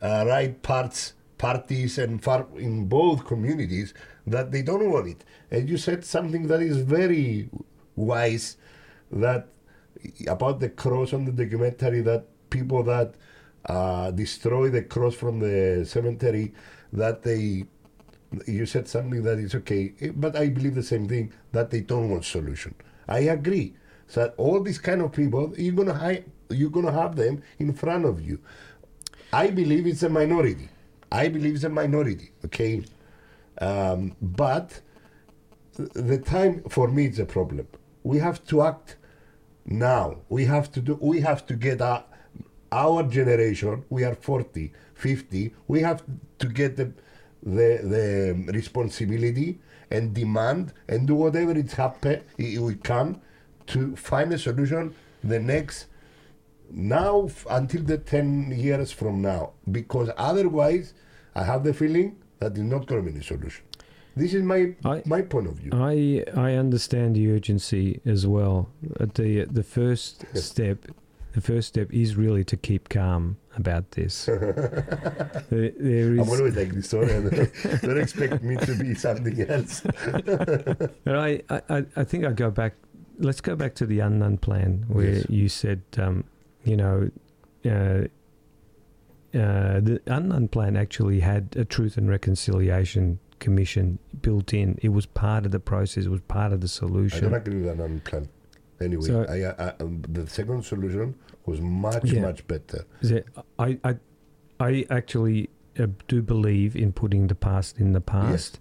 uh, 0.00 0.24
right 0.28 0.60
parts 0.62 1.14
parties 1.38 1.98
and 1.98 2.22
far 2.22 2.46
in 2.56 2.86
both 2.86 3.24
communities 3.26 3.94
that 4.28 4.52
they 4.52 4.62
don't 4.62 4.88
want 4.90 5.08
it. 5.08 5.24
And 5.50 5.68
you 5.68 5.76
said 5.76 6.04
something 6.04 6.46
that 6.46 6.62
is 6.62 6.76
very 6.76 7.50
wise 7.96 8.56
that 9.10 9.48
about 10.28 10.60
the 10.60 10.68
cross 10.68 11.12
on 11.12 11.24
the 11.24 11.32
documentary 11.32 12.00
that 12.02 12.26
people 12.50 12.82
that 12.82 13.14
uh, 13.66 14.10
destroy 14.10 14.68
the 14.68 14.82
cross 14.82 15.14
from 15.14 15.38
the 15.38 15.84
cemetery 15.86 16.52
that 16.92 17.22
they 17.22 17.64
you 18.46 18.64
said 18.64 18.88
something 18.88 19.22
that 19.22 19.38
is 19.38 19.54
okay 19.54 19.92
eh, 20.00 20.10
but 20.16 20.34
i 20.36 20.48
believe 20.48 20.74
the 20.74 20.82
same 20.82 21.06
thing 21.06 21.30
that 21.52 21.70
they 21.70 21.80
don't 21.80 22.10
want 22.10 22.24
solution. 22.24 22.74
I 23.08 23.20
agree. 23.20 23.74
So 24.08 24.32
all 24.36 24.60
these 24.62 24.78
kind 24.78 25.02
of 25.02 25.12
people 25.12 25.54
you're 25.56 25.74
gonna 25.74 26.18
you're 26.50 26.70
gonna 26.70 26.92
have 26.92 27.16
them 27.16 27.42
in 27.58 27.72
front 27.72 28.04
of 28.04 28.20
you. 28.20 28.40
I 29.32 29.48
believe 29.48 29.86
it's 29.86 30.02
a 30.02 30.08
minority. 30.08 30.68
I 31.10 31.28
believe 31.28 31.54
it's 31.54 31.64
a 31.64 31.68
minority 31.68 32.32
okay? 32.44 32.82
Um, 33.60 34.16
but 34.20 34.80
the 35.76 36.18
time 36.18 36.62
for 36.68 36.88
me 36.88 37.06
is 37.06 37.18
a 37.18 37.26
problem. 37.26 37.66
We 38.02 38.18
have 38.18 38.44
to 38.46 38.62
act 38.62 38.96
now 39.64 40.16
we 40.28 40.44
have 40.44 40.70
to 40.72 40.80
do 40.80 40.98
we 41.00 41.20
have 41.20 41.46
to 41.46 41.54
get 41.54 41.80
our, 41.80 42.04
our 42.70 43.02
generation 43.04 43.84
we 43.90 44.04
are 44.04 44.14
40 44.14 44.72
50 44.94 45.54
we 45.68 45.80
have 45.80 46.02
to 46.38 46.46
get 46.48 46.76
the 46.76 46.92
the, 47.44 47.80
the 47.82 48.52
responsibility 48.52 49.58
and 49.90 50.14
demand 50.14 50.72
and 50.88 51.06
do 51.06 51.14
whatever 51.14 51.52
it's 51.52 51.74
happen 51.74 52.22
it 52.38 52.58
we 52.60 52.74
can 52.76 53.20
to 53.66 53.96
find 53.96 54.32
a 54.32 54.38
solution 54.38 54.94
the 55.24 55.38
next 55.38 55.86
now 56.70 57.28
until 57.50 57.82
the 57.82 57.98
10 57.98 58.54
years 58.56 58.90
from 58.90 59.20
now. 59.20 59.52
Because 59.70 60.10
otherwise 60.16 60.94
i 61.34 61.44
have 61.44 61.64
the 61.64 61.72
feeling 61.72 62.16
that 62.40 62.52
it's 62.52 62.60
not 62.60 62.86
going 62.86 63.04
to 63.04 63.10
be 63.10 63.18
a 63.18 63.22
solution 63.22 63.64
this 64.16 64.34
is 64.34 64.42
my 64.42 64.74
I- 64.84 65.02
my 65.06 65.22
point 65.22 65.46
of 65.48 65.54
view 65.54 65.70
I 65.72 66.24
I 66.36 66.54
understand 66.54 67.16
the 67.16 67.30
urgency 67.32 68.00
as 68.04 68.26
well. 68.26 68.68
Uh, 69.00 69.06
The 69.14 69.46
the 69.50 69.62
first 69.62 70.24
Yes. 70.34 70.44
step, 70.52 70.78
the 71.34 71.40
first 71.40 71.68
step 71.68 71.92
is 71.92 72.16
really 72.16 72.44
to 72.44 72.56
keep 72.56 72.88
calm 72.88 73.36
about 73.56 73.90
this. 73.92 74.24
there, 74.26 75.72
there 75.78 76.10
i'm 76.20 76.28
always 76.28 76.56
like 76.56 76.72
this 76.74 76.92
and 76.92 77.30
don't 77.82 78.00
expect 78.00 78.42
me 78.42 78.56
to 78.56 78.74
be 78.74 78.94
something 78.94 79.40
else 79.50 79.82
but 81.04 81.16
I, 81.28 81.42
I 81.48 81.60
I- 81.76 81.86
I 81.96 82.04
think 82.04 82.24
I 82.24 82.32
go 82.32 82.50
back. 82.50 82.74
Let's 83.18 83.40
go 83.42 83.54
back 83.56 83.74
to 83.76 83.86
the 83.86 84.00
Annan 84.00 84.38
plan 84.38 84.84
where 84.88 85.16
Yes. 85.16 85.26
you 85.28 85.48
said, 85.48 85.80
um, 85.98 86.24
you 86.64 86.76
know. 86.76 87.10
Uh, 87.64 88.08
uh, 89.34 89.80
the 89.80 90.00
Annan 90.06 90.48
plan 90.48 90.76
actually 90.76 91.20
had 91.20 91.54
a 91.56 91.64
truth 91.64 91.96
and 91.96 92.08
reconciliation 92.10 93.18
commission 93.46 93.98
built 94.22 94.54
in. 94.54 94.78
It 94.82 94.90
was 94.98 95.04
part 95.06 95.44
of 95.46 95.52
the 95.52 95.60
process. 95.60 96.04
It 96.06 96.10
was 96.10 96.20
part 96.36 96.52
of 96.52 96.60
the 96.60 96.68
solution. 96.68 97.18
I 97.18 97.28
don't 97.28 97.34
agree 97.34 97.56
with 97.62 97.66
that 97.76 97.82
Annan 97.82 98.00
plan. 98.00 98.28
Anyway, 98.80 99.06
So- 99.06 99.26
I, 99.28 99.38
I, 99.64 99.74
um, 99.80 100.02
the 100.08 100.26
second 100.26 100.64
solution 100.64 101.14
was 101.46 101.60
much, 101.60 102.04
Yeah. 102.04 102.22
much 102.22 102.46
better. 102.46 102.84
Is 103.00 103.12
I, 103.58 103.78
I, 103.84 103.96
I 104.60 104.86
actually 104.90 105.50
uh, 105.78 105.86
do 106.08 106.22
believe 106.22 106.76
in 106.76 106.92
putting 106.92 107.26
the 107.26 107.34
past 107.34 107.78
in 107.78 107.92
the 107.92 108.00
past, 108.00 108.60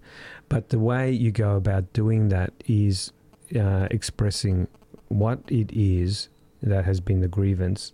but 0.49 0.69
the 0.69 0.79
way 0.79 1.11
you 1.11 1.31
go 1.31 1.55
about 1.55 1.93
doing 1.93 2.29
that 2.29 2.51
is 2.67 3.11
uh, 3.55 3.87
expressing 3.91 4.67
what 5.09 5.39
it 5.47 5.69
is 5.73 6.29
that 6.63 6.85
has 6.85 6.99
been 6.99 7.19
the 7.21 7.27
grievance. 7.27 7.93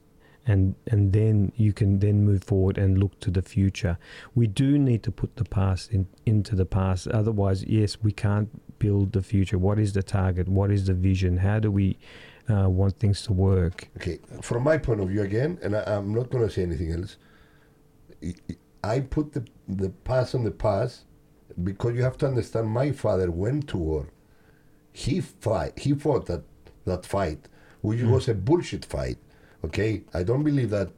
And, 0.49 0.75
and 0.89 1.11
then 1.11 1.51
you 1.57 1.73
can 1.73 1.99
then 1.99 2.23
move 2.23 2.43
forward 2.43 2.77
and 2.77 2.97
look 2.97 3.19
to 3.19 3.29
the 3.29 3.41
future. 3.41 3.97
We 4.33 4.47
do 4.47 4.77
need 4.79 5.03
to 5.03 5.11
put 5.11 5.35
the 5.35 5.43
past 5.43 5.91
in, 5.91 6.07
into 6.25 6.55
the 6.55 6.65
past. 6.65 7.07
Otherwise, 7.09 7.65
yes, 7.65 7.97
we 8.01 8.13
can't 8.13 8.49
build 8.79 9.11
the 9.11 9.21
future. 9.21 9.57
What 9.57 9.77
is 9.77 9.91
the 9.91 10.03
target? 10.03 10.47
What 10.47 10.71
is 10.71 10.87
the 10.87 10.93
vision? 10.93 11.35
How 11.37 11.59
do 11.59 11.69
we 11.69 11.97
uh, 12.49 12.69
want 12.69 12.97
things 12.97 13.23
to 13.23 13.33
work? 13.33 13.89
Okay, 13.97 14.19
from 14.41 14.63
my 14.63 14.77
point 14.77 15.01
of 15.01 15.09
view 15.09 15.21
again, 15.21 15.59
and 15.61 15.75
I, 15.75 15.83
I'm 15.97 16.13
not 16.13 16.29
going 16.29 16.47
to 16.47 16.53
say 16.53 16.63
anything 16.63 16.93
else. 16.93 17.17
I- 18.23 18.33
I- 18.49 18.55
I 18.83 18.99
put 19.01 19.33
the 19.33 19.43
the 19.67 19.89
past 19.89 20.33
on 20.35 20.43
the 20.45 20.51
past 20.51 21.03
because 21.63 21.93
you 21.95 22.03
have 22.03 22.17
to 22.19 22.27
understand. 22.27 22.67
My 22.69 22.91
father 22.91 23.29
went 23.31 23.67
to 23.69 23.77
war. 23.77 24.07
He 24.93 25.19
fight. 25.19 25.77
He 25.79 25.93
fought 25.93 26.27
that 26.27 26.43
that 26.85 27.05
fight, 27.05 27.49
which 27.81 27.99
Mm. 27.99 28.11
was 28.11 28.29
a 28.29 28.33
bullshit 28.35 28.85
fight. 28.85 29.17
Okay, 29.65 30.03
I 30.13 30.23
don't 30.23 30.43
believe 30.43 30.69
that 30.69 30.89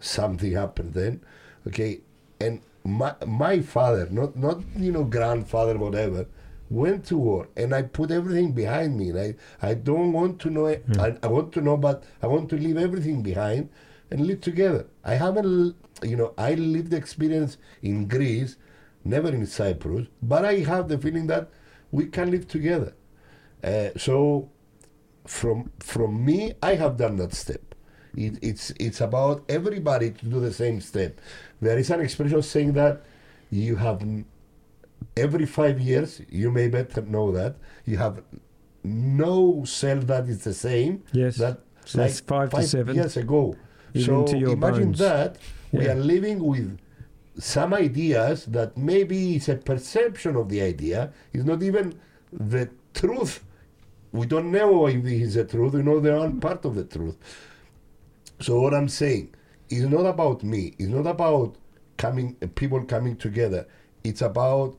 something 0.00 0.52
happened 0.52 0.94
then. 0.94 1.20
Okay, 1.66 2.00
and 2.40 2.60
my 2.84 3.14
my 3.26 3.60
father, 3.60 4.08
not 4.10 4.36
not 4.36 4.60
you 4.76 4.92
know 4.92 5.04
grandfather 5.04 5.76
whatever, 5.76 6.26
went 6.70 7.04
to 7.06 7.18
war, 7.18 7.48
and 7.56 7.74
I 7.74 7.82
put 7.82 8.10
everything 8.10 8.52
behind 8.52 8.96
me. 8.96 9.10
And 9.10 9.18
I 9.18 9.34
I 9.70 9.74
don't 9.74 10.12
want 10.12 10.38
to 10.40 10.50
know. 10.50 10.66
it. 10.66 10.84
I, 10.98 11.16
I 11.22 11.26
want 11.26 11.52
to 11.54 11.60
know, 11.60 11.76
but 11.76 12.04
I 12.22 12.26
want 12.26 12.48
to 12.50 12.56
leave 12.56 12.76
everything 12.76 13.22
behind 13.22 13.68
and 14.10 14.26
live 14.26 14.40
together. 14.40 14.86
I 15.04 15.14
haven't, 15.14 15.74
you 16.02 16.16
know, 16.16 16.32
I 16.38 16.54
lived 16.54 16.90
the 16.92 16.96
experience 16.96 17.58
in 17.82 18.06
Greece, 18.06 18.56
never 19.04 19.28
in 19.30 19.44
Cyprus, 19.46 20.06
but 20.22 20.44
I 20.44 20.60
have 20.60 20.88
the 20.88 20.96
feeling 20.96 21.26
that 21.26 21.48
we 21.90 22.06
can 22.06 22.30
live 22.30 22.46
together. 22.46 22.94
Uh, 23.64 23.88
so 23.96 24.48
from 25.26 25.70
from 25.80 26.24
me, 26.24 26.52
I 26.62 26.76
have 26.76 26.96
done 26.96 27.16
that 27.16 27.34
step. 27.34 27.74
It, 28.16 28.38
it's 28.42 28.72
it's 28.80 29.00
about 29.00 29.44
everybody 29.48 30.10
to 30.10 30.26
do 30.26 30.40
the 30.40 30.52
same 30.52 30.80
step. 30.80 31.20
There 31.60 31.78
is 31.78 31.90
an 31.90 32.00
expression 32.00 32.42
saying 32.42 32.72
that 32.74 33.02
you 33.50 33.76
have 33.76 34.02
every 35.16 35.46
five 35.46 35.80
years. 35.80 36.20
You 36.30 36.50
may 36.50 36.68
better 36.68 37.02
know 37.02 37.30
that 37.32 37.56
you 37.84 37.98
have 37.98 38.22
no 38.82 39.64
cell 39.64 39.98
that 40.00 40.28
is 40.28 40.44
the 40.44 40.54
same. 40.54 41.02
Yes. 41.12 41.36
That 41.36 41.60
So 41.84 41.98
that's 41.98 42.20
five 42.20 42.50
to 42.50 42.62
seven. 42.62 42.94
years 42.96 43.16
ago. 43.16 43.56
Even 43.94 44.26
so 44.26 44.36
imagine 44.36 44.92
bones. 44.92 44.98
that 44.98 45.38
we 45.72 45.88
are 45.88 45.94
living 45.94 46.42
with 46.42 46.78
some 47.38 47.74
ideas 47.74 48.46
that 48.46 48.76
maybe 48.76 49.36
it's 49.36 49.48
a 49.48 49.56
perception 49.56 50.36
of 50.36 50.48
the 50.48 50.62
idea. 50.62 51.12
It's 51.32 51.44
not 51.44 51.62
even 51.62 51.98
the 52.32 52.70
truth. 52.94 53.44
We 54.12 54.26
don't 54.26 54.50
know 54.50 54.86
if 54.86 55.04
it 55.04 55.22
is 55.22 55.34
the 55.34 55.44
truth. 55.44 55.74
We 55.74 55.82
know 55.82 56.00
they 56.00 56.10
aren't 56.10 56.40
part 56.40 56.64
of 56.64 56.74
the 56.74 56.84
truth. 56.84 57.16
So 58.40 58.60
what 58.60 58.74
I'm 58.74 58.88
saying 58.88 59.34
is 59.68 59.84
not 59.84 60.06
about 60.06 60.42
me. 60.42 60.74
It's 60.78 60.88
not 60.88 61.06
about 61.06 61.56
coming 61.96 62.34
people 62.54 62.84
coming 62.84 63.16
together. 63.16 63.66
It's 64.04 64.22
about 64.22 64.76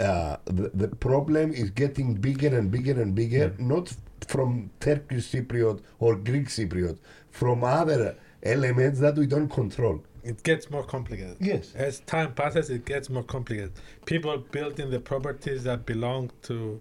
uh, 0.00 0.36
the, 0.46 0.70
the 0.74 0.88
problem 0.88 1.52
is 1.52 1.70
getting 1.70 2.14
bigger 2.14 2.56
and 2.56 2.70
bigger 2.70 3.00
and 3.00 3.14
bigger, 3.14 3.54
not 3.58 3.92
from 4.26 4.70
Turkish 4.80 5.30
Cypriot 5.30 5.80
or 5.98 6.16
Greek 6.16 6.46
Cypriot, 6.46 6.98
from 7.30 7.62
other 7.64 8.16
elements 8.42 9.00
that 9.00 9.16
we 9.16 9.26
don't 9.26 9.48
control. 9.48 10.02
It 10.24 10.42
gets 10.44 10.70
more 10.70 10.84
complicated. 10.84 11.36
Yes. 11.40 11.72
As 11.74 12.00
time 12.00 12.34
passes, 12.34 12.70
it 12.70 12.84
gets 12.84 13.10
more 13.10 13.24
complicated. 13.24 13.72
People 14.06 14.38
building 14.38 14.90
the 14.90 15.00
properties 15.00 15.64
that 15.64 15.84
belong 15.84 16.30
to, 16.42 16.80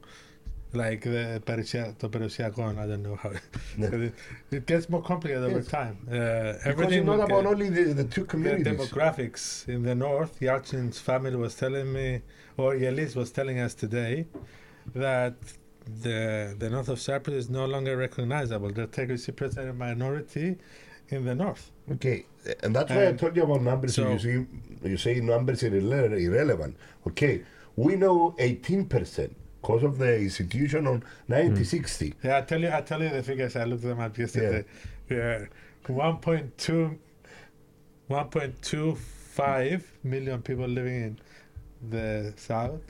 like 0.74 1.02
the 1.04 1.42
Perusia, 1.46 1.98
the 2.00 2.10
Perusiagon, 2.10 2.78
I 2.78 2.88
don't 2.88 3.04
know 3.04 3.16
how. 3.16 3.32
It, 3.78 4.14
it 4.52 4.66
gets 4.66 4.90
more 4.90 5.02
complicated 5.02 5.44
over 5.44 5.58
Yes. 5.58 5.68
time. 5.68 5.98
Uh, 6.08 6.12
Because 6.12 6.66
everything 6.66 7.00
it's 7.00 7.06
not 7.08 7.20
about 7.20 7.44
get- 7.44 7.52
only 7.54 7.70
the, 7.70 7.84
the 7.94 8.04
two 8.06 8.22
the 8.22 8.28
communities. 8.28 8.68
demographics 8.68 9.68
in 9.68 9.84
the 9.84 9.96
north. 9.96 10.40
Yalcin's 10.40 11.00
family 11.00 11.36
was 11.36 11.56
telling 11.56 11.92
me, 11.92 12.22
or 12.58 12.74
Yelis 12.76 13.16
was 13.16 13.32
telling 13.32 13.60
us 13.60 13.74
today, 13.74 14.26
that 14.96 15.36
the 16.04 16.56
the 16.58 16.70
north 16.70 16.90
of 16.90 17.00
Cyprus 17.00 17.36
is 17.36 17.50
no 17.50 17.66
longer 17.66 17.98
recognizable. 17.98 18.70
The 18.72 18.88
Turkish 18.88 19.22
Cypriots 19.26 19.58
are 19.58 19.70
a 19.70 19.74
minority 19.74 20.58
in 21.10 21.26
the 21.26 21.36
north. 21.36 21.72
Okay, 21.92 22.26
and 22.64 22.74
that's 22.76 22.90
why 22.92 23.08
I 23.10 23.14
told 23.14 23.36
you 23.36 23.44
about 23.44 23.62
numbers. 23.62 23.96
so- 23.96 24.12
you 24.14 24.20
see, 24.20 24.90
you 24.90 24.98
say 24.98 25.20
numbers 25.20 25.64
are 25.64 25.76
irrelevant. 25.76 26.78
Okay, 27.08 27.44
we 27.76 27.96
know 27.96 28.36
18% 28.40 29.32
because 29.62 29.84
of 29.84 29.98
the 29.98 30.18
institution 30.20 30.88
on 30.88 31.04
1960. 31.28 32.10
Mm. 32.10 32.14
Yeah, 32.24 32.38
I 32.38 32.42
tell 32.42 32.60
you, 32.62 32.72
I 32.72 32.82
tell 32.82 33.02
you 33.02 33.10
the 33.10 33.24
figures. 33.24 33.56
I 33.56 33.66
looked 33.66 33.84
them 33.84 34.00
up 34.00 34.18
yesterday. 34.18 34.66
Yeah, 35.10 35.46
1.2, 35.88 36.98
1.25 38.10 39.84
million 40.04 40.42
people 40.42 40.68
living 40.68 40.96
in 40.96 41.20
the 41.90 42.34
south, 42.38 42.82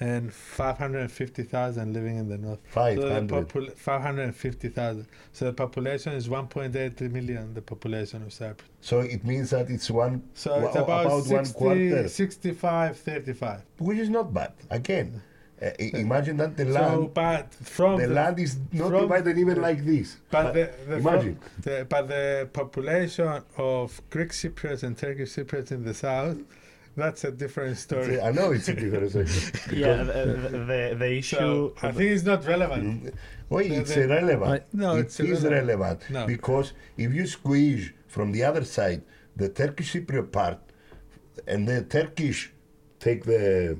and 0.00 0.32
550,000 0.32 1.92
living 1.92 2.16
in 2.18 2.28
the 2.28 2.38
north. 2.38 2.60
So 2.68 2.74
500. 2.74 3.28
popul- 3.48 3.76
550,000. 3.76 5.06
So 5.32 5.46
the 5.46 5.52
population 5.52 6.12
is 6.12 6.28
1.8 6.28 7.00
million. 7.10 7.54
The 7.54 7.62
population 7.62 8.22
of 8.22 8.32
Cyprus. 8.32 8.68
So 8.80 9.00
it 9.00 9.24
means 9.24 9.50
that 9.50 9.68
it's 9.70 9.90
one, 9.90 10.22
So 10.34 10.54
it's 10.66 10.76
about, 10.76 11.06
about 11.06 11.26
one 11.26 11.46
quarter. 11.46 12.08
65, 12.08 12.96
35. 12.98 13.62
which 13.78 13.98
is 13.98 14.08
not 14.10 14.32
bad. 14.32 14.52
Again, 14.70 15.22
uh, 15.62 15.70
imagine 15.78 16.36
that 16.38 16.56
the 16.56 16.64
So, 16.64 16.70
land, 16.70 17.14
but 17.14 17.52
from 17.54 18.00
the 18.00 18.06
the, 18.06 18.14
land 18.14 18.38
is 18.38 18.58
not 18.72 18.90
from 18.90 19.00
divided 19.02 19.38
even 19.38 19.54
the- 19.56 19.60
like 19.60 19.84
this. 19.84 20.16
But 20.30 20.52
the, 20.54 20.70
the, 20.88 20.96
imagine. 20.96 21.38
the, 21.62 21.86
but 21.88 22.08
the 22.08 22.48
population 22.52 23.42
of 23.56 24.00
Greek 24.10 24.30
Cypriots 24.30 24.82
and 24.82 24.96
Turkish 24.96 25.30
Cypriots 25.34 25.72
in 25.72 25.84
the 25.84 25.94
south 25.94 26.38
that's 26.96 27.22
a 27.22 27.30
different 27.30 27.76
story. 27.78 28.20
I 28.20 28.32
know 28.32 28.50
it's 28.50 28.68
a 28.68 28.74
different 28.74 29.12
subject. 29.12 29.72
Yeah, 29.72 30.02
the, 30.02 30.12
the, 30.12 30.48
the, 30.58 30.96
the 30.98 31.12
issue. 31.18 31.36
So 31.36 31.74
I 31.80 31.92
think 31.92 32.10
it's 32.10 32.24
not 32.24 32.44
relevant. 32.44 33.14
Wait, 33.50 33.68
The- 33.68 33.74
it's 33.76 33.94
the- 33.94 34.02
irrelevant. 34.02 34.64
No, 34.72 34.96
it 34.96 35.00
it's 35.02 35.20
is 35.20 35.44
irrelevant. 35.44 36.02
relevant 36.02 36.10
No. 36.10 36.26
because 36.26 36.72
if 36.96 37.14
you 37.14 37.26
squeeze 37.28 37.92
from 38.08 38.32
the 38.32 38.42
other 38.42 38.64
side 38.64 39.02
the 39.36 39.48
Turkish 39.48 39.92
Cypriot 39.94 40.32
part, 40.32 40.58
and 41.46 41.68
the 41.68 41.82
Turkish 41.82 42.52
take 42.98 43.24
the 43.24 43.78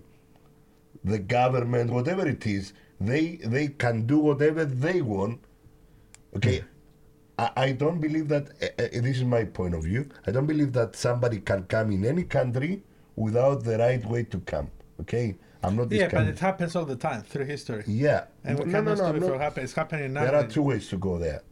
the 1.05 1.19
government, 1.19 1.91
whatever 1.91 2.27
it 2.29 2.47
is, 2.47 2.73
they 3.01 3.37
they 3.37 3.69
can 3.69 4.07
do 4.07 4.19
whatever 4.19 4.65
they 4.65 5.03
want. 5.03 5.41
Okay, 6.37 6.65
I, 7.39 7.51
I 7.57 7.73
don't 7.73 8.01
believe 8.01 8.29
that. 8.29 8.49
Uh, 8.63 8.83
uh, 8.83 9.03
this 9.03 9.19
is 9.19 9.25
my 9.25 9.45
point 9.45 9.75
of 9.75 9.85
view. 9.85 10.09
I 10.27 10.31
don't 10.31 10.47
believe 10.47 10.73
that 10.75 10.97
somebody 10.97 11.41
can 11.41 11.65
come 11.65 11.93
in 11.93 12.05
any 12.05 12.25
country 12.25 12.83
without 13.17 13.65
the 13.65 13.79
right 13.79 14.05
way 14.05 14.25
to 14.25 14.39
come. 14.41 14.71
Okay, 15.01 15.37
I'm 15.63 15.77
not 15.77 15.89
this 15.89 16.01
Yeah, 16.01 16.09
but 16.13 16.27
it 16.27 16.39
happens 16.39 16.75
all 16.77 16.85
the 16.85 16.97
time 16.97 17.23
through 17.23 17.47
history. 17.47 17.85
yeah, 17.87 18.25
And 18.45 18.59
we 18.59 18.65
no, 18.67 18.81
no, 18.81 18.91
no, 18.91 18.95
stop 18.97 19.15
it 19.15 19.23
from 19.23 19.39
happening. 19.39 19.65
It's 19.65 19.75
happening 19.75 20.13
now. 20.13 20.25
there 20.25 20.35
are 20.35 20.47
two 20.47 20.63
ways 20.63 20.89
to 20.89 20.97
go 20.97 21.19
there 21.19 21.43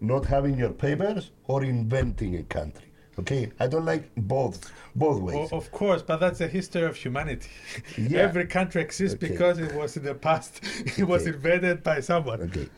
not 0.00 0.24
having 0.24 0.58
your 0.58 0.70
papers 0.70 1.30
or 1.46 1.62
inventing 1.62 2.36
a 2.36 2.42
country 2.44 2.89
okay 3.20 3.44
i 3.60 3.66
don't 3.72 3.84
like 3.92 4.04
both 4.16 4.56
both 5.04 5.18
ways 5.26 5.48
O- 5.52 5.56
of 5.60 5.66
course, 5.80 6.02
but 6.02 6.16
that's 6.22 6.38
the 6.44 6.48
history 6.58 6.82
of 6.90 6.96
humanity. 7.04 7.48
Yeah. 7.96 8.18
Every 8.28 8.46
country 8.58 8.80
exists 8.82 9.14
Okay. 9.16 9.28
because 9.28 9.56
it 9.66 9.72
was 9.80 9.96
in 9.98 10.02
the 10.10 10.16
past. 10.28 10.52
It 11.00 11.06
was 11.12 11.22
Okay. 11.22 11.34
invented 11.36 11.76
by 11.90 11.98
someone. 12.10 12.40
okay 12.48 12.68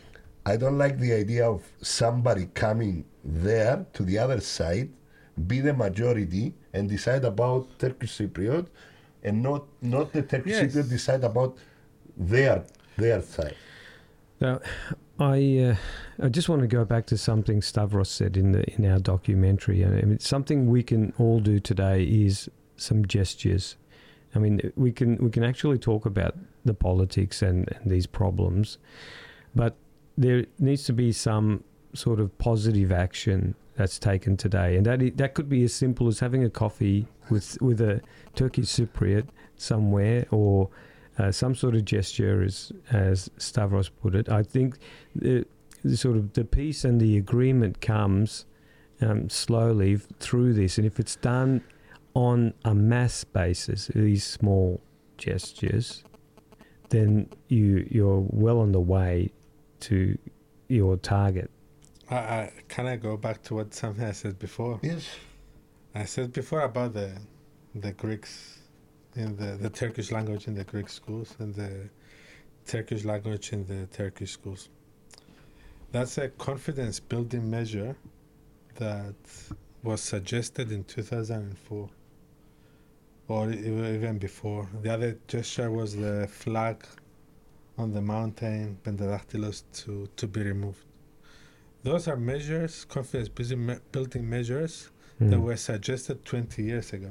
i 0.52 0.54
don't 0.62 0.78
like 0.84 0.96
the 1.06 1.12
idea 1.24 1.44
of 1.54 1.60
somebody 2.00 2.44
coming 2.64 2.94
there 3.48 3.76
to 3.96 4.00
the 4.08 4.16
other 4.24 4.40
side 4.56 4.88
be 5.50 5.58
the 5.68 5.72
majority 5.86 6.44
and 6.74 6.82
decide 6.96 7.24
about 7.32 7.60
turkish 7.82 8.12
cypriot 8.18 8.66
and 9.26 9.34
not 9.48 9.62
not 9.94 10.06
the 10.16 10.22
turkish 10.32 10.52
Yes. 10.56 10.62
cypriot 10.64 10.88
decide 10.98 11.22
about 11.32 11.52
their 12.32 12.56
their 13.02 13.20
side 13.36 13.56
Now, 14.46 14.56
I 15.22 15.70
uh, 15.70 16.24
I 16.24 16.28
just 16.28 16.48
want 16.48 16.62
to 16.62 16.68
go 16.68 16.84
back 16.84 17.06
to 17.06 17.16
something 17.16 17.62
Stavros 17.62 18.10
said 18.10 18.36
in 18.36 18.52
the 18.52 18.64
in 18.74 18.84
our 18.90 18.98
documentary. 18.98 19.84
I 19.84 19.88
mean, 19.88 20.18
something 20.18 20.66
we 20.66 20.82
can 20.82 21.12
all 21.18 21.38
do 21.38 21.60
today 21.60 22.02
is 22.02 22.50
some 22.76 23.06
gestures. 23.06 23.76
I 24.34 24.38
mean, 24.40 24.72
we 24.76 24.90
can 24.90 25.16
we 25.18 25.30
can 25.30 25.44
actually 25.44 25.78
talk 25.78 26.06
about 26.06 26.36
the 26.64 26.74
politics 26.74 27.42
and, 27.42 27.68
and 27.72 27.90
these 27.90 28.06
problems, 28.06 28.78
but 29.54 29.76
there 30.18 30.46
needs 30.58 30.84
to 30.84 30.92
be 30.92 31.12
some 31.12 31.62
sort 31.94 32.18
of 32.18 32.36
positive 32.38 32.90
action 32.90 33.54
that's 33.76 33.98
taken 33.98 34.36
today, 34.36 34.76
and 34.76 34.86
that 34.86 35.16
that 35.18 35.34
could 35.34 35.48
be 35.48 35.62
as 35.62 35.72
simple 35.72 36.08
as 36.08 36.18
having 36.18 36.42
a 36.42 36.50
coffee 36.50 37.06
with 37.30 37.60
with 37.62 37.80
a 37.80 38.00
Turkish 38.34 38.66
Cypriot 38.66 39.28
somewhere, 39.56 40.26
or 40.30 40.68
uh, 41.18 41.30
some 41.30 41.54
sort 41.54 41.74
of 41.74 41.84
gesture, 41.84 42.42
as 42.42 42.72
as 42.90 43.30
Stavros 43.38 43.88
put 43.88 44.14
it. 44.14 44.28
I 44.28 44.42
think 44.42 44.78
the, 45.14 45.44
the 45.84 45.96
sort 45.96 46.16
of 46.16 46.32
the 46.32 46.44
peace 46.44 46.84
and 46.84 47.00
the 47.00 47.16
agreement 47.16 47.80
comes 47.80 48.46
um, 49.00 49.28
slowly 49.28 49.94
f- 49.94 50.06
through 50.18 50.54
this, 50.54 50.78
and 50.78 50.86
if 50.86 50.98
it's 50.98 51.16
done 51.16 51.62
on 52.14 52.54
a 52.64 52.74
mass 52.74 53.24
basis, 53.24 53.88
these 53.88 54.24
small 54.24 54.80
gestures, 55.18 56.04
then 56.88 57.28
you 57.48 57.86
you're 57.90 58.24
well 58.30 58.58
on 58.58 58.72
the 58.72 58.80
way 58.80 59.30
to 59.80 60.16
your 60.68 60.96
target. 60.96 61.50
I, 62.10 62.16
I, 62.16 62.52
can 62.68 62.86
I 62.86 62.96
go 62.96 63.16
back 63.16 63.42
to 63.44 63.54
what 63.54 63.74
something 63.74 64.04
I 64.04 64.12
said 64.12 64.38
before? 64.38 64.80
yes 64.82 65.06
I 65.94 66.04
said 66.04 66.32
before 66.32 66.62
about 66.62 66.94
the 66.94 67.12
the 67.74 67.92
Greeks 67.92 68.61
in 69.16 69.36
the, 69.36 69.56
the 69.60 69.70
Turkish 69.70 70.10
language 70.10 70.46
in 70.46 70.54
the 70.54 70.64
Greek 70.64 70.88
schools 70.88 71.34
and 71.38 71.54
the 71.54 71.88
Turkish 72.66 73.04
language 73.04 73.52
in 73.52 73.66
the 73.66 73.86
Turkish 73.86 74.32
schools. 74.32 74.68
That's 75.90 76.16
a 76.18 76.28
confidence 76.28 77.00
building 77.00 77.50
measure 77.50 77.94
that 78.76 79.14
was 79.82 80.00
suggested 80.00 80.72
in 80.72 80.84
2004 80.84 81.88
or 83.28 83.50
even 83.52 84.18
before. 84.18 84.68
The 84.82 84.92
other 84.94 85.18
gesture 85.28 85.70
was 85.70 85.94
the 85.96 86.26
flag 86.30 86.84
on 87.78 87.92
the 87.92 88.00
mountain, 88.00 88.78
Pentadactylos, 88.84 89.64
to, 89.84 90.08
to 90.16 90.26
be 90.26 90.42
removed. 90.42 90.84
Those 91.82 92.06
are 92.08 92.16
measures, 92.16 92.84
confidence 92.84 93.28
building 93.28 93.66
me- 93.66 93.78
building 93.90 94.28
measures 94.28 94.90
that 95.18 95.36
Mm. 95.36 95.42
were 95.42 95.56
suggested 95.56 96.24
20 96.24 96.62
years 96.62 96.92
ago. 96.92 97.10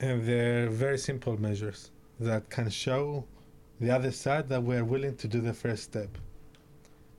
And 0.00 0.26
they're 0.26 0.68
very 0.68 0.98
simple 0.98 1.40
measures 1.40 1.90
that 2.20 2.50
can 2.50 2.68
show 2.70 3.24
the 3.80 3.90
other 3.90 4.12
side 4.12 4.48
that 4.48 4.62
we're 4.62 4.84
willing 4.84 5.16
to 5.16 5.28
do 5.28 5.40
the 5.40 5.54
first 5.54 5.84
step. 5.84 6.18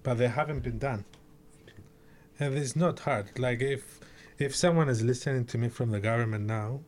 But 0.04 0.16
they 0.16 0.28
haven't 0.28 0.60
been 0.60 0.78
done. 0.78 1.06
And 2.40 2.58
it's 2.58 2.76
not 2.76 3.00
hard. 3.00 3.38
Like 3.40 3.62
if 3.62 4.00
if 4.38 4.56
someone 4.56 4.90
is 4.90 5.02
listening 5.02 5.46
to 5.46 5.58
me 5.58 5.70
from 5.70 5.92
the 5.92 6.00
government 6.00 6.46
now, 6.46 6.82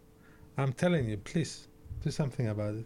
I'm 0.57 0.73
telling 0.73 1.09
you, 1.09 1.17
please 1.17 1.67
do 2.03 2.11
something 2.11 2.47
about 2.47 2.75
it. 2.75 2.85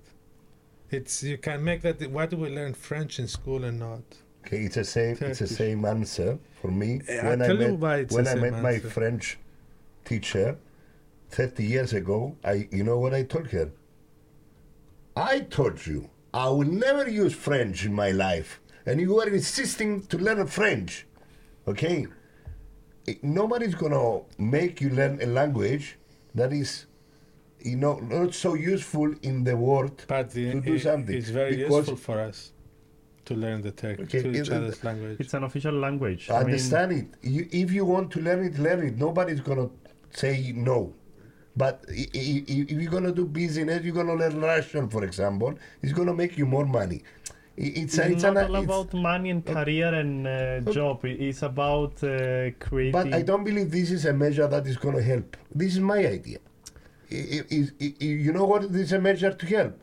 It's 0.91 1.23
you 1.23 1.37
can 1.37 1.63
make 1.63 1.81
that 1.81 2.09
why 2.11 2.25
do 2.27 2.37
we 2.37 2.49
learn 2.49 2.73
French 2.73 3.19
in 3.19 3.27
school 3.27 3.63
and 3.63 3.79
not? 3.79 4.03
Okay, 4.45 4.63
it's 4.63 4.75
the 4.75 4.83
same. 4.83 5.17
It's 5.21 5.39
the 5.39 5.47
same 5.47 5.85
answer 5.85 6.37
for 6.61 6.69
me. 6.69 7.01
I'll 7.09 7.37
when 7.37 7.41
I 7.41 7.53
met 7.53 8.11
when 8.11 8.27
I 8.27 8.35
met 8.35 8.61
my. 8.61 8.79
French 8.79 9.37
teacher 10.05 10.57
thirty 11.31 11.63
years 11.63 11.93
ago, 11.93 12.35
I 12.43 12.67
you 12.71 12.83
know 12.83 12.99
what 12.99 13.13
I 13.13 13.23
told 13.23 13.47
her. 13.47 13.71
I 15.15 15.39
told 15.41 15.85
you 15.85 16.09
I 16.33 16.49
will 16.49 16.67
never 16.87 17.09
use 17.09 17.33
French 17.33 17.85
in 17.85 17.93
my 17.93 18.11
life, 18.11 18.59
and 18.85 18.99
you 19.01 19.19
are 19.19 19.27
insisting 19.29 20.01
to 20.07 20.17
learn 20.17 20.45
French. 20.47 21.05
Okay, 21.67 22.07
nobody's 23.23 23.75
gonna 23.75 24.21
make 24.37 24.81
you 24.81 24.89
learn 24.89 25.19
a 25.21 25.25
language 25.25 25.97
that 26.35 26.53
is. 26.53 26.85
You 27.63 27.75
know, 27.77 27.99
not 27.99 28.33
so 28.33 28.55
useful 28.55 29.13
in 29.21 29.43
the 29.43 29.55
world 29.55 30.03
But 30.07 30.31
the, 30.31 30.51
to 30.53 30.61
do 30.61 30.73
it- 30.73 30.81
something. 30.81 31.15
it's 31.15 31.29
very 31.29 31.57
useful 31.59 31.95
for 31.95 32.19
us 32.19 32.53
to 33.25 33.35
learn 33.35 33.61
the 33.61 33.69
Turkish, 33.71 34.05
Okay, 34.15 34.23
to 34.23 34.29
each 34.31 34.47
it- 34.47 34.53
other's 34.53 34.83
language. 34.83 35.17
It's 35.19 35.35
an 35.35 35.43
official 35.43 35.75
language. 35.75 36.27
I 36.31 36.37
understand 36.37 36.91
it. 36.91 37.05
You, 37.21 37.47
if 37.51 37.71
you 37.71 37.85
want 37.85 38.09
to 38.13 38.19
learn 38.19 38.43
it, 38.47 38.57
learn 38.57 38.79
it. 38.87 38.97
Nobody's 38.97 39.41
gonna 39.41 39.69
say 40.09 40.51
no. 40.55 40.91
But 41.55 41.83
if 41.89 42.71
you're 42.71 42.91
gonna 42.91 43.11
do 43.11 43.25
business, 43.25 43.83
you're 43.83 43.93
gonna 43.93 44.15
learn 44.15 44.39
Russian, 44.39 44.89
for 44.89 45.03
example. 45.03 45.53
It's 45.81 45.93
gonna 45.93 46.13
make 46.13 46.37
you 46.37 46.45
more 46.45 46.65
money. 46.65 47.03
It's, 47.57 47.97
It's, 47.97 47.97
it's 47.97 48.23
not 48.23 48.37
an, 48.37 48.45
all 48.45 48.55
it's- 48.55 48.63
about 48.63 48.93
money 48.93 49.29
and 49.29 49.45
career 49.45 49.93
and 49.93 50.25
uh, 50.25 50.71
job. 50.71 51.01
It's 51.03 51.43
about 51.43 52.01
uh, 52.03 52.51
creating. 52.59 52.91
but 52.93 53.13
I 53.13 53.21
don't 53.21 53.43
believe 53.43 53.69
this 53.69 53.91
is 53.91 54.05
a 54.05 54.13
measure 54.13 54.47
that 54.47 54.65
is 54.65 54.77
gonna 54.77 55.01
help. 55.01 55.35
This 55.53 55.73
is 55.73 55.79
my 55.81 55.99
idea. 56.17 56.39
I- 57.11 57.43
I- 57.51 57.69
I- 57.85 57.95
I- 58.01 58.03
you 58.05 58.31
know 58.31 58.45
what 58.45 58.71
this 58.71 58.83
is 58.83 58.93
a 58.93 58.99
measure 59.01 59.33
to 59.33 59.45
help? 59.45 59.79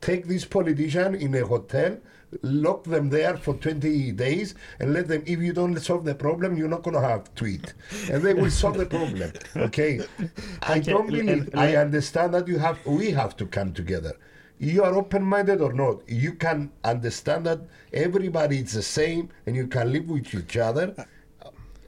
Take 0.00 0.26
this 0.26 0.44
politician 0.44 1.14
in 1.14 1.32
a 1.36 1.46
hotel, 1.46 1.98
lock 2.42 2.84
them 2.84 3.10
there 3.10 3.36
for 3.36 3.54
20 3.54 4.12
days, 4.12 4.54
and 4.80 4.92
let 4.92 5.08
them. 5.08 5.22
If 5.26 5.40
you 5.40 5.52
don't 5.52 5.76
solve 5.78 6.04
the 6.04 6.14
problem, 6.14 6.56
you're 6.56 6.68
not 6.68 6.82
gonna 6.82 7.00
have 7.00 7.34
to 7.36 7.46
eat, 7.46 7.74
and 8.10 8.22
they 8.22 8.34
will 8.34 8.50
solve 8.50 8.78
the 8.78 8.86
problem. 8.86 9.32
Okay. 9.56 10.00
I 10.62 10.78
don't 10.78 11.06
believe. 11.06 11.50
I 11.54 11.76
understand 11.76 12.34
that 12.34 12.48
you 12.48 12.58
have. 12.58 12.78
We 12.86 13.10
have 13.10 13.36
to 13.36 13.46
come 13.46 13.72
together. 13.72 14.16
You 14.58 14.84
are 14.84 14.94
open-minded 14.94 15.60
or 15.60 15.72
not, 15.72 16.08
you 16.08 16.34
can 16.34 16.70
understand 16.84 17.46
that 17.46 17.62
everybody 17.92 18.58
is 18.60 18.72
the 18.74 18.82
same, 18.82 19.28
and 19.46 19.56
you 19.56 19.66
can 19.66 19.92
live 19.92 20.08
with 20.08 20.32
each 20.32 20.56
other. 20.56 20.94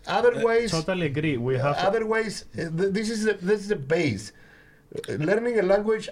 Otherwise, 0.06 0.72
totally 0.72 1.06
agree. 1.06 1.36
We 1.36 1.56
have 1.56 1.76
Otherwise, 1.76 2.46
uh, 2.58 2.68
th- 2.76 2.92
this 2.92 3.10
is 3.10 3.24
the, 3.24 3.34
this 3.34 3.60
is 3.60 3.68
the 3.68 3.76
base. 3.76 4.32
Uh, 5.08 5.12
Learning 5.12 5.60
a 5.60 5.62
language, 5.62 6.08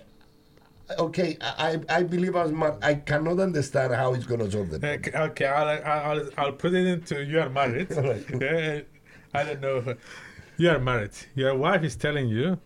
okay, 0.98 1.36
I, 1.40 1.72
I 1.88 1.98
I 1.98 2.02
believe 2.02 2.36
as 2.36 2.52
much. 2.52 2.78
I 2.82 2.94
cannot 2.94 3.38
understand 3.40 3.94
how 3.94 4.14
it's 4.14 4.26
going 4.26 4.40
to 4.40 4.50
solve 4.50 4.70
the 4.70 4.78
problem. 4.78 5.00
Okay, 5.00 5.18
okay 5.18 5.46
I'll, 5.46 6.18
I'll, 6.18 6.30
I'll 6.38 6.52
put 6.52 6.74
it 6.74 6.86
into 6.86 7.24
you 7.24 7.40
are 7.40 7.50
married. 7.50 7.88
Yeah, 8.40 8.80
I 9.34 9.44
don't 9.44 9.60
know. 9.60 9.96
You 10.56 10.70
are 10.70 10.78
married. 10.78 11.12
Your 11.34 11.54
wife 11.54 11.82
is 11.82 11.96
telling 11.96 12.28
you 12.28 12.58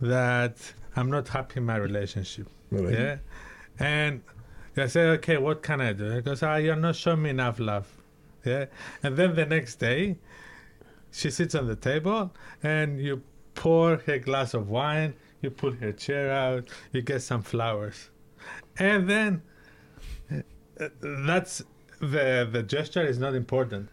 that 0.00 0.56
I'm 0.96 1.10
not 1.10 1.28
happy 1.28 1.58
in 1.58 1.66
my 1.66 1.76
relationship. 1.76 2.48
Alright. 2.72 2.92
Yeah. 2.92 3.16
And 3.78 4.22
I 4.76 4.86
say, 4.86 5.02
okay, 5.18 5.38
what 5.38 5.62
can 5.62 5.80
I 5.80 5.92
do? 5.92 6.14
Because 6.16 6.42
ah, 6.42 6.56
you're 6.56 6.76
not 6.76 6.96
showing 6.96 7.22
me 7.22 7.30
enough 7.30 7.58
love. 7.58 7.88
Yeah. 8.44 8.66
And 9.02 9.16
then 9.16 9.34
the 9.34 9.46
next 9.46 9.76
day, 9.76 10.18
she 11.10 11.30
sits 11.30 11.54
on 11.54 11.66
the 11.66 11.76
table 11.76 12.32
and 12.62 13.00
you 13.00 13.22
pour 13.54 13.96
her 13.96 14.18
glass 14.18 14.54
of 14.54 14.68
wine, 14.68 15.14
you 15.42 15.50
pull 15.50 15.72
her 15.72 15.92
chair 15.92 16.32
out, 16.32 16.68
you 16.92 17.02
get 17.02 17.22
some 17.22 17.42
flowers. 17.42 18.10
And 18.78 19.08
then 19.08 19.42
uh, 20.32 20.88
that's 21.26 21.62
the 22.00 22.48
the 22.50 22.62
gesture 22.62 23.04
is 23.04 23.18
not 23.18 23.34
important. 23.34 23.88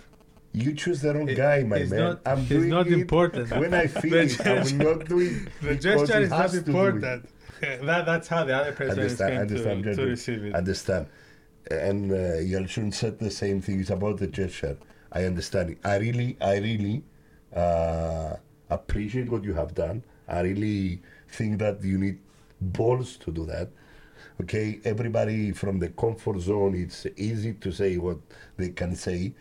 you 0.54 0.74
choose 0.74 1.02
the 1.02 1.14
wrong 1.14 1.28
It- 1.30 1.36
guy, 1.36 1.64
my 1.64 1.80
man. 1.84 2.00
not- 2.04 2.22
I'm 2.26 2.40
it's 2.40 2.50
doing 2.50 2.70
not 2.70 2.88
it 2.88 2.94
important. 2.94 3.52
when 3.62 3.74
I 3.74 3.88
feel 4.02 4.14
it. 4.14 4.40
I 4.46 4.54
will 4.54 4.62
gesture- 4.64 4.78
not 4.90 5.00
do 5.14 5.20
it. 5.20 5.34
The 5.70 5.76
gesture 5.88 6.22
is 6.26 6.30
not 6.30 6.42
has 6.42 6.52
to 6.52 6.62
do 6.62 6.72
it. 6.72 6.76
important. 6.76 7.02
that, 7.90 8.06
that's 8.10 8.28
how 8.34 8.42
the 8.50 8.56
other 8.60 8.72
person 8.80 9.00
Understand, 9.00 9.34
is 9.34 9.66
understand, 9.66 9.84
to, 9.84 9.96
to 9.96 10.06
receive 10.16 10.42
it. 10.46 10.56
Understand. 10.56 11.08
And 11.72 12.12
uh, 12.12 12.16
Yalcin 12.52 12.94
said 12.94 13.14
the 13.20 13.32
same 13.32 13.60
thing. 13.62 13.80
It's 13.82 13.90
about 13.90 14.18
the 14.24 14.28
gesture. 14.28 14.78
I 15.12 15.26
understand 15.26 15.72
it. 15.72 15.78
I 15.84 15.96
really, 15.98 16.38
I 16.40 16.58
really 16.70 17.04
uh, 17.56 18.36
appreciate 18.70 19.30
what 19.30 19.44
you 19.44 19.54
have 19.56 19.74
done. 19.74 20.04
I 20.28 20.40
really 20.42 21.02
think 21.38 21.60
that 21.60 21.84
you 21.84 21.98
need 21.98 22.20
balls 22.62 23.18
to 23.18 23.32
do 23.32 23.46
that. 23.46 23.70
Okay, 24.42 24.80
everybody 24.84 25.52
from 25.52 25.80
the 25.80 25.90
comfort 25.90 26.40
zone, 26.42 26.76
it's 26.76 27.06
easy 27.18 27.54
to 27.54 27.72
say 27.72 27.98
what 27.98 28.18
they 28.58 28.70
can 28.70 28.96
say. 28.96 29.34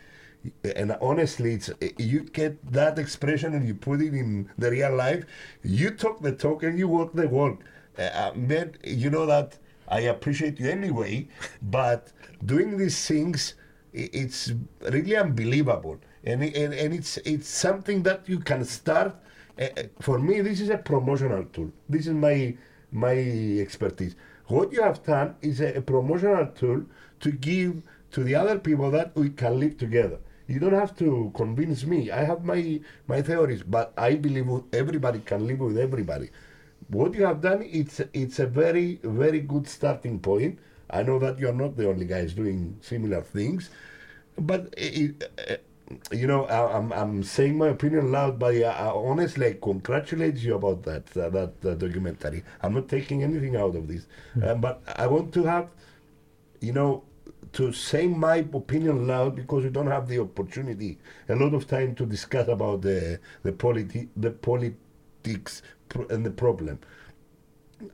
And 0.76 0.96
honestly, 1.00 1.54
it's 1.54 1.70
you 1.98 2.20
get 2.20 2.54
that 2.72 2.98
expression 2.98 3.54
and 3.54 3.66
you 3.66 3.74
put 3.74 4.00
it 4.02 4.14
in 4.14 4.50
the 4.58 4.70
real 4.70 4.94
life. 4.94 5.24
You 5.62 5.90
talk 5.90 6.20
the 6.20 6.32
talk 6.32 6.62
and 6.62 6.78
you 6.78 6.86
walk 6.88 7.12
the 7.14 7.28
walk. 7.28 7.64
Uh, 7.98 8.32
man, 8.34 8.74
you 8.84 9.10
know 9.10 9.26
that 9.26 9.58
I 9.88 10.00
appreciate 10.00 10.60
you 10.60 10.68
anyway, 10.68 11.28
but 11.62 12.12
doing 12.44 12.76
these 12.76 13.06
things, 13.06 13.54
it's 13.92 14.52
really 14.82 15.16
unbelievable, 15.16 15.98
and 16.24 16.42
and, 16.42 16.74
and 16.74 16.94
it's 16.94 17.16
it's 17.18 17.48
something 17.48 18.02
that 18.02 18.28
you 18.28 18.38
can 18.40 18.64
start. 18.64 19.14
Uh, 19.58 19.64
uh, 19.76 19.82
for 20.00 20.18
me, 20.18 20.40
this 20.40 20.60
is 20.60 20.70
a 20.70 20.78
promotional 20.78 21.44
tool. 21.44 21.70
This 21.88 22.06
is 22.06 22.14
my 22.14 22.56
my 22.92 23.14
expertise. 23.60 24.14
What 24.46 24.72
you 24.72 24.82
have 24.82 25.02
done 25.04 25.36
is 25.42 25.60
a, 25.60 25.74
a 25.78 25.80
promotional 25.82 26.46
tool 26.48 26.84
to 27.20 27.32
give 27.32 27.82
to 28.12 28.24
the 28.24 28.34
other 28.34 28.58
people 28.58 28.90
that 28.92 29.14
we 29.16 29.30
can 29.30 29.58
live 29.58 29.78
together. 29.78 30.18
You 30.46 30.60
don't 30.60 30.74
have 30.74 30.94
to 30.98 31.32
convince 31.34 31.84
me. 31.84 32.10
I 32.10 32.24
have 32.24 32.44
my 32.44 32.80
my 33.06 33.22
theories, 33.22 33.62
but 33.62 33.92
I 33.96 34.14
believe 34.16 34.48
everybody 34.72 35.20
can 35.20 35.46
live 35.46 35.60
with 35.60 35.78
everybody 35.78 36.30
what 36.88 37.14
you 37.14 37.24
have 37.24 37.40
done 37.40 37.62
it's 37.62 38.00
it's 38.12 38.38
a 38.38 38.46
very 38.46 39.00
very 39.02 39.40
good 39.40 39.66
starting 39.66 40.18
point 40.18 40.58
i 40.90 41.02
know 41.02 41.18
that 41.18 41.38
you're 41.38 41.52
not 41.52 41.76
the 41.76 41.88
only 41.88 42.04
guys 42.04 42.34
doing 42.34 42.76
similar 42.82 43.22
things 43.22 43.70
but 44.38 44.72
it, 44.76 45.64
you 46.12 46.26
know 46.26 46.44
I, 46.46 46.76
i'm 46.76 46.92
i'm 46.92 47.22
saying 47.22 47.58
my 47.58 47.68
opinion 47.68 48.10
loud 48.10 48.38
but 48.38 48.54
I, 48.54 48.62
I 48.62 48.88
honestly 48.88 49.46
I 49.48 49.52
congratulate 49.60 50.36
you 50.36 50.54
about 50.54 50.82
that 50.84 51.16
uh, 51.16 51.28
that 51.30 51.52
uh, 51.64 51.74
documentary 51.74 52.42
i'm 52.62 52.74
not 52.74 52.88
taking 52.88 53.22
anything 53.22 53.56
out 53.56 53.76
of 53.76 53.86
this 53.86 54.06
uh, 54.42 54.54
but 54.54 54.82
i 54.96 55.06
want 55.06 55.32
to 55.34 55.44
have 55.44 55.68
you 56.60 56.72
know 56.72 57.04
to 57.52 57.72
say 57.72 58.06
my 58.06 58.36
opinion 58.36 59.06
loud 59.06 59.36
because 59.36 59.64
we 59.64 59.70
don't 59.70 59.86
have 59.86 60.08
the 60.08 60.18
opportunity 60.18 60.98
a 61.28 61.36
lot 61.36 61.54
of 61.54 61.66
time 61.68 61.94
to 61.94 62.06
discuss 62.06 62.48
about 62.48 62.82
the 62.82 63.20
the 63.42 63.52
politi- 63.52 64.08
the 64.16 64.30
politics 64.30 65.62
pro- 65.88 66.06
and 66.08 66.24
the 66.24 66.30
problem. 66.30 66.78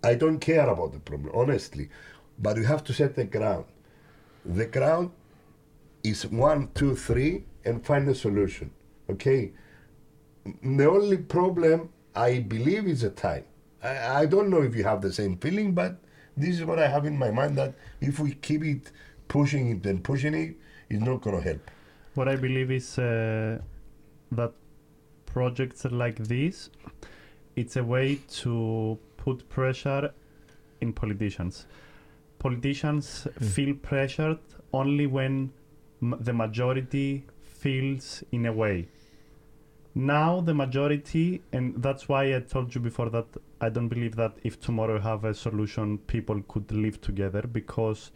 I 0.05 0.14
don't 0.14 0.38
care 0.38 0.68
about 0.68 0.93
the 0.93 1.01
problem, 1.01 1.32
honestly, 1.34 1.88
but 2.38 2.57
we 2.57 2.64
have 2.64 2.84
to 2.84 2.93
set 2.93 3.16
the 3.16 3.24
ground. 3.24 3.64
The 4.45 4.66
ground 4.66 5.11
is 6.05 6.26
one, 6.26 6.68
two, 6.74 6.97
three, 6.97 7.45
and 7.65 7.85
find 7.85 8.09
a 8.09 8.15
solution. 8.15 8.71
Okay. 9.11 9.53
The 10.63 10.89
only 10.89 11.19
problem 11.19 11.91
I 12.15 12.39
believe 12.41 12.87
is 12.87 13.03
the 13.03 13.11
time. 13.11 13.45
I, 13.83 14.23
I 14.23 14.27
don't 14.27 14.51
know 14.51 14.63
if 14.63 14.75
you 14.75 14.85
have 14.85 15.03
the 15.03 15.13
same 15.13 15.37
feeling, 15.37 15.73
but 15.75 15.97
this 16.37 16.59
is 16.59 16.65
what 16.65 16.79
I 16.79 16.89
have 16.89 17.05
in 17.07 17.17
my 17.19 17.31
mind 17.31 17.57
that 17.59 17.75
if 18.01 18.19
we 18.19 18.33
keep 18.33 18.65
it 18.65 18.91
pushing 19.29 19.71
it 19.71 19.87
and 19.87 20.03
pushing 20.03 20.35
it, 20.35 20.57
it's 20.89 21.03
not 21.03 21.21
going 21.21 21.37
to 21.37 21.43
help. 21.43 21.71
What 22.15 22.29
I 22.29 22.37
believe 22.37 22.71
is 22.71 22.99
uh, 22.99 23.59
that 24.33 24.53
projects 25.27 25.85
like 25.85 26.17
this, 26.19 26.71
it's 27.57 27.77
a 27.77 27.85
way 27.85 28.19
to 28.43 28.99
put 29.17 29.49
pressure 29.49 30.13
in 30.81 30.93
politicians. 30.93 31.67
Politicians 32.39 33.29
feel 33.39 33.75
pressured 33.75 34.39
only 34.73 35.07
when 35.07 35.53
m- 36.03 36.17
the 36.21 36.33
majority 36.33 37.25
feels 37.61 38.25
in 38.33 38.47
a 38.47 38.53
way. 38.53 38.89
Now 39.95 40.41
the 40.41 40.55
majority, 40.55 41.43
and 41.53 41.83
that's 41.83 42.09
why 42.09 42.35
I 42.37 42.41
told 42.41 42.75
you 42.75 42.81
before 42.81 43.11
that 43.11 43.27
I 43.61 43.69
don't 43.69 43.89
believe 43.89 44.17
that 44.17 44.37
if 44.45 44.61
tomorrow 44.61 44.95
we 44.95 45.03
have 45.03 45.25
a 45.25 45.35
solution, 45.35 45.99
people 45.99 46.43
could 46.47 46.71
live 46.73 47.01
together 47.01 47.43
because 47.43 48.13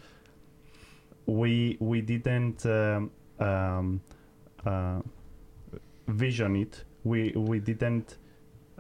we 1.26 1.76
we 1.80 2.00
didn't 2.00 2.64
um, 2.66 3.10
um, 3.40 4.00
uh, 4.64 5.00
vision 6.06 6.56
it. 6.56 6.84
We 7.02 7.32
we 7.32 7.58
didn't 7.58 8.18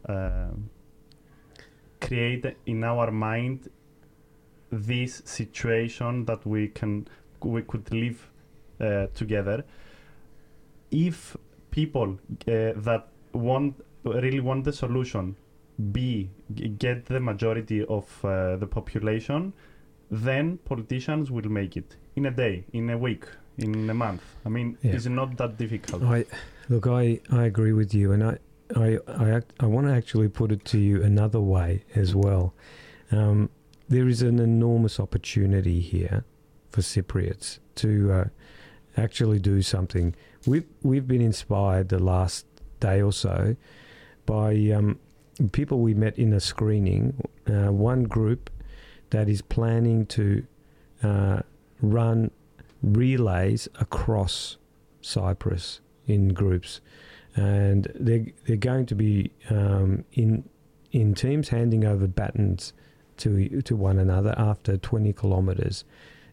um 0.08 0.70
create 2.00 2.56
in 2.66 2.84
our 2.84 3.10
mind 3.10 3.70
this 4.70 5.22
situation 5.24 6.24
that 6.26 6.46
we 6.46 6.68
can 6.68 7.08
we 7.40 7.62
could 7.62 7.90
live 7.92 8.30
uh, 8.80 9.06
together. 9.14 9.64
If 10.94 11.36
people 11.70 12.18
uh, 12.48 12.72
that 12.76 13.08
want 13.32 13.74
really 14.04 14.40
want 14.40 14.64
the 14.64 14.72
solution 14.72 15.36
b 15.92 16.30
get 16.78 17.06
the 17.06 17.18
majority 17.18 17.84
of 17.86 18.06
uh, 18.24 18.54
the 18.56 18.66
population 18.66 19.52
then 20.10 20.58
politicians 20.58 21.30
will 21.32 21.48
make 21.48 21.76
it 21.76 21.96
in 22.14 22.26
a 22.26 22.30
day 22.30 22.64
in 22.72 22.90
a 22.90 22.96
week 22.96 23.24
in 23.58 23.90
a 23.90 23.94
month 23.94 24.22
i 24.46 24.48
mean 24.48 24.78
Yeah. 24.82 24.92
it's 24.94 25.06
not 25.06 25.36
that 25.38 25.56
difficult 25.58 26.02
I 26.04 26.24
look, 26.68 26.86
I, 26.86 27.20
I 27.30 27.44
agree 27.44 27.72
with 27.72 27.92
you, 27.92 28.12
and 28.12 28.22
I 28.22 28.38
I 28.86 28.98
I, 29.08 29.30
act, 29.30 29.52
I 29.60 29.66
want 29.66 29.86
to 29.88 29.92
actually 29.92 30.28
put 30.28 30.52
it 30.52 30.64
to 30.66 30.78
you 30.78 31.02
another 31.02 31.40
way 31.40 31.82
as 31.94 32.14
well. 32.14 32.54
Um, 33.10 33.50
there 33.88 34.08
is 34.08 34.22
an 34.22 34.38
enormous 34.38 34.98
opportunity 34.98 35.80
here 35.80 36.24
for 36.70 36.80
Cypriots 36.80 37.58
to 37.76 37.90
uh, 38.12 38.24
actually 38.96 39.38
do 39.38 39.60
something. 39.60 40.14
We've 40.46 40.66
we've 40.82 41.06
been 41.06 41.22
inspired 41.22 41.88
the 41.88 41.98
last 41.98 42.46
day 42.80 43.00
or 43.00 43.12
so 43.12 43.56
by 44.26 44.54
um, 44.70 44.98
people 45.52 45.80
we 45.80 45.94
met 45.94 46.18
in 46.18 46.32
a 46.32 46.40
screening. 46.40 47.14
Uh, 47.46 47.72
one 47.72 48.04
group 48.04 48.50
that 49.10 49.28
is 49.28 49.40
planning 49.42 50.06
to 50.06 50.46
uh, 51.02 51.40
run 51.80 52.30
relays 52.82 53.68
across 53.80 54.56
Cyprus 55.00 55.80
in 56.06 56.28
groups, 56.28 56.80
and 57.36 57.90
they're 57.94 58.26
they're 58.46 58.56
going 58.56 58.86
to 58.86 58.94
be 58.94 59.30
um, 59.48 60.04
in 60.12 60.44
in 60.92 61.14
teams 61.14 61.48
handing 61.48 61.84
over 61.84 62.06
batons 62.06 62.74
to 63.18 63.62
to 63.62 63.76
one 63.76 63.98
another 63.98 64.34
after 64.36 64.76
20 64.76 65.12
kilometres. 65.14 65.84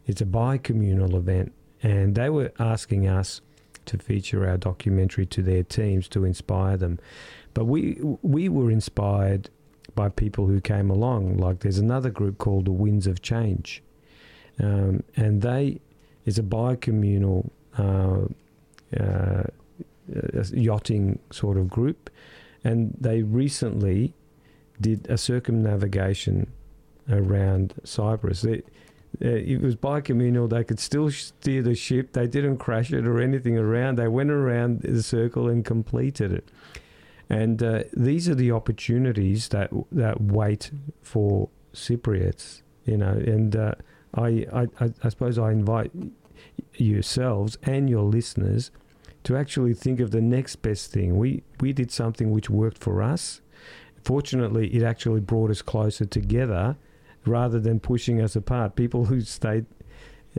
It's 0.06 0.20
a 0.20 0.26
bi-communal 0.26 1.16
event, 1.16 1.54
and 1.82 2.16
they 2.16 2.30
were 2.30 2.52
asking 2.60 3.08
us 3.08 3.40
to 3.92 3.98
feature 3.98 4.48
our 4.48 4.58
documentary 4.58 5.26
to 5.26 5.42
their 5.42 5.64
teams 5.64 6.08
to 6.08 6.24
inspire 6.26 6.78
them. 6.78 6.98
But 7.54 7.66
we 7.66 8.00
we 8.22 8.50
were 8.50 8.72
inspired 8.72 9.50
by 9.96 10.08
people 10.10 10.48
who 10.48 10.62
came 10.62 10.90
along. 10.90 11.38
Like 11.38 11.60
there's 11.60 11.78
another 11.78 12.10
group 12.10 12.38
called 12.38 12.66
the 12.66 12.72
Winds 12.72 13.08
of 13.08 13.22
Change, 13.22 13.84
um, 14.60 15.04
and 15.16 15.42
they 15.42 15.82
is 16.26 16.38
a 16.38 16.44
bi-communal 16.44 17.52
uh, 17.78 18.26
uh, 18.98 19.04
uh, 19.04 20.44
yachting 20.54 21.20
sort 21.32 21.58
of 21.58 21.68
group, 21.70 22.10
and 22.64 22.96
they 23.00 23.24
recently 23.24 24.14
did 24.80 25.10
a 25.10 25.18
circumnavigation 25.18 26.48
around 27.10 27.74
Cyprus. 27.84 28.46
It 29.20 29.62
was 29.62 29.76
bi-communal. 29.76 30.48
They 30.48 30.64
could 30.64 30.80
still 30.80 31.12
steer 31.12 31.62
the 31.62 31.76
ship. 31.76 32.14
They 32.14 32.28
didn't 32.28 32.58
crash 32.58 32.92
it 32.94 33.06
or 33.06 33.20
anything 33.22 33.58
around. 33.58 33.98
They 33.98 34.08
went 34.08 34.32
around 34.32 34.82
the 34.82 35.04
circle 35.04 35.48
and 35.50 35.64
completed 35.66 36.32
it. 36.32 36.50
And 37.30 37.62
uh, 37.64 37.84
these 37.94 38.28
are 38.30 38.36
the 38.36 38.52
opportunities 38.52 39.50
that 39.50 39.70
that 39.92 40.22
wait 40.22 40.72
for 41.02 41.50
Cypriots, 41.74 42.62
you 42.86 42.98
know. 42.98 43.12
And 43.12 43.56
uh, 43.56 43.76
I, 44.16 44.46
I- 44.54 44.68
I 45.04 45.10
suppose 45.10 45.38
I 45.38 45.52
invite 45.52 45.92
yourselves 46.76 47.58
and 47.64 47.90
your 47.90 48.04
listeners 48.04 48.72
to 49.24 49.38
actually 49.38 49.74
think 49.74 50.00
of 50.00 50.12
the 50.12 50.22
next 50.22 50.58
best 50.58 50.92
thing. 50.92 51.18
We 51.18 51.44
we 51.60 51.74
did 51.74 51.92
something 51.92 52.32
which 52.32 52.50
worked 52.50 52.78
for 52.80 53.02
us. 53.02 53.42
Fortunately, 54.04 54.68
it 54.76 54.84
actually 54.84 55.20
brought 55.22 55.52
us 55.52 55.62
closer 55.62 56.06
together 56.06 56.76
rather 57.26 57.60
than 57.60 57.80
pushing 57.80 58.22
us 58.22 58.36
apart. 58.36 58.76
People 58.76 59.06
who 59.06 59.22
stayed 59.22 59.66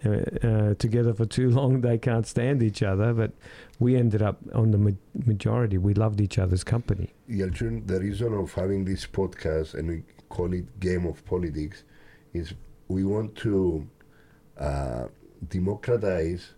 uh, 0.05 0.11
uh, 0.11 0.75
together 0.75 1.13
for 1.15 1.27
too 1.27 1.51
long, 1.59 1.81
they 1.83 1.99
can't 1.99 2.27
stand 2.27 2.63
each 2.63 2.83
other. 2.83 3.13
But 3.13 3.33
we 3.79 3.97
ended 3.97 4.23
up 4.23 4.39
on 4.55 4.71
the 4.71 4.79
ma- 4.79 4.91
majority. 5.27 5.79
We 5.79 5.95
loved 5.95 6.21
each 6.21 6.39
other's 6.39 6.65
company. 6.65 7.11
Yalcin, 7.29 7.87
the 7.87 8.01
reason 8.01 8.33
of 8.35 8.53
having 8.55 8.85
this 8.85 9.07
podcast 9.07 9.75
and 9.75 9.89
we 9.89 10.03
call 10.29 10.53
it 10.53 10.81
Game 10.81 11.07
of 11.07 11.25
Politics 11.27 11.85
is 12.33 12.55
we 12.89 13.05
want 13.05 13.37
to 13.37 13.87
uh, 14.59 15.07
democratize 15.49 16.53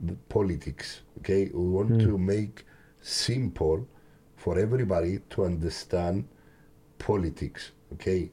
the 0.00 0.14
politics. 0.28 1.02
Okay, 1.18 1.50
we 1.54 1.68
want 1.68 1.90
Mm. 1.90 2.00
to 2.00 2.18
make 2.18 2.64
simple 3.00 3.86
for 4.36 4.58
everybody 4.58 5.20
to 5.30 5.44
understand 5.44 6.26
politics. 6.98 7.72
Okay, 7.94 8.30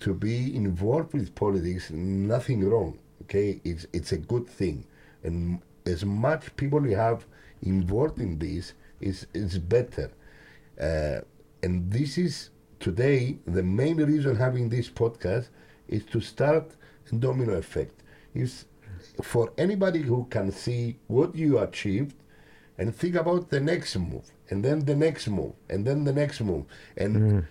to 0.00 0.14
be 0.14 0.54
involved 0.56 1.12
with 1.14 1.34
politics, 1.34 1.90
nothing 1.90 2.68
wrong. 2.68 2.98
Okay, 3.22 3.60
it's 3.64 3.86
it's 3.92 4.12
a 4.12 4.18
good 4.18 4.46
thing, 4.48 4.84
and 5.22 5.60
as 5.86 6.04
much 6.04 6.54
people 6.56 6.80
we 6.80 6.92
have 6.92 7.24
involved 7.62 8.18
in 8.18 8.38
this 8.38 8.74
is 9.00 9.26
is 9.34 9.58
better. 9.58 10.10
Uh, 10.80 11.20
and 11.62 11.90
this 11.92 12.16
is 12.18 12.50
today 12.80 13.38
the 13.46 13.62
main 13.62 13.96
reason 13.98 14.34
having 14.36 14.68
this 14.70 14.88
podcast 14.88 15.48
is 15.88 16.04
to 16.06 16.20
start 16.20 16.66
a 17.12 17.14
domino 17.16 17.54
effect. 17.54 18.02
Is 18.34 18.64
for 19.22 19.52
anybody 19.58 20.00
who 20.00 20.26
can 20.30 20.50
see 20.52 20.98
what 21.06 21.34
you 21.34 21.58
achieved 21.58 22.16
and 22.78 22.94
think 22.94 23.14
about 23.16 23.50
the 23.50 23.60
next 23.60 23.96
move 23.96 24.24
and 24.48 24.64
then 24.64 24.84
the 24.84 24.94
next 24.94 25.28
move 25.28 25.52
and 25.68 25.86
then 25.86 26.04
the 26.04 26.12
next 26.12 26.40
move 26.40 26.64
and 26.96 27.16
Mm. 27.16 27.44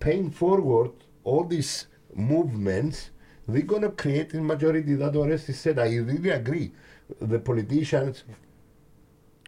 paying 0.00 0.30
forward 0.30 0.92
all 1.30 1.44
these 1.54 1.72
movements 2.32 2.98
they're 3.50 3.62
going 3.72 3.82
to 3.82 3.90
create 4.02 4.34
a 4.34 4.40
majority 4.52 4.94
that 5.02 5.12
Oresti 5.14 5.54
said. 5.54 5.78
I 5.78 5.88
really 6.10 6.30
agree. 6.42 6.66
The 7.32 7.38
politicians 7.50 8.24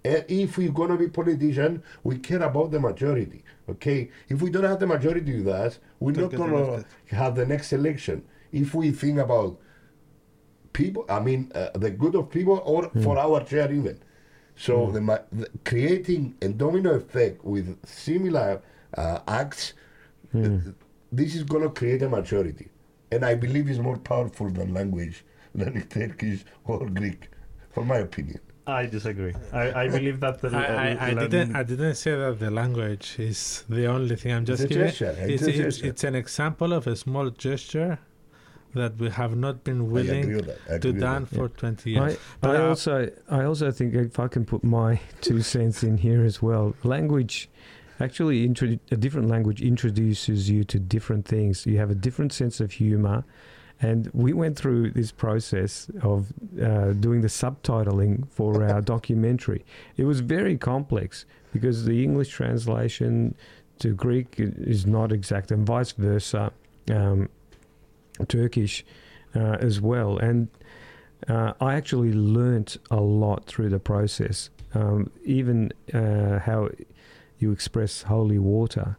eh, 0.05 0.23
if 0.29 0.57
we're 0.59 0.73
going 0.81 0.91
to 0.95 0.97
be 1.05 1.09
politician 1.09 1.83
we 2.09 2.15
care 2.29 2.43
about 2.51 2.71
the 2.71 2.81
majority 2.81 3.41
okay? 3.73 4.01
If 4.33 4.41
we 4.43 4.49
don't 4.55 4.65
have 4.73 4.81
the 4.85 4.87
majority 4.87 5.33
with 5.39 5.49
us 5.49 5.73
we're 5.99 6.13
Don't 6.13 6.33
not 6.33 6.39
going 6.41 6.51
to 6.53 6.65
elected. 6.75 6.87
have 7.23 7.33
the 7.41 7.47
next 7.55 7.73
election. 7.81 8.17
If 8.53 8.75
we 8.75 8.87
think 9.03 9.19
about 9.19 9.53
people 10.73 11.05
i 11.09 11.19
mean 11.29 11.41
uh, 11.55 11.69
the 11.85 11.91
good 12.03 12.15
of 12.21 12.25
people 12.31 12.57
or 12.73 12.81
for 13.05 13.19
our 13.19 13.39
share 13.47 13.71
even. 13.81 13.99
So 14.57 14.91
the, 14.97 15.01
ma- 15.01 15.25
the 15.41 15.49
creating 15.71 16.23
a 16.43 16.49
domino 16.49 16.91
effect 16.95 17.45
with 17.45 17.67
similar 17.87 18.51
uh, 18.97 19.19
acts 19.41 19.65
th- 20.33 20.61
this 21.13 21.35
is 21.35 21.43
going 21.43 21.63
to 21.63 21.71
create 21.71 22.03
a 22.03 22.09
majority 22.09 22.69
and 23.13 23.25
i 23.25 23.35
believe 23.35 23.69
it's 23.69 23.79
more 23.79 23.99
powerful 23.99 24.49
than 24.51 24.73
language 24.73 25.25
than 25.55 25.83
turkish 25.89 26.45
or 26.65 26.89
greek 26.89 27.29
for 27.71 27.85
my 27.85 27.99
opinion 27.99 28.41
I 28.67 28.87
disagree. 28.87 29.35
I, 29.53 29.83
I 29.83 29.89
believe 29.89 30.21
that 30.21 30.41
the 30.41 30.49
I, 30.57 30.91
I, 30.93 31.11
I 31.11 31.15
didn't 31.15 31.57
I 31.57 31.63
didn't 31.65 31.97
say 31.97 32.13
that 32.15 32.39
the 32.39 32.51
language 32.51 33.17
is 33.19 33.65
the 33.69 33.87
only 33.87 34.15
thing. 34.17 34.33
I'm 34.33 34.45
just 34.45 34.63
It's 34.63 34.71
a 34.71 34.75
giving 34.75 34.89
gesture, 34.89 35.17
it's 35.19 35.43
it's, 35.43 35.43
it's, 35.43 35.57
gesture. 35.59 35.87
it's 35.87 36.05
an 36.05 36.15
example 36.15 36.73
of 36.73 36.87
a 36.87 36.95
small 36.95 37.31
gesture 37.31 37.99
that 38.75 38.97
we 38.99 39.11
have 39.11 39.37
not 39.37 39.65
been 39.65 39.91
willing 39.91 40.37
with 40.37 40.47
that. 40.47 40.59
I 40.67 40.69
to 40.69 40.75
agree 40.77 40.93
with 40.93 41.01
done 41.01 41.25
that. 41.25 41.37
for 41.37 41.49
20 41.49 41.91
years. 41.91 42.15
I, 42.15 42.19
But, 42.41 42.57
I 42.57 42.67
also 42.69 43.11
I 43.29 43.45
also 43.45 43.71
think 43.73 43.95
if 43.95 44.21
I 44.21 44.29
can 44.29 44.45
put 44.45 44.63
my 44.63 45.01
two 45.21 45.43
cents 45.43 45.83
in 45.83 45.97
here 45.99 46.25
as 46.25 46.41
well, 46.41 46.75
language 46.85 47.49
actually 48.01 48.45
a 48.45 48.97
different 48.97 49.29
language 49.29 49.61
introduces 49.61 50.49
you 50.49 50.65
to 50.65 50.79
different 50.79 51.27
things. 51.27 51.67
You 51.67 51.79
have 51.79 51.91
a 51.91 51.95
different 51.95 52.33
sense 52.33 52.61
of 52.61 52.73
humor, 52.73 53.25
and 53.81 54.11
we 54.13 54.33
went 54.33 54.57
through 54.57 54.91
this 54.93 55.13
process 55.13 55.91
of 56.03 56.33
uh, 56.63 56.93
doing 56.93 57.21
the 57.21 57.29
subtitling 57.29 58.29
for 58.29 58.65
our 58.65 58.81
documentary. 58.95 59.65
It 59.97 60.05
was 60.05 60.21
very 60.21 60.57
complex 60.57 61.25
because 61.53 61.85
the 61.85 62.03
English 62.03 62.29
translation 62.29 63.35
to 63.79 63.95
Greek 63.95 64.35
is 64.39 64.87
not 64.87 65.13
exact, 65.13 65.51
and 65.51 65.67
vice 65.67 65.93
versa. 65.93 66.53
Um, 66.91 67.29
Turkish 68.29 68.85
uh, 69.35 69.57
as 69.61 69.81
well, 69.81 70.19
and 70.19 70.49
uh, 71.29 71.53
I 71.61 71.75
actually 71.75 72.13
learnt 72.13 72.77
a 72.91 73.01
lot 73.01 73.47
through 73.47 73.71
the 73.71 73.79
process. 73.79 74.51
Um, 74.75 75.11
even 75.25 75.73
uh, 75.93 76.39
how 76.39 76.69
you 77.43 77.53
express 77.53 78.03
holy 78.03 78.39
water, 78.39 78.97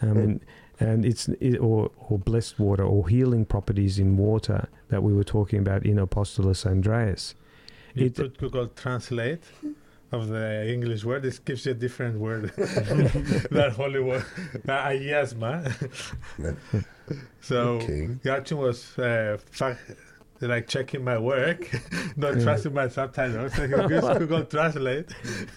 I 0.00 0.06
mean, 0.06 0.40
and 0.80 1.04
it's 1.04 1.28
it, 1.28 1.58
or 1.58 1.90
or 2.08 2.18
blessed 2.18 2.58
water 2.58 2.84
or 2.84 3.08
healing 3.08 3.44
properties 3.44 3.98
in 3.98 4.16
water 4.16 4.68
that 4.88 5.02
we 5.02 5.12
were 5.12 5.24
talking 5.24 5.58
about 5.60 5.84
in 5.86 5.96
Apostolos 5.96 6.66
Andreas. 6.66 7.34
you 7.94 8.06
it- 8.06 8.14
put 8.16 8.38
Google 8.38 8.68
Translate 8.68 9.44
of 10.10 10.28
the 10.28 10.70
English 10.70 11.04
word, 11.04 11.22
this 11.22 11.38
gives 11.38 11.64
you 11.64 11.72
a 11.72 11.74
different 11.74 12.18
word. 12.18 12.52
that 12.56 13.72
holy 13.76 14.00
word, 14.00 14.24
that 14.64 14.90
ayasma. 14.92 15.72
so 17.40 17.56
okay 17.82 18.08
Yalcin 18.24 18.58
was 18.58 18.98
uh, 18.98 19.38
like 20.48 20.68
checking 20.68 21.04
my 21.04 21.18
work, 21.18 21.70
not 22.16 22.40
trusting 22.40 22.74
my 22.74 22.88
subtitles. 22.88 23.54
So 23.54 23.66
he 23.66 23.94
used 23.94 24.18
Google 24.18 24.44
Translate. 24.44 25.08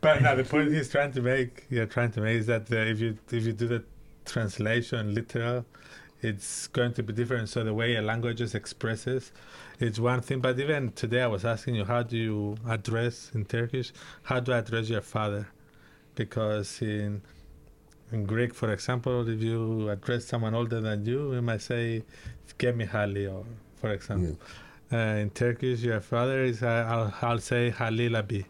but 0.00 0.22
now 0.22 0.34
the 0.34 0.46
point 0.48 0.72
he's 0.72 0.88
trying 0.88 1.12
to 1.12 1.22
make, 1.22 1.66
yeah, 1.70 1.84
trying 1.86 2.10
to 2.12 2.20
make 2.20 2.36
is 2.36 2.46
that 2.46 2.70
uh, 2.72 2.76
if 2.76 3.00
you 3.00 3.18
if 3.30 3.44
you 3.44 3.52
do 3.52 3.68
the 3.68 3.84
translation 4.24 5.14
literal, 5.14 5.64
it's 6.22 6.68
going 6.68 6.92
to 6.94 7.02
be 7.02 7.12
different. 7.12 7.48
So 7.48 7.64
the 7.64 7.74
way 7.74 7.96
a 7.96 8.02
language 8.02 8.40
expresses, 8.40 9.32
it's 9.78 9.98
one 9.98 10.20
thing. 10.20 10.40
But 10.40 10.58
even 10.58 10.92
today, 10.92 11.22
I 11.22 11.26
was 11.26 11.44
asking 11.44 11.76
you, 11.76 11.84
how 11.84 12.02
do 12.02 12.16
you 12.16 12.56
address 12.68 13.30
in 13.34 13.44
Turkish? 13.44 13.92
How 14.24 14.40
do 14.40 14.52
I 14.52 14.58
address 14.58 14.88
your 14.88 15.00
father? 15.00 15.48
Because 16.14 16.82
in 16.82 17.22
in 18.12 18.24
Greek, 18.24 18.54
for 18.54 18.72
example, 18.72 19.28
if 19.28 19.40
you 19.40 19.88
address 19.90 20.24
someone 20.26 20.54
older 20.54 20.80
than 20.80 21.04
you, 21.06 21.34
you 21.34 21.42
might 21.42 21.62
say 21.62 22.02
"Gemi 22.58 22.86
hali," 22.88 23.26
or 23.26 23.44
for 23.76 23.90
example. 23.92 24.38
Uh, 24.92 24.96
in 25.22 25.30
Turkish, 25.30 25.80
your 25.82 26.00
father 26.00 26.42
is 26.42 26.62
uh, 26.62 26.84
I'll, 26.88 27.14
I'll 27.22 27.38
say 27.38 27.70
Halil 27.70 28.16
abi. 28.16 28.44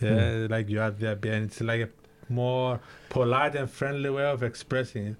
Yeah, 0.00 0.46
like 0.50 0.68
you 0.68 0.78
have 0.78 0.98
the 0.98 1.12
abi, 1.12 1.28
and 1.30 1.46
it's 1.46 1.60
like 1.60 1.80
a 1.82 1.88
more 2.32 2.80
polite 3.08 3.54
and 3.54 3.70
friendly 3.70 4.10
way 4.10 4.24
of 4.24 4.42
expressing 4.42 5.06
it. 5.08 5.16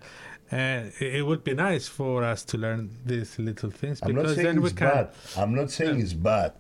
And 0.51 0.93
it, 1.01 1.16
it 1.16 1.22
would 1.26 1.45
be 1.45 1.55
nice 1.55 1.88
for 1.88 2.24
us 2.24 2.45
to 2.47 2.59
learn 2.59 2.90
these 3.07 3.38
little 3.38 3.70
things 3.70 4.01
I'm 4.03 4.14
not 4.14 4.22
because 4.22 4.36
saying 4.36 4.47
then 4.47 4.61
we 4.61 4.68
it's 4.70 4.78
can. 4.78 4.88
bad. 4.88 5.11
I'm 5.36 5.55
not 5.55 5.70
saying 5.70 5.97
Yeah. 5.99 6.03
it's 6.05 6.12
bad, 6.12 6.53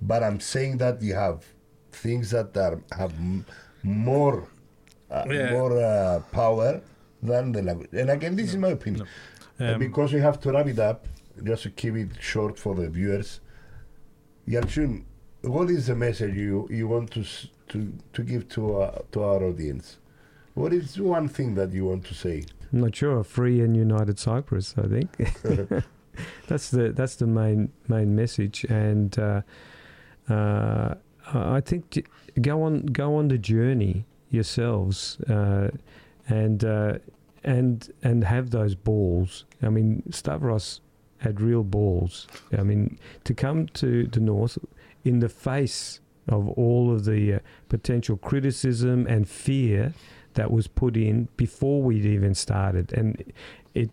but 0.00 0.22
I'm 0.22 0.40
saying 0.40 0.78
that 0.78 1.02
you 1.02 1.14
have 1.14 1.44
things 1.92 2.30
that 2.30 2.56
are 2.56 2.80
have 2.96 3.12
m- 3.14 3.44
more 3.82 4.46
Yeah. 5.10 5.50
more 5.52 5.72
uh, 5.78 6.20
power 6.32 6.80
than 7.22 7.52
the 7.52 7.62
language. 7.62 7.90
And 7.92 8.10
again, 8.10 8.36
this 8.36 8.48
is 8.50 8.56
my 8.56 8.68
opinion. 8.78 9.06
Uh, 9.60 9.74
Um, 9.74 9.78
because 9.78 10.14
we 10.16 10.20
have 10.20 10.38
to 10.40 10.52
wrap 10.52 10.66
it 10.68 10.78
up, 10.78 11.06
just 11.44 11.62
to 11.64 11.70
keep 11.70 11.94
it 11.94 12.10
short 12.20 12.58
for 12.58 12.74
the 12.74 12.88
viewers. 12.88 13.40
Yalcin, 14.48 15.04
what 15.42 15.68
is 15.70 15.86
the 15.86 15.94
message 15.94 16.34
you, 16.34 16.66
you 16.70 16.88
want 16.88 17.10
to 17.10 17.22
to 17.68 17.78
to 18.14 18.22
give 18.22 18.42
to 18.54 18.60
uh, 18.82 18.98
to 19.12 19.22
our 19.22 19.42
audience? 19.44 19.98
What 20.54 20.72
is 20.72 20.98
one 20.98 21.28
thing 21.28 21.54
that 21.56 21.72
you 21.72 21.84
want 21.90 22.04
to 22.06 22.14
say? 22.14 22.44
I'm 22.72 22.80
not 22.80 22.96
sure. 22.96 23.22
Free 23.24 23.60
and 23.64 23.76
united 23.76 24.18
Cyprus. 24.18 24.74
I 24.78 24.86
think 24.94 25.08
that's 26.48 26.70
the 26.70 26.92
that's 26.92 27.16
the 27.16 27.26
main 27.26 27.68
main 27.88 28.14
message, 28.16 28.64
and 28.70 29.18
uh, 29.18 29.42
uh, 30.28 30.94
I 31.56 31.60
think 31.60 31.90
j- 31.90 32.04
go 32.40 32.62
on 32.62 32.86
go 32.86 33.14
on 33.16 33.28
the 33.28 33.38
journey 33.38 34.04
yourselves, 34.30 35.20
uh, 35.28 35.70
and 36.28 36.64
uh, 36.64 36.98
and 37.44 37.92
and 38.02 38.24
have 38.24 38.50
those 38.50 38.74
balls. 38.74 39.44
I 39.62 39.68
mean, 39.68 40.02
Stavros 40.10 40.80
had 41.18 41.40
real 41.40 41.62
balls. 41.62 42.26
I 42.56 42.62
mean, 42.62 42.98
to 43.24 43.34
come 43.34 43.66
to 43.68 44.06
the 44.06 44.20
north 44.20 44.58
in 45.04 45.20
the 45.20 45.28
face 45.28 46.00
of 46.28 46.48
all 46.50 46.92
of 46.92 47.04
the 47.04 47.34
uh, 47.34 47.38
potential 47.68 48.16
criticism 48.16 49.06
and 49.06 49.28
fear 49.28 49.92
that 50.34 50.50
was 50.50 50.66
put 50.66 50.96
in 50.96 51.28
before 51.36 51.82
we'd 51.82 52.04
even 52.04 52.34
started, 52.34 52.92
and 52.92 53.32
it 53.74 53.90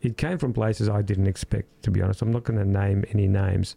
it 0.00 0.16
came 0.16 0.38
from 0.38 0.52
places 0.52 0.88
I 0.88 1.02
didn't 1.02 1.26
expect. 1.26 1.82
To 1.84 1.90
be 1.90 2.02
honest, 2.02 2.22
I'm 2.22 2.32
not 2.32 2.44
going 2.44 2.58
to 2.58 2.68
name 2.68 3.04
any 3.10 3.26
names, 3.28 3.76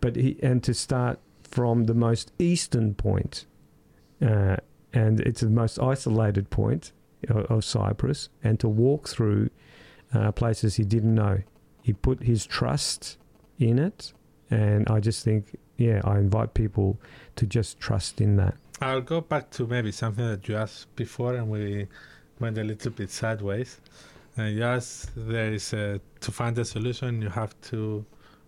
but 0.00 0.16
he 0.16 0.38
and 0.42 0.62
to 0.64 0.74
start 0.74 1.18
from 1.42 1.84
the 1.84 1.94
most 1.94 2.32
eastern 2.38 2.94
point, 2.94 3.44
uh, 4.24 4.56
and 4.92 5.20
it's 5.20 5.40
the 5.40 5.50
most 5.50 5.78
isolated 5.78 6.50
point 6.50 6.92
of, 7.28 7.46
of 7.46 7.64
Cyprus, 7.64 8.28
and 8.42 8.58
to 8.60 8.68
walk 8.68 9.08
through 9.08 9.50
uh, 10.14 10.32
places 10.32 10.76
he 10.76 10.84
didn't 10.84 11.14
know. 11.14 11.42
He 11.82 11.92
put 11.92 12.22
his 12.22 12.46
trust 12.46 13.18
in 13.58 13.78
it, 13.78 14.12
and 14.50 14.88
I 14.88 15.00
just 15.00 15.24
think, 15.24 15.58
yeah, 15.76 16.00
I 16.04 16.18
invite 16.18 16.54
people 16.54 16.98
to 17.36 17.46
just 17.46 17.80
trust 17.80 18.20
in 18.20 18.36
that. 18.36 18.54
I'll 18.80 19.00
go 19.00 19.20
back 19.20 19.50
to 19.50 19.66
maybe 19.66 19.92
something 19.92 20.26
that 20.26 20.48
you 20.48 20.56
asked 20.56 20.94
before, 20.96 21.34
and 21.34 21.48
we 21.48 21.86
went 22.40 22.58
a 22.58 22.64
little 22.64 22.90
bit 22.90 23.10
sideways. 23.10 23.80
And 24.36 24.56
you 24.56 24.64
asked, 24.64 25.10
there 25.14 25.52
is 25.52 25.72
a, 25.72 26.00
to 26.20 26.32
find 26.32 26.56
a 26.58 26.64
solution, 26.64 27.22
you 27.22 27.28
have 27.28 27.54
to 27.70 28.04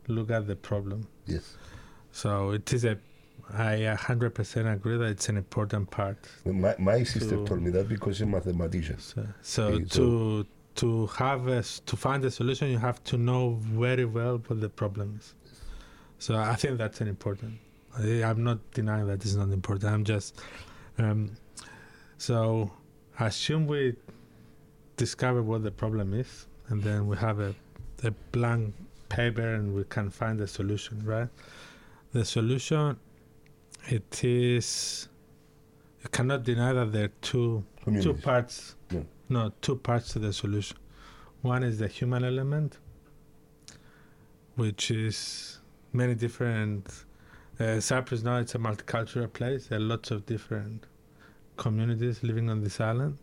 look 0.09 0.31
at 0.31 0.47
the 0.47 0.57
problem. 0.57 1.07
Yes. 1.27 1.57
So 2.13 2.51
it 2.51 2.73
is 2.73 2.85
a, 2.85 2.99
I 3.53 3.97
100% 3.97 4.73
agree 4.73 4.97
that 4.97 5.07
it's 5.07 5.29
an 5.29 5.37
important 5.37 5.91
part. 5.91 6.17
My, 6.45 6.75
my 6.79 7.03
sister 7.03 7.37
To- 7.37 7.47
told 7.47 7.63
me 7.63 7.71
that 7.71 7.89
because 7.89 8.17
she's 8.17 8.23
a 8.23 8.27
mathematician. 8.27 8.99
So, 8.99 9.27
so 9.43 9.79
to 9.81 10.47
to 10.77 11.07
have 11.07 11.47
a, 11.47 11.63
to 11.63 11.97
find 11.97 12.25
a 12.25 12.31
solution, 12.31 12.69
you 12.69 12.79
have 12.79 13.03
to 13.05 13.17
know 13.17 13.61
very 13.63 14.05
well 14.05 14.43
what 14.47 14.61
the 14.61 14.69
problem 14.69 15.17
is. 15.21 15.35
So 16.19 16.35
I 16.35 16.57
think 16.57 16.79
that's 16.79 17.01
an 17.01 17.07
important. 17.07 17.59
I, 17.97 18.25
I'm 18.25 18.43
not 18.43 18.59
denying 18.73 19.07
that 19.07 19.25
it's 19.25 19.35
not 19.35 19.51
important. 19.51 19.93
I'm 19.93 20.05
just 20.05 20.41
um, 20.99 21.31
so 22.19 22.73
assume 23.21 23.67
we 23.67 23.95
discover 24.97 25.43
what 25.43 25.63
the 25.63 25.71
problem 25.71 26.13
is, 26.15 26.47
and 26.69 26.83
then 26.83 27.07
we 27.07 27.17
have 27.19 27.39
a 27.41 27.55
a 28.03 28.11
blank 28.33 28.75
paper 29.09 29.55
and 29.55 29.75
we 29.75 29.85
can 29.85 30.11
find 30.11 30.39
the 30.39 30.49
solution. 30.49 31.05
Right? 31.05 31.29
The 32.13 32.25
solution 32.25 32.97
it 33.89 34.25
is 34.25 35.09
you 36.03 36.09
cannot 36.11 36.43
deny 36.43 36.73
that 36.73 36.93
there 36.93 37.05
are 37.05 37.13
two 37.21 37.65
two 38.01 38.15
parts. 38.15 38.77
Yeah. 38.91 39.01
no 39.29 39.53
two 39.61 39.77
parts 39.77 40.09
to 40.13 40.19
the 40.19 40.33
solution. 40.33 40.77
One 41.43 41.63
is 41.63 41.79
the 41.79 41.89
human 41.89 42.25
element 42.25 42.79
which 44.57 44.91
is 44.91 45.61
many 45.93 46.15
different 46.15 47.05
uh, 47.61 47.81
cyprus 47.81 48.23
now 48.23 48.39
it's 48.39 48.55
a 48.55 48.59
multicultural 48.59 49.33
place. 49.33 49.67
There 49.67 49.79
are 49.79 49.83
lots 49.83 50.11
of 50.11 50.27
different 50.27 50.87
communities 51.57 52.23
living 52.23 52.49
on 52.51 52.63
this 52.63 52.81
island. 52.81 53.19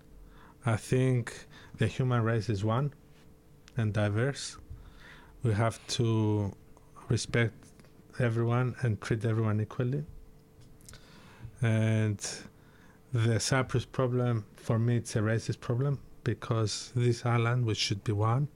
I 0.66 0.76
think 0.78 1.48
the 1.78 1.88
human 1.88 2.24
race 2.24 2.50
is 2.50 2.64
one 2.64 2.94
and 3.78 3.94
diverse. 3.94 4.58
We 5.44 5.54
have 5.54 5.86
to 5.98 6.54
respect 7.10 7.54
everyone 8.20 8.76
and 8.82 9.02
treat 9.02 9.26
everyone 9.26 9.60
equally 9.60 10.06
and 11.62 12.20
the 13.14 13.40
Cyprus 13.40 13.86
problem, 13.86 14.46
for 14.56 14.80
me, 14.80 14.98
it's 14.98 15.16
a 15.16 15.20
racist 15.20 15.60
problem 15.60 16.00
because 16.24 16.92
this 16.96 17.26
island, 17.26 17.66
which 17.66 17.78
should 17.78 18.04
be 18.04 18.14
one, 18.14 18.48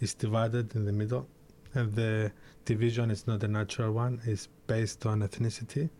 is 0.00 0.14
divided 0.14 0.74
in 0.74 0.84
the 0.84 0.92
middle, 0.92 1.28
and 1.74 1.92
the 1.94 2.32
division 2.64 3.10
is 3.10 3.26
not 3.26 3.42
a 3.42 3.48
natural 3.48 3.92
one; 3.92 4.20
it's 4.24 4.48
based 4.66 5.06
on 5.06 5.20
ethnicity. 5.20 5.90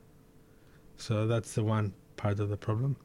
So 0.96 1.26
that's 1.26 1.54
the 1.54 1.62
one 1.62 1.92
part 2.16 2.40
of 2.40 2.48
the 2.48 2.56
problem. 2.56 2.96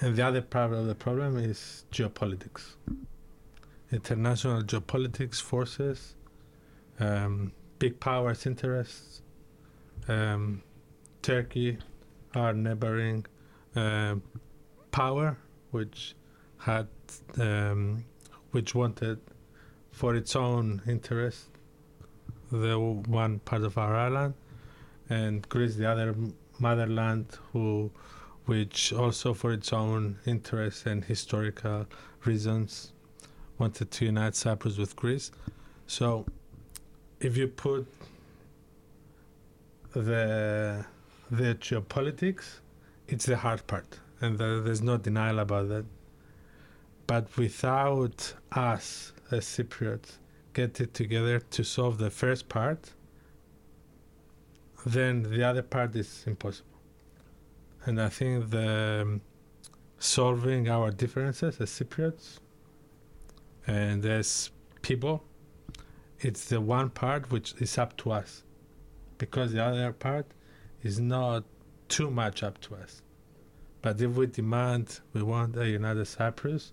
And 0.00 0.16
the 0.16 0.22
other 0.22 0.40
part 0.40 0.72
of 0.72 0.86
the 0.86 0.94
problem 0.94 1.36
is 1.36 1.84
geopolitics. 1.92 2.76
International 3.92 4.62
geopolitics 4.62 5.40
forces, 5.40 6.16
um, 6.98 7.52
big 7.78 8.00
powers' 8.00 8.46
interests, 8.46 9.22
um, 10.08 10.62
Turkey, 11.22 11.78
our 12.34 12.52
neighboring 12.52 13.26
uh, 13.76 14.16
power, 14.90 15.36
which 15.70 16.14
had, 16.58 16.88
um, 17.38 18.04
which 18.50 18.74
wanted 18.74 19.18
for 19.90 20.14
its 20.14 20.36
own 20.36 20.82
interest 20.86 21.48
the 22.52 22.78
one 22.78 23.38
part 23.40 23.62
of 23.62 23.78
our 23.78 23.94
island, 23.94 24.34
and 25.08 25.48
Greece, 25.48 25.76
the 25.76 25.88
other 25.88 26.14
motherland, 26.58 27.26
who, 27.52 27.90
which 28.46 28.92
also 28.92 29.32
for 29.34 29.52
its 29.52 29.72
own 29.72 30.18
interests 30.26 30.86
and 30.86 31.04
historical 31.04 31.86
reasons, 32.24 32.92
wanted 33.58 33.90
to 33.90 34.06
unite 34.06 34.34
Cyprus 34.34 34.78
with 34.78 34.96
Greece. 34.96 35.30
So, 35.86 36.26
if 37.20 37.36
you 37.36 37.48
put 37.48 37.86
the 39.92 40.84
the 41.30 41.54
geopolitics, 41.54 42.60
it's 43.06 43.26
the 43.26 43.36
hard 43.36 43.66
part, 43.66 44.00
and 44.20 44.38
there- 44.38 44.60
there's 44.60 44.82
no 44.82 44.96
denial 44.96 45.38
about 45.38 45.68
that. 45.68 45.84
But 47.06 47.36
without 47.36 48.34
us 48.52 49.12
as 49.30 49.44
Cypriots 49.44 50.18
get 50.52 50.80
it 50.80 50.94
together 50.94 51.40
to 51.40 51.64
solve 51.64 51.98
the 51.98 52.10
first 52.10 52.48
part, 52.48 52.92
then 54.84 55.22
the 55.22 55.42
other 55.44 55.62
part 55.62 55.94
is 55.94 56.24
impossible. 56.26 56.78
And 57.84 58.00
I 58.00 58.08
think 58.08 58.50
the 58.50 59.02
um, 59.02 59.20
solving 59.98 60.68
our 60.68 60.90
differences 60.90 61.60
as 61.60 61.70
Cypriots 61.70 62.38
and 63.66 64.04
as 64.04 64.50
people, 64.82 65.24
it's 66.20 66.48
the 66.48 66.60
one 66.60 66.90
part 66.90 67.30
which 67.30 67.54
is 67.60 67.78
up 67.78 67.96
to 67.98 68.10
us, 68.10 68.42
because 69.18 69.52
the 69.52 69.62
other 69.62 69.92
part 69.92 70.26
is 70.82 70.98
not 71.00 71.44
too 71.88 72.10
much 72.10 72.42
up 72.42 72.60
to 72.62 72.74
us. 72.76 73.02
But 73.82 74.00
if 74.00 74.10
we 74.12 74.26
demand 74.26 75.00
we 75.12 75.22
want 75.22 75.56
a 75.56 75.68
united 75.68 76.06
Cyprus, 76.06 76.72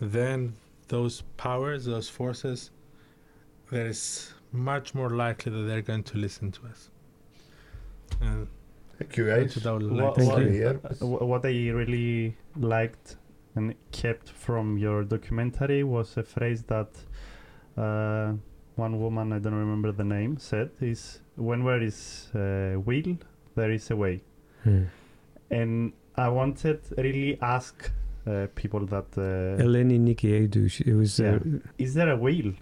then 0.00 0.54
those 0.88 1.22
powers, 1.36 1.84
those 1.86 2.08
forces, 2.08 2.70
there 3.70 3.86
is 3.86 4.34
much 4.52 4.94
more 4.94 5.10
likely 5.10 5.50
that 5.52 5.62
they're 5.62 5.80
going 5.82 6.02
to 6.04 6.18
listen 6.18 6.52
to 6.52 6.66
us. 6.66 6.90
And 8.20 8.46
Thank 8.98 9.16
you, 9.16 9.26
guys. 9.26 9.56
what 9.56 9.66
I 9.66 9.72
What- 10.04 10.16
Thank 10.16 10.38
you. 10.44 10.50
Here. 10.50 10.74
Wh- 11.00 11.22
what 11.22 11.44
I 11.46 11.70
really 11.70 12.36
liked 12.56 13.16
and 13.54 13.74
kept 13.90 14.28
from 14.30 14.78
your 14.78 15.02
documentary 15.04 15.82
was 15.84 16.16
a 16.16 16.22
phrase 16.22 16.62
that 16.64 16.88
uh, 17.76 18.34
one 18.76 19.00
woman, 19.00 19.32
I 19.32 19.38
don't 19.38 19.54
remember 19.54 19.92
the 19.92 20.04
name, 20.04 20.36
said 20.38 20.70
is 20.80 21.20
when 21.36 21.64
where 21.64 21.82
is 21.82 22.28
uh, 22.34 22.78
will, 22.78 23.18
there 23.54 23.70
is 23.70 23.90
a 23.90 23.96
way. 23.96 24.22
Hmm. 24.64 24.84
And 25.50 25.92
I 26.16 26.28
wanted 26.28 26.80
really 26.96 27.38
ask 27.40 27.90
uh, 28.26 28.46
people 28.54 28.86
that 28.86 29.06
uh, 29.16 29.62
Eleni 29.62 29.98
Nikiaidou, 29.98 30.70
she- 30.70 30.84
it 30.84 30.94
was 30.94 31.20
uh, 31.20 31.38
is 31.78 31.94
there 31.94 32.10
a 32.10 32.16
will? 32.16 32.52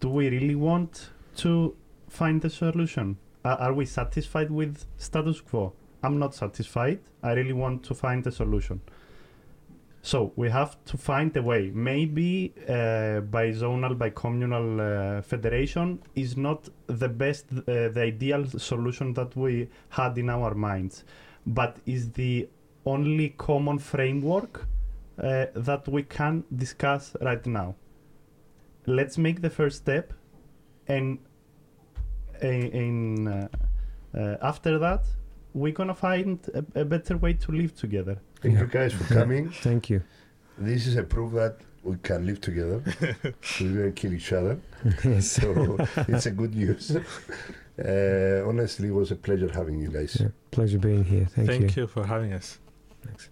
Do 0.00 0.08
we 0.10 0.28
really 0.28 0.54
want 0.54 1.10
to 1.36 1.74
find 2.08 2.44
a 2.44 2.50
solution? 2.50 3.16
Are, 3.44 3.56
are 3.58 3.72
we 3.74 3.84
satisfied 3.84 4.50
with 4.50 4.84
status 4.96 5.40
quo? 5.40 5.72
I'm 6.02 6.18
not 6.18 6.34
satisfied. 6.34 7.00
I 7.22 7.32
really 7.32 7.52
want 7.52 7.82
to 7.84 7.94
find 7.94 8.24
a 8.26 8.30
solution. 8.32 8.80
So 10.10 10.32
we 10.36 10.48
have 10.48 10.82
to 10.86 10.96
find 10.96 11.36
a 11.36 11.42
way. 11.42 11.70
Maybe 11.70 12.54
uh, 12.66 13.20
bi-zonal, 13.20 13.98
bi-communal 13.98 14.80
uh, 14.80 15.20
federation 15.20 16.02
is 16.14 16.34
not 16.34 16.66
the 16.86 17.10
best, 17.10 17.44
uh, 17.52 17.90
the 17.90 18.04
ideal 18.14 18.46
solution 18.46 19.12
that 19.12 19.36
we 19.36 19.68
had 19.90 20.16
in 20.16 20.30
our 20.30 20.54
minds, 20.54 21.04
but 21.46 21.76
is 21.84 22.10
the 22.12 22.48
only 22.86 23.34
common 23.36 23.78
framework 23.78 24.66
uh, 25.22 25.44
that 25.54 25.86
we 25.86 26.04
can 26.04 26.42
discuss 26.56 27.14
right 27.20 27.44
now. 27.44 27.74
Let's 28.86 29.18
make 29.18 29.42
the 29.42 29.50
first 29.50 29.76
step, 29.76 30.14
and 30.86 31.18
in, 32.40 32.62
in 32.82 33.28
uh, 33.28 33.48
uh, 34.16 34.36
after 34.40 34.78
that, 34.78 35.04
we're 35.52 35.74
gonna 35.74 35.94
find 35.94 36.38
a, 36.54 36.80
a 36.80 36.84
better 36.86 37.18
way 37.18 37.34
to 37.34 37.52
live 37.52 37.76
together. 37.76 38.22
Thank 38.40 38.54
Yeah. 38.54 38.60
you 38.62 38.66
guys 38.66 38.92
for 38.92 39.04
coming. 39.20 39.50
Thank 39.50 39.90
you. 39.90 40.02
This 40.58 40.86
is 40.86 40.96
a 40.96 41.02
proof 41.02 41.32
that 41.34 41.56
we 41.82 41.96
can 42.02 42.26
live 42.26 42.40
together. 42.40 42.82
we 43.60 43.68
don't 43.74 43.92
kill 43.94 44.12
each 44.14 44.32
other. 44.32 44.58
yes. 45.04 45.26
So 45.40 45.76
it's 46.08 46.26
a 46.26 46.30
good 46.30 46.54
news. 46.54 46.96
Uh, 46.96 48.42
honestly, 48.46 48.88
it 48.88 48.94
was 48.94 49.12
a 49.12 49.16
pleasure 49.16 49.50
having 49.52 49.78
you 49.80 49.88
guys. 49.88 50.16
Yeah. 50.20 50.28
Pleasure 50.50 50.78
being 50.78 51.04
here. 51.04 51.26
Thank, 51.26 51.48
Thank 51.48 51.60
you. 51.62 51.68
Thank 51.68 51.76
you 51.76 51.86
for 51.86 52.04
having 52.06 52.32
us. 52.32 52.58
Thanks. 53.04 53.28